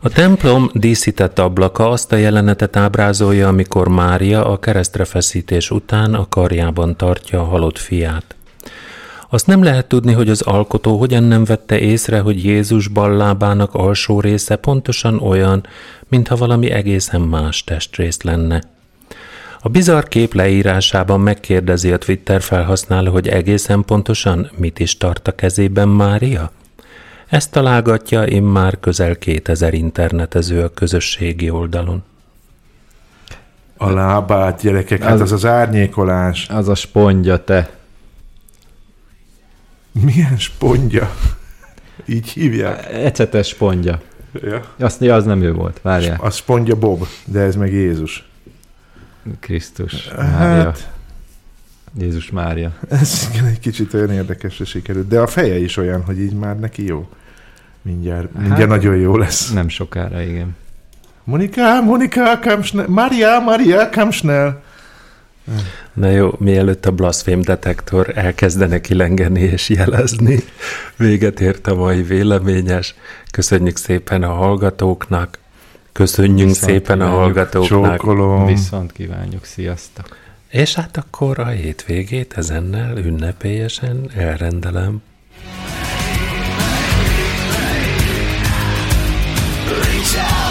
A 0.00 0.08
templom 0.08 0.70
díszített 0.72 1.38
ablaka 1.38 1.90
azt 1.90 2.12
a 2.12 2.16
jelenetet 2.16 2.76
ábrázolja, 2.76 3.48
amikor 3.48 3.88
Mária 3.88 4.46
a 4.46 4.58
keresztre 4.58 5.04
feszítés 5.04 5.70
után 5.70 6.14
a 6.14 6.28
karjában 6.28 6.96
tartja 6.96 7.40
a 7.40 7.44
halott 7.44 7.78
fiát. 7.78 8.34
Azt 9.28 9.46
nem 9.46 9.62
lehet 9.62 9.86
tudni, 9.86 10.12
hogy 10.12 10.28
az 10.28 10.42
alkotó 10.42 10.98
hogyan 10.98 11.22
nem 11.22 11.44
vette 11.44 11.78
észre, 11.78 12.20
hogy 12.20 12.44
Jézus 12.44 12.88
ballábának 12.88 13.74
alsó 13.74 14.20
része 14.20 14.56
pontosan 14.56 15.20
olyan, 15.20 15.66
mintha 16.08 16.36
valami 16.36 16.70
egészen 16.70 17.20
más 17.20 17.64
testrész 17.64 18.22
lenne. 18.22 18.62
A 19.60 19.68
bizarr 19.68 20.02
kép 20.04 20.34
leírásában 20.34 21.20
megkérdezi 21.20 21.92
a 21.92 21.98
Twitter 21.98 22.42
felhasználó, 22.42 23.12
hogy 23.12 23.28
egészen 23.28 23.84
pontosan 23.84 24.50
mit 24.56 24.78
is 24.78 24.96
tart 24.96 25.28
a 25.28 25.34
kezében 25.34 25.88
Mária? 25.88 26.50
Ezt 27.26 27.50
találgatja 27.50 28.26
immár 28.26 28.80
közel 28.80 29.16
2000 29.16 29.74
internetező 29.74 30.62
a 30.62 30.68
közösségi 30.68 31.50
oldalon. 31.50 32.02
A 33.76 33.90
lábát, 33.90 34.62
gyerekek, 34.62 35.02
hát 35.02 35.12
Az- 35.12 35.20
az 35.20 35.32
az 35.32 35.44
árnyékolás. 35.44 36.48
Az 36.48 36.68
a 36.68 36.74
spondja, 36.74 37.44
te. 37.44 37.70
Milyen 39.92 40.36
spondja? 40.38 41.14
Így 42.06 42.28
hívják. 42.28 42.92
Ecetes 42.92 43.48
spondja. 43.48 44.00
Ja. 44.42 44.62
Azt, 44.78 45.00
ja, 45.00 45.14
az 45.14 45.24
nem 45.24 45.42
ő 45.42 45.52
volt, 45.52 45.80
várjál. 45.82 46.16
A 46.20 46.30
spondja 46.30 46.76
Bob, 46.76 47.06
de 47.24 47.40
ez 47.40 47.56
meg 47.56 47.72
Jézus. 47.72 48.28
Krisztus, 49.40 50.08
Mária. 50.16 50.64
Hát, 50.64 50.90
Jézus 51.98 52.30
Mária. 52.30 52.72
ez 52.88 53.28
igen, 53.32 53.44
egy 53.46 53.58
kicsit 53.58 53.94
olyan 53.94 54.10
érdekesre 54.10 54.64
sikerült. 54.64 55.08
De 55.08 55.20
a 55.20 55.26
feje 55.26 55.58
is 55.58 55.76
olyan, 55.76 56.02
hogy 56.02 56.20
így 56.20 56.32
már 56.34 56.58
neki 56.58 56.86
jó. 56.86 57.08
Mindjárt, 57.82 58.32
mindjárt 58.32 58.58
Hát- 58.60 58.68
nagyon 58.68 58.96
jó 58.96 59.16
lesz. 59.16 59.52
Nem 59.52 59.68
sokára, 59.68 60.22
igen. 60.22 60.56
Monika, 61.24 61.82
Monika, 61.82 62.38
komm 62.40 62.60
schnell. 62.62 62.86
Maria, 62.86 63.40
Maria, 63.40 63.88
komm 63.90 64.10
schnell. 64.10 64.62
Na 65.92 66.10
jó, 66.10 66.30
mielőtt 66.38 66.86
a 66.86 66.90
blasfém 66.90 67.40
detektor 67.42 68.12
elkezdene 68.14 68.80
kilengeni 68.80 69.40
és 69.40 69.68
jelezni, 69.68 70.38
véget 70.96 71.40
ért 71.40 71.66
a 71.66 71.74
mai 71.74 72.02
véleményes. 72.02 72.94
Köszönjük 73.30 73.76
szépen 73.76 74.22
a 74.22 74.32
hallgatóknak, 74.32 75.38
köszönjünk 75.96 76.48
Viszont 76.48 76.70
szépen 76.70 77.00
a 77.00 77.08
hallgatóknak. 77.08 77.96
Csókolom. 77.98 78.46
Viszont 78.46 78.92
kívánjuk, 78.92 79.44
sziasztok! 79.44 80.16
És 80.48 80.74
hát 80.74 80.96
akkor 80.96 81.38
a 81.38 81.46
hétvégét 81.46 82.32
ezennel 82.36 82.96
ünnepélyesen 82.96 84.10
elrendelem. 84.14 85.02
Reach 89.68 90.16
out 90.16 90.45